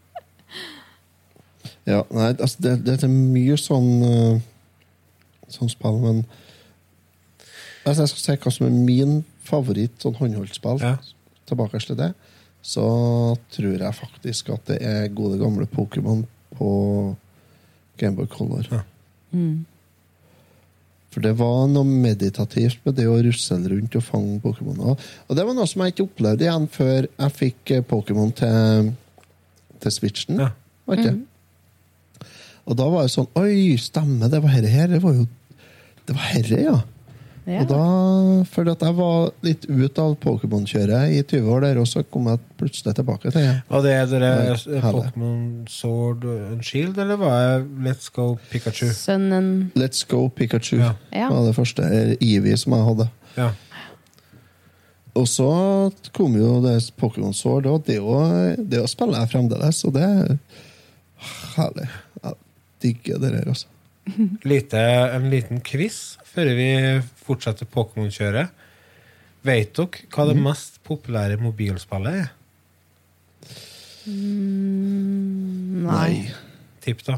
[1.88, 4.40] Ja, nei, altså det, det er mye sånn uh,
[5.48, 6.18] Sånn spill, men
[7.86, 9.14] Hvis jeg skal si hva som er min
[9.48, 10.98] favoritt sånn håndholdt-spill, Ja.
[11.48, 12.10] tilbake til det,
[12.60, 12.84] så
[13.56, 16.26] tror jeg faktisk at det er gode, gamle Pokémon
[16.58, 16.68] på
[17.98, 18.68] Gameboy Color.
[18.74, 18.82] Ja.
[21.14, 24.84] For det var noe meditativt med det å rusle rundt og fange Pokémon.
[24.94, 28.92] Og det var noe som jeg ikke opplevde igjen før jeg fikk eh, Pokémon til,
[29.84, 30.44] til Switchen.
[30.44, 30.52] Ja.
[30.88, 31.16] Var ikke?
[31.16, 32.30] det?
[32.68, 34.92] Og da var det sånn Oi, stemmer, det var herre her.
[34.92, 35.26] Det var jo
[36.08, 36.78] Det var herre, ja.
[37.48, 37.62] Ja.
[37.64, 37.82] Og da
[38.52, 42.02] følte jeg at jeg var litt ut av Pokémon-kjøret i 20 år der, og så
[42.12, 43.54] kom jeg plutselig tilbake til det.
[43.72, 44.82] Og det er dere eh.
[44.84, 48.90] Pokémon Sword and Shield, eller var det Let's Go Pikachu?
[48.92, 50.92] Sønnen Let's Go Pikachu Ja.
[51.16, 51.30] Ja.
[51.32, 51.88] var det første.
[52.20, 53.08] Ivy Eevee som jeg hadde.
[53.38, 53.48] Ja.
[55.18, 55.48] Og så
[56.14, 60.04] kom jo det Pokémon Sword, og det, å- det å spiller jeg fremdeles, og det
[60.04, 60.38] er
[61.56, 61.88] herlig.
[62.24, 62.36] Jeg
[62.84, 63.68] digger det der, altså.
[64.48, 64.78] Lite,
[65.16, 66.70] en liten quiz før vi
[67.26, 68.54] fortsetter Pokémon-kjøret.
[69.48, 72.28] Vet dere hva det mest populære mobilspillet er?
[75.88, 76.12] Nei.
[76.84, 77.18] Tipp, da.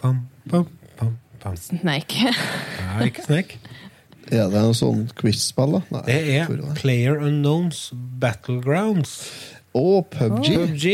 [0.00, 1.58] Pam, pam, pam, pam.
[1.60, 2.32] Snake.
[2.32, 3.60] Nei, ikke Snake.
[4.26, 5.82] Er det noe sånn quiz-spill, da?
[5.94, 6.72] Nei, Det er det.
[6.80, 9.12] Player Unknowns Battlegrounds.
[9.76, 10.50] Å, PubG!
[10.50, 10.86] PUBG.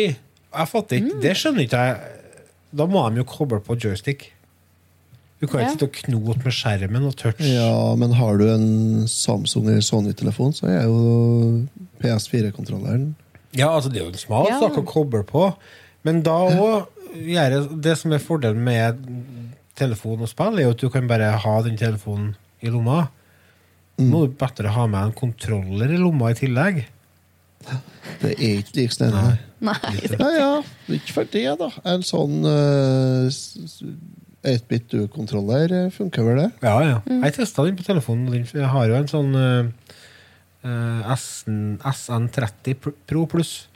[0.52, 2.19] Jeg fatter ikke, Det skjønner ikke jeg.
[2.77, 4.28] Da må de jo koble på joystick.
[5.43, 5.70] Du kan ikke Ja.
[5.74, 7.40] sitte og knote med skjermen og touch.
[7.43, 11.66] Ja, men har du en Samsung eller Sony-telefon, så er jo
[12.01, 13.14] PS4-kontrolleren
[13.59, 14.60] Ja, altså Det er jo en smal Ja.
[14.60, 15.55] sak å koble på.
[16.05, 16.86] Men da òg
[17.82, 19.02] Det som er fordelen med
[19.77, 23.09] telefon og spill, er jo at du kan bare ha den telefonen i lomma.
[23.98, 26.85] Nå må du bedre ha med en kontroller i lomma i tillegg.
[28.23, 29.39] Det er ikke lik stemme.
[29.60, 29.74] Nei.
[30.19, 31.69] Ja, ja, ikke for det, da.
[31.85, 33.28] En sånn uh,
[34.43, 36.48] 8-bit du-kontroller eh, funker vel det?
[36.64, 36.97] Ja, ja.
[37.06, 38.32] Jeg testa den på telefonen.
[38.48, 39.69] Jeg har jo en sånn eh,
[40.66, 42.74] eh, SN, SN30
[43.06, 43.69] Pro Pluss.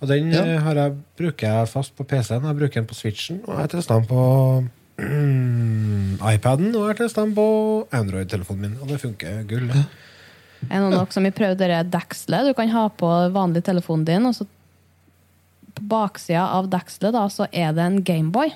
[0.00, 0.42] Og den Ja.
[0.44, 2.44] eh, har jeg, bruker jeg fast på PC-en.
[2.48, 4.22] Jeg bruker den på Switchen, og jeg testa den på
[5.00, 7.48] mm, iPaden, og jeg testa den på
[7.92, 8.78] Android-telefonen min.
[8.80, 9.68] Og det funker gull.
[9.72, 9.84] Ja.
[10.68, 12.50] Er det noe som har prøvd det dekselet?
[12.50, 14.44] Du kan ha på vanlig telefonen din, og så
[15.70, 18.50] på baksida av dekselet da, så er det en Gameboy.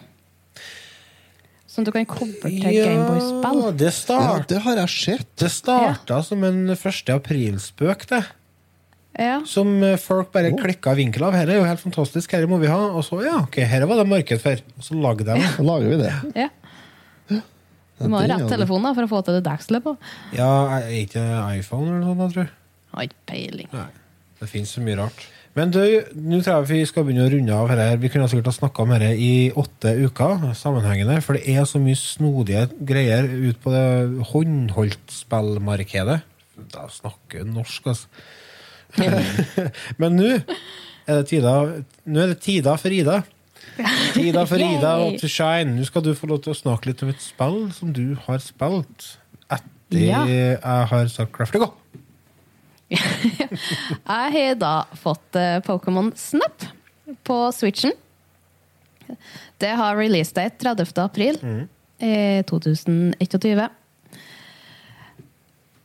[1.75, 3.61] Som du kan koble til Gameboy-spill.
[3.81, 5.29] det, Ja, det har jeg sett.
[5.43, 7.11] det starta som en 1.
[7.17, 8.23] aprilspøk, det.
[9.19, 9.41] Ja.
[9.47, 11.35] Som eh, folk bare klikka vinkel av.
[11.39, 12.79] Her er jo helt fantastisk, her må vi ha.
[12.95, 14.63] Og så, ja, ok, her var det marked for.
[14.79, 15.51] Og så lagde de ja.
[15.63, 16.15] Lager vi det.
[16.45, 16.51] ja.
[17.95, 19.93] Du må ha rett telefon da, for å få til det dekselet på.
[20.35, 20.49] Ja,
[20.81, 21.23] er ikke
[21.55, 23.69] iPhone eller noe sånt, jeg tror Har ikke peiling.
[23.71, 23.87] Nei,
[24.41, 25.23] det finnes så mye rart.
[25.55, 25.79] Men du,
[26.19, 27.97] nå tror jeg vi skal begynne å runde av her.
[28.03, 31.79] Vi kunne sikkert ha snakka om dette i åtte uker, sammenhengende, for det er så
[31.83, 33.85] mye snodige greier ut på det
[34.33, 36.19] håndholdtspillmarkedet.
[36.75, 38.07] Da snakker du norsk, altså.
[40.01, 41.55] Men nå er det tida
[42.07, 43.17] Nå er det tida for Ida.
[44.15, 45.75] Tida for Ida og to shine.
[45.75, 48.39] Nå skal du få lov til å snakke litt om et spill som du har
[48.45, 49.17] spilt
[49.51, 50.25] etter Ja.
[50.27, 51.73] jeg har sagt Crafty Go.
[54.15, 56.67] Jeg har da fått eh, Pokémon Snap
[57.27, 57.95] på Switchen.
[59.61, 61.01] Det har releasedate 30.
[61.03, 61.39] april
[62.01, 63.65] i 2021.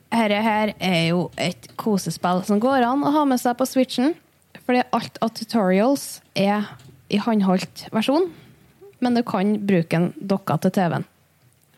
[0.09, 4.15] Dette her er jo et kosespill som går an å ha med seg på Switchen.
[4.65, 6.65] Fordi alt av tutorials er
[7.09, 8.29] i håndholdt versjon.
[8.99, 11.05] Men du kan bruke en dokka til TV-en.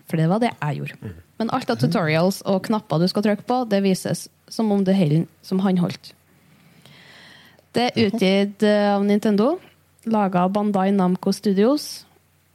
[0.09, 1.11] For det var det jeg gjorde.
[1.39, 4.95] Men alt av tutorials og knapper du skal trykke på, det vises som om det
[4.99, 6.14] holder som han holdt.
[7.72, 9.60] Det er utgitt eh, av Nintendo,
[10.03, 12.06] laga av Bandai Namco Studios.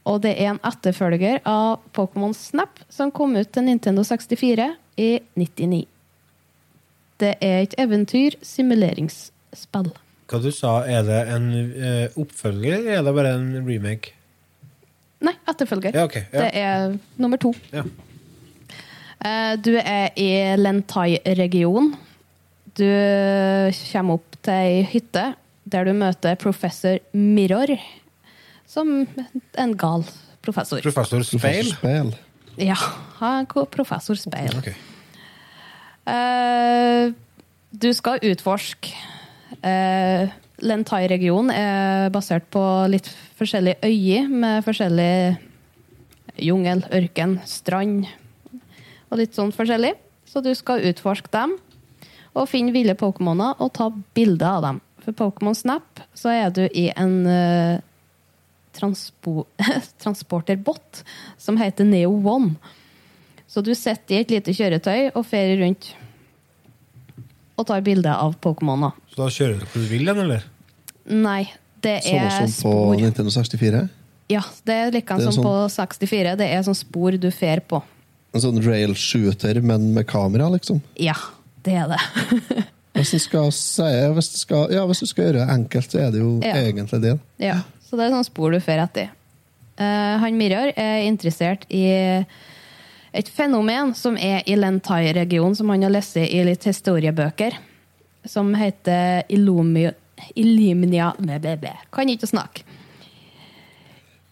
[0.07, 4.69] Og det er en etterfølger av Pokémon Snap, som kom ut til Nintendo 64
[5.01, 5.87] i 99.
[7.17, 9.89] Det er et eventyr-simuleringsspill.
[10.27, 14.07] Hva du sa, er det en eh, oppfølger, eller er det bare en remake?
[15.25, 15.91] Nei, etterfølger.
[15.97, 16.23] Ja, okay.
[16.29, 16.37] ja.
[16.43, 17.51] Det er nummer to.
[17.73, 17.83] Ja.
[19.25, 21.95] Eh, Du er i Lentai-regionen.
[22.77, 22.85] Du
[23.91, 25.31] kommer opp til ei hytte
[25.67, 27.73] der du møter professor Mirror,
[28.69, 29.07] som
[29.57, 30.05] en gal
[30.45, 30.79] professor.
[30.85, 31.73] Professor Speil?
[32.57, 32.77] Ja,
[33.19, 34.53] han er professor Speil.
[34.61, 34.69] Ok.
[36.07, 37.11] Eh,
[37.75, 38.93] du skal utforske
[39.59, 40.29] eh,
[40.63, 45.11] Lentai-regionen er basert på litt forskjellige øyer med forskjellig
[46.41, 48.07] jungel, ørken, strand
[49.09, 49.93] og litt sånn forskjellig.
[50.27, 51.55] Så du skal utforske dem
[52.37, 54.81] og finne ville Pokémoner og ta bilder av dem.
[55.05, 57.79] For Pokémon Snap så er du i en uh,
[58.77, 59.45] transpo
[60.03, 61.03] transporterbåt
[61.41, 62.57] som heter Neo One.
[63.47, 65.93] Så du sitter i et lite kjøretøy og ferier rundt
[67.57, 68.93] og tar bilder av Pokémoner.
[69.09, 70.43] Så da kjører du hvor du vil den, eller?
[71.07, 71.47] Nei,
[71.81, 72.97] det Sånn er som på spor.
[72.99, 73.87] Nintendo 64.
[74.29, 76.35] Ja, det er like er som sånn- på 64.
[76.37, 77.81] Det er sånn spor du fer på.
[78.35, 80.81] En sånn rail shooter, men med kamera, liksom.
[80.99, 81.15] Ja,
[81.63, 82.01] det er det.
[82.97, 83.51] Hvis du skal,
[84.15, 86.55] hvis du skal, ja, hvis du skal gjøre det enkelt, så er det jo Ja.
[86.65, 87.11] egentlig det.
[87.37, 89.11] Ja, så det er sånn spor du fer etter.
[89.77, 91.83] Uh, han Mirror er interessert i
[93.13, 97.53] et fenomen som er i Lentai-regionen, som han har lest i litt historiebøker,
[98.25, 99.91] som heter Illumi,
[100.33, 101.75] Illimnia blæ, blæ, blæ.
[101.93, 102.65] Kan ikke snakke.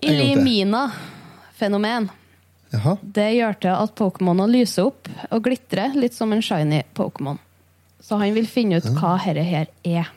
[0.01, 2.09] Illimina-fenomen.
[2.73, 2.97] Jaha.
[3.01, 7.37] Det gjør til at Pokémonene lyser opp og glitrer, litt som en shiny Pokémon.
[8.01, 10.09] Så han vil finne ut hva dette her er.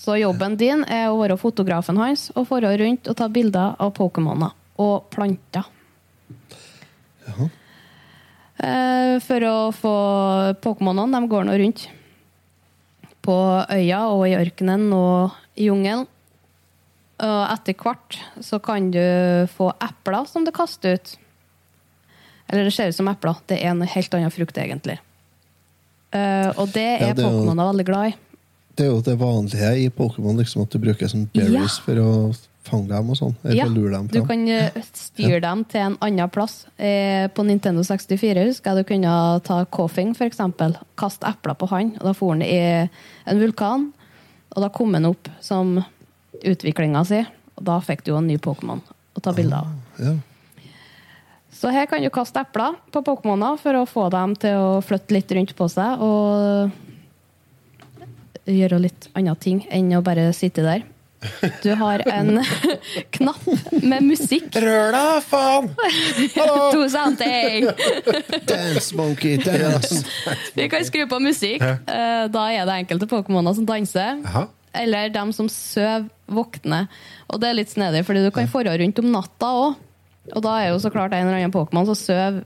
[0.00, 3.92] Så jobben din er å være fotografen hans og dra rundt og ta bilder av
[3.96, 5.68] Pokémoner og planter.
[7.28, 7.48] Jaha.
[9.24, 9.94] For å få
[10.60, 11.86] Pokémonene, de går nå rundt
[13.24, 13.36] på
[13.68, 16.08] øya og i ørkenen og i jungelen.
[17.20, 19.02] Og etter hvert så kan du
[19.52, 21.14] få epler som du kaster ut.
[22.48, 23.38] Eller det ser ut som epler.
[23.46, 24.98] Det er en helt annen frukt, egentlig.
[26.10, 28.14] Uh, og det er Ja, er Pokémoner veldig glad i.
[28.74, 32.10] Det er jo det vanlige i Pokémon, liksom, at du bruker sånn berries for å
[32.66, 33.36] fange dem og sånn.
[33.56, 36.64] Ja, lure dem du kan styre styre dem til en annen plass.
[36.76, 39.14] Eh, På Nintendo 64 husker jeg du kunne
[39.46, 40.76] ta Coffing, eksempel.
[41.00, 43.90] Kaste epler på han, og da for han i en vulkan.
[44.50, 45.78] Og da kom han opp som
[46.44, 47.20] utviklinga si,
[47.56, 48.80] og da fikk du jo en ny Pokémon
[49.16, 49.66] å ta bilde av.
[50.00, 50.14] Ja.
[51.60, 55.12] Så her kan du kaste epler på Pokémoner for å få dem til å flytte
[55.16, 56.70] litt rundt på seg og
[58.48, 60.86] gjøre litt andre ting enn å bare sitte der.
[61.60, 62.38] Du har en
[63.16, 63.42] knapp
[63.84, 64.46] med musikk.
[64.56, 65.68] Rør deg, faen!
[66.72, 67.66] Do something!
[68.48, 70.00] Dance, monkey, dance!
[70.56, 71.60] Vi kan skru på musikk.
[71.60, 74.22] Eh, Da er det enkelte Pokémoner som danser.
[74.24, 74.46] Jaha.
[74.76, 76.86] Eller dem som sover, våkner.
[77.26, 79.78] Og det er litt snedig, fordi du kan forå rundt om natta òg.
[80.30, 82.42] Og da er jo så klart en eller annen Pokémon som sover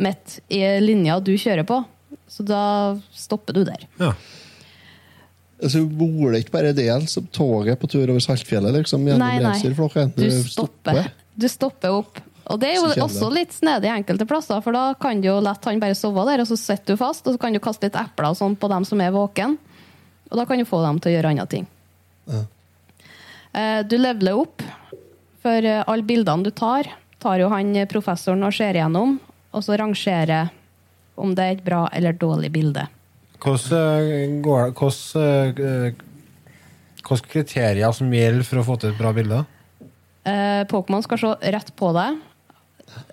[0.00, 1.82] midt i linja du kjører på.
[2.30, 2.62] Så da
[3.14, 3.86] stopper du der.
[4.00, 4.14] Ja.
[5.60, 9.04] Altså, Bor det ikke bare del som toget på tur over Saltfjellet, liksom?
[9.04, 9.54] Nei, nei.
[10.16, 11.10] Du stopper.
[11.36, 12.20] Du stopper opp.
[12.50, 15.66] Og det er jo også litt snedig enkelte plasser, for da kan du jo lett
[15.68, 17.98] han bare sove der, og så sitter du fast, og så kan du kaste litt
[18.00, 19.54] epler og sånn på dem som er våken.
[20.30, 21.66] Og da kan du få dem til å gjøre andre ting.
[22.30, 22.44] Ja.
[23.52, 24.62] Eh, Du leveler opp,
[25.42, 26.86] for eh, alle bildene du tar,
[27.18, 29.18] tar jo han eh, professoren og ser igjennom,
[29.50, 30.52] og så rangerer
[31.20, 32.86] om det er et bra eller dårlig bilde.
[37.00, 39.42] Hvilke kriterier som gjelder for å få til et bra bilde?
[40.70, 42.18] Pokémon skal se rett på deg.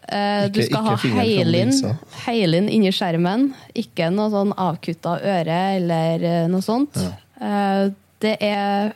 [0.07, 3.49] Eh, du skal ikke ha fingeren fram heilin, heilin inni skjermen.
[3.75, 6.99] Ikke noe sånn avkutta øre eller eh, noe sånt.
[7.41, 7.87] Eh,
[8.23, 8.93] det er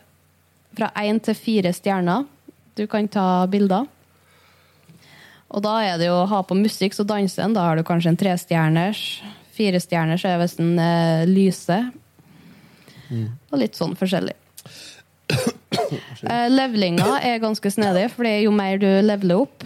[0.77, 2.23] fra én til fire stjerner
[2.79, 3.89] du kan ta bilder.
[5.51, 7.55] Og da er det jo å ha på musikk, så danser en.
[7.57, 9.01] Da har du kanskje en trestjerners.
[9.51, 11.89] Firestjerners er hvis den eh, lyser.
[13.51, 14.37] Og litt sånn forskjellig.
[16.21, 19.63] Eh, Levelinga er ganske snedig, for jo mer du leveler opp,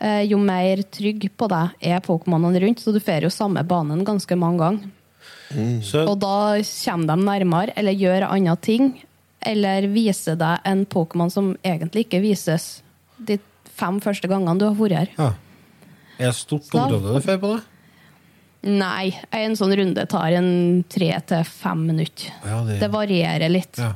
[0.00, 4.36] jo mer trygg på deg er Pokémonene rundt, så du får jo samme banen ganske
[4.38, 4.90] mange ganger.
[5.50, 5.80] Mm.
[6.06, 8.92] Og da kommer de nærmere, eller gjør andre ting,
[9.42, 12.82] eller viser deg en Pokémon som egentlig ikke vises
[13.18, 15.08] de fem første gangene du har vært her.
[15.18, 15.30] ja.
[16.20, 17.62] Er det stort område du det får på det?
[18.76, 22.28] Nei, en sånn runde tar en tre til fem minutter.
[22.44, 23.78] Ja, det- Det varierer litt.
[23.78, 23.94] Ja.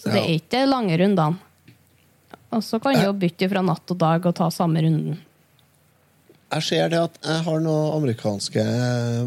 [0.00, 1.36] Så det er ikke lange rundene.
[2.54, 5.18] Og så kan du jo bytte fra natt og dag og ta samme runden.
[6.54, 8.62] Jeg ser det at jeg har noen amerikanske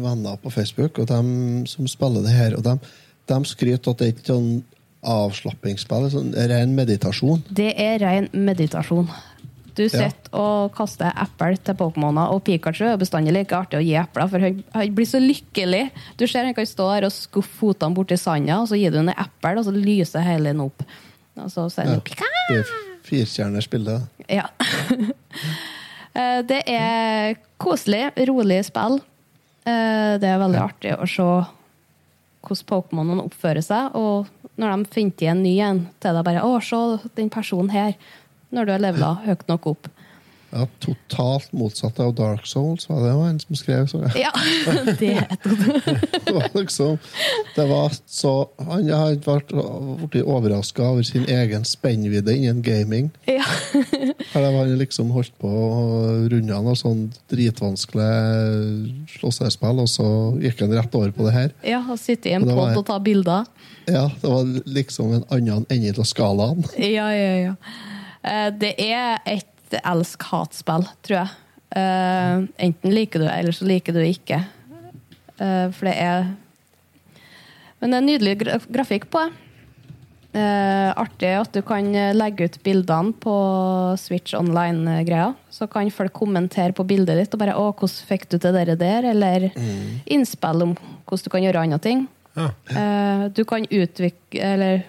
[0.00, 1.30] venner på Facebook og dem
[1.68, 4.52] som spiller det her, og de, skryter at det er ikke sånn
[5.08, 7.42] avslappingsspill, det sånn ren meditasjon.
[7.52, 9.10] Det er ren meditasjon.
[9.78, 10.08] Du Ja.
[10.08, 14.28] sitter og kaster eple til Pokémoner, og Pikachu er bestandig like artig å gi epler,
[14.28, 15.90] for han, han blir så lykkelig.
[16.16, 18.98] Du ser han kan stå her og skuffe fotene borti sanda, og så gir du
[18.98, 20.82] ham et eple, og så lyser hele den opp.
[21.36, 22.00] Og så sier han Ja.
[22.00, 22.87] Pika!
[23.08, 24.00] Det er firestjerners bilde.
[24.28, 24.48] Ja.
[26.18, 28.96] Eh, det er koselig, rolig spill.
[29.68, 31.26] Eh, Det er veldig artig å se
[32.42, 33.94] hvordan Pokémonene oppfører seg.
[33.94, 34.26] Og
[34.58, 37.94] når de finner igjen en ny en til deg, bare 'Å, se den personen her',
[38.50, 39.88] når du har levela høyt nok opp.
[40.50, 43.86] Ja, totalt motsatt av Dark Souls, var det en som skrev.
[43.90, 44.22] Så jeg.
[44.24, 44.30] Ja,
[45.00, 45.26] det
[46.24, 46.94] Det var liksom
[47.56, 48.32] Det var så
[48.68, 49.52] Han har vært
[50.08, 53.10] blitt overraska over sin egen spennvidde innen gaming.
[53.28, 53.44] ja.
[54.32, 58.08] Her har han liksom holdt på å runde noe sånn dritvanskelig
[59.18, 60.08] slåssespill, og så
[60.42, 61.52] gikk han rett over på det her.
[61.64, 63.46] ja, og sitte i en Og pod og ta bilder.
[63.88, 66.64] Ja, Det var liksom en annen ende av skalaen.
[66.76, 67.54] Ja, ja, ja.
[68.22, 69.46] Eh, Det er et
[69.76, 71.28] elsk-hat-spill, tror jeg.
[71.68, 74.38] Uh, Enten liker du det, eller så liker du det ikke.
[75.36, 76.30] Uh, For det er
[77.78, 79.34] Men det er nydelig gra- grafikk på det.
[80.28, 83.34] Uh, artig at du kan legge ut bildene på
[84.00, 85.34] Switch Online-greia.
[85.50, 88.78] Så kan folk kommentere på bildet ditt og bare 'Å, hvordan fikk du til det
[88.78, 89.50] der?' Eller
[90.06, 90.76] innspill om
[91.06, 92.08] hvordan du kan gjøre andre ting.
[92.36, 93.28] Ja.
[93.28, 94.84] Du kan utvikle Eller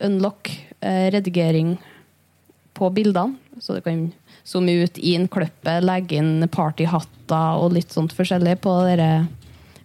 [0.00, 0.50] unlock
[0.80, 1.78] redigering
[2.74, 3.36] på bildene.
[3.60, 4.12] Så du kan
[4.44, 9.10] zoome ut en kløppe, legge inn partyhatter og litt sånt forskjellig på dere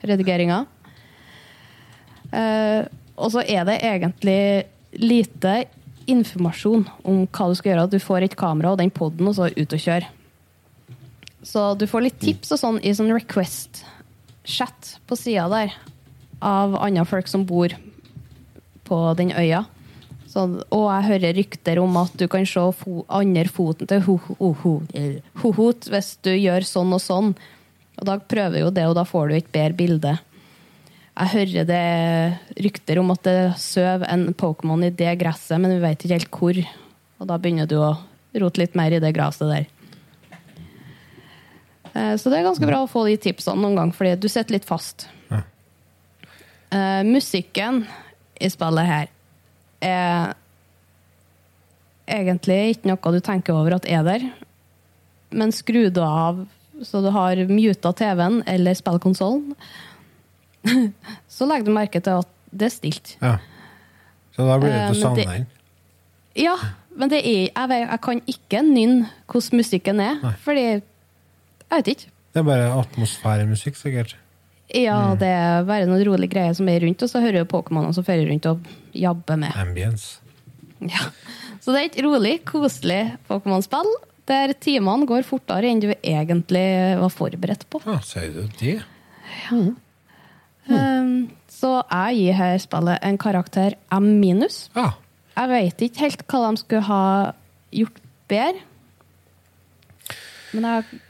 [0.03, 0.63] redigeringa.
[2.35, 2.83] Eh,
[3.19, 4.41] og så er det egentlig
[4.99, 5.63] lite
[6.09, 7.89] informasjon om hva du skal gjøre.
[7.91, 10.07] Du får et kamera og den poden, og så ut og kjøre.
[11.45, 15.75] Så du får litt tips og sånn i sånn request-chat på sida der
[16.43, 17.73] av andre folk som bor
[18.87, 19.63] på den øya.
[20.29, 25.87] Så, og jeg hører rykter om at du kan se fo andre foten til ho-hot
[25.89, 27.31] hvis du gjør sånn og sånn.
[27.99, 30.13] Og da prøver jo det, og da får du et bedre bilde.
[31.19, 35.81] Jeg hører det rykter om at det søv en Pokémon i det gresset, men vi
[35.83, 36.61] vet ikke helt hvor.
[37.19, 37.91] Og da begynner du å
[38.39, 39.67] rote litt mer i det gresset der.
[41.91, 44.59] Eh, Så det er ganske bra å få de tipsene noen gang, fordi du sitter
[44.59, 45.09] litt fast.
[45.33, 45.41] Ja.
[46.69, 47.87] Uh, musikken
[48.39, 49.07] i spillet her
[49.83, 50.33] er
[52.09, 54.25] egentlig ikke noe du tenker over at er der.
[55.29, 56.45] Men skru det av
[56.85, 59.55] så du har muta TV-en eller spillkonsollen,
[61.35, 63.15] så legger du merke til at det er stilt.
[63.21, 63.37] ja.
[64.35, 65.47] Så da blir det Eh, til den.
[66.39, 66.53] Ja,
[66.95, 70.31] men det er, jeg, vet, jeg kan ikke nynne hvordan musikken er, Nei.
[70.39, 70.81] fordi jeg
[71.73, 72.11] vet ikke.
[72.33, 74.15] Det er bare atmosfæremusikk, sikkert.
[74.69, 77.95] Ja, det er bare noen rolig greier som er rundt, og så hører du Pokémonene
[77.95, 79.55] som fører rundt og jabber med.
[79.57, 80.19] Ambience.
[80.79, 81.09] Ja.
[81.59, 83.89] Så det er et rolig, koselig Pokémon-spill,
[84.29, 86.67] der timene går fortere enn du egentlig
[87.01, 87.81] var forberedt på.
[87.87, 88.77] Ja, sier du det?
[90.69, 91.13] Um,
[91.49, 94.67] så jeg gir her spillet en karakter M minus.
[94.77, 94.91] Ja.
[95.33, 97.03] Jeg vet ikke helt hva de skulle ha
[97.73, 98.65] gjort bedre.
[100.53, 101.01] Men jeg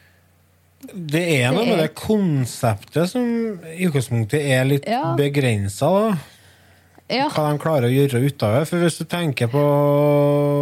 [0.79, 3.23] Det er noe med det konseptet som
[3.67, 5.13] i utgangspunktet er litt Ja.
[5.17, 6.17] begrensa.
[7.09, 7.27] Ja.
[7.27, 8.67] Hva de klarer å gjøre ut av det.
[8.69, 9.63] For hvis du tenker på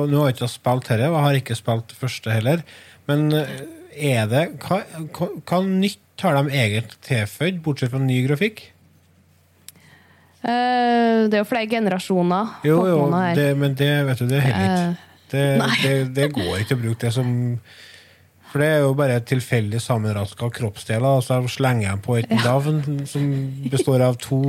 [0.08, 2.64] Nå har jeg ikke spilt dette, og har ikke spilt det første heller.
[3.06, 4.82] Men er det Hva,
[5.14, 8.72] hva, nytt har de egentlig tilføyd, bortsett fra ny grafikk?
[10.48, 12.98] Uh, det er jo flere generasjoner Jo, jo,
[13.36, 14.88] det, men det vet du, det holder ikke.
[14.88, 17.28] Uh, Det, det, det går ikke å bruke det som
[18.52, 22.82] For det er jo bare tilfeldig sammenraska kroppsdeler, og så slenger jeg på et navn
[23.10, 23.26] som
[23.72, 24.40] består av to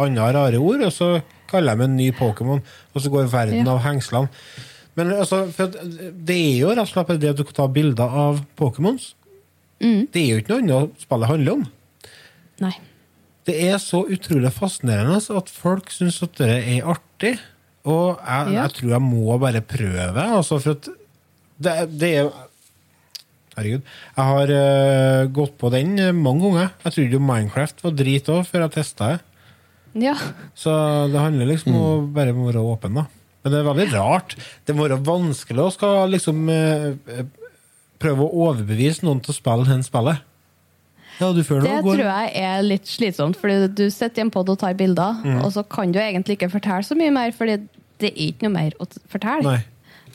[0.00, 1.10] andre rare ord, og så
[1.52, 2.62] kaller jeg meg en ny Pokémon,
[2.94, 4.30] og så går verden av hengslene.
[4.96, 8.16] Men altså, for det er jo rett og slett det at du kan ta bilder
[8.26, 9.12] av Pokémons.
[9.82, 10.06] Mm.
[10.12, 11.62] Det er jo ikke noe annet spillet handler om.
[12.62, 12.74] Nei.
[13.48, 17.34] Det er så utrolig fascinerende at folk syns at det er artig.
[17.82, 18.62] Og jeg, Ja.
[18.62, 20.88] jeg tror jeg må bare prøve, altså, for at
[21.62, 22.28] det, det er
[23.56, 23.82] Herregud.
[24.16, 26.70] Jeg har uh, gått på den eh, mange ganger.
[26.86, 29.18] Jeg trodde jo Minecraft var drit òg, før jeg testa det.
[30.06, 30.14] Ja.
[30.56, 30.72] Så
[31.12, 33.04] det handler liksom om å bare være åpen, da.
[33.42, 34.36] Men det er veldig rart.
[34.64, 37.24] Det må være vanskelig å skal liksom eh,
[38.02, 40.22] prøve å overbevise noen til å spille hen spillet.
[41.20, 44.24] Ja, du føler Det det går tror jeg er litt slitsomt, fordi du sitter i
[44.24, 45.42] en pod og tar bilder, Mm.
[45.44, 47.58] og så kan du egentlig ikke fortelle så mye mer, fordi
[48.00, 49.44] det er ikke noe mer å fortelle.
[49.44, 49.60] Nei.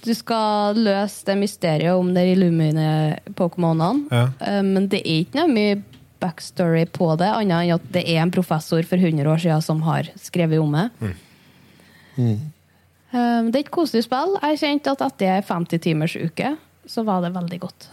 [0.08, 4.22] Du skal løse det mysteriet om de Illumine-pokémonene, Ja.
[4.40, 5.82] eh, men det er ikke noe mye
[6.22, 9.82] backstory på det, annet enn at det er en professor for 100 år siden som
[9.86, 11.16] har skrevet om det.
[12.18, 12.38] Eh,
[13.48, 14.38] Det er et koselig spill.
[14.42, 16.58] Jeg kjente at etter ei 50-timersuke
[16.88, 17.88] så var det veldig godt.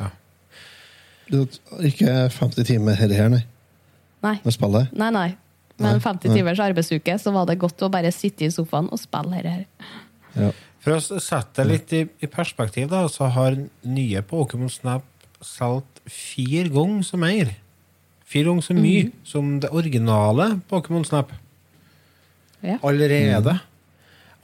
[1.31, 1.47] Du,
[1.81, 3.45] ikke 50 timer her, her nei.
[4.23, 4.93] Nei, Med spillet.
[4.93, 5.11] nei.
[5.11, 5.37] nei.
[5.79, 9.35] Men 50 timers arbeidsuke, så var det godt å bare sitte i sofaen og spille
[9.35, 9.49] her.
[9.49, 9.65] her.
[10.37, 10.51] Ja.
[10.85, 13.57] For å sette det litt i, i perspektiv, da, så har
[13.89, 15.05] nye Pokémon Snap
[15.45, 17.55] solgt fire ganger så mer.
[18.29, 21.33] Fire ganger så mye som det originale Pokémon Snap.
[22.65, 22.77] Ja.
[22.85, 23.59] Allerede.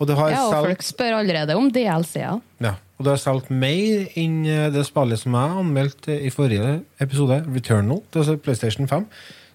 [0.01, 2.39] Og det har Ja, og folk spør allerede om DLC-er.
[2.65, 6.79] ja, og det har solgt mer enn eh, det spillet som jeg anmeldte i forrige
[7.05, 9.05] episode, Returnal, til PlayStation 5.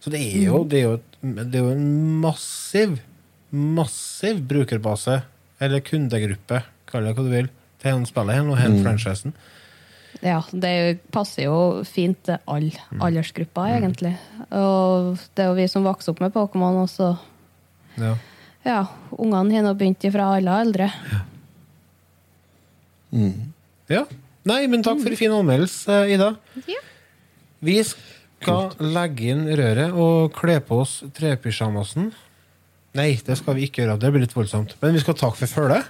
[0.05, 1.17] Så det er jo, det er jo, et-
[1.49, 2.99] det er jo en massiv,
[3.51, 5.23] massiv brukerbase,
[5.59, 7.49] eller kundegruppe, kall det hva du vil,
[7.81, 8.81] til han spiller her, og mm.
[8.85, 9.35] franchisen.
[10.23, 11.57] Ja, det passer jo
[11.87, 14.15] fint til alle aldersgrupper, egentlig.
[14.55, 17.15] Og det er jo vi som vokste opp med Pokémon, og så
[17.99, 18.15] Ja.
[18.65, 18.79] Ja,
[19.11, 20.89] ungene har nå begynt ifra alle aldre.
[23.89, 24.01] Ja.
[24.45, 26.31] Nei, men takk for en fin anmeldelse, Ida.
[26.65, 26.81] Ja.
[27.65, 32.09] Vi skal legge inn røret og kle på oss trepysjamasen.
[32.97, 33.99] Nei, det skal vi ikke gjøre.
[34.01, 34.75] Det blir litt voldsomt.
[34.81, 35.89] Men vi skal takke for følget.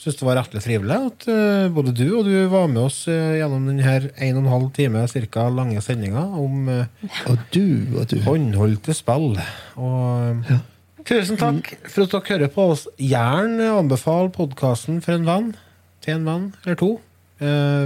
[0.00, 3.36] Syns det var rettelig trivelig at uh, både du og du var med oss uh,
[3.36, 8.06] gjennom denne en og en halv time cirka lange sendinga om uh, Og du, og
[8.08, 8.16] du.
[8.24, 9.34] håndholdte spill.
[9.76, 10.56] Og ja.
[11.04, 12.86] tusen takk for at dere hører på oss.
[12.96, 15.52] Gjerne anbefal podkasten for en venn.
[16.00, 16.94] Til en venn eller to.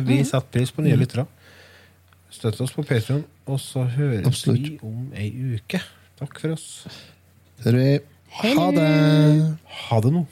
[0.07, 1.27] Vi setter pris på nye lyttere.
[2.35, 4.71] Støtt oss på Patreon og så høres Absolutt.
[4.71, 5.83] vi om ei uke.
[6.19, 6.87] Takk for oss.
[7.65, 8.89] Ha det.
[9.89, 10.27] Ha det nå.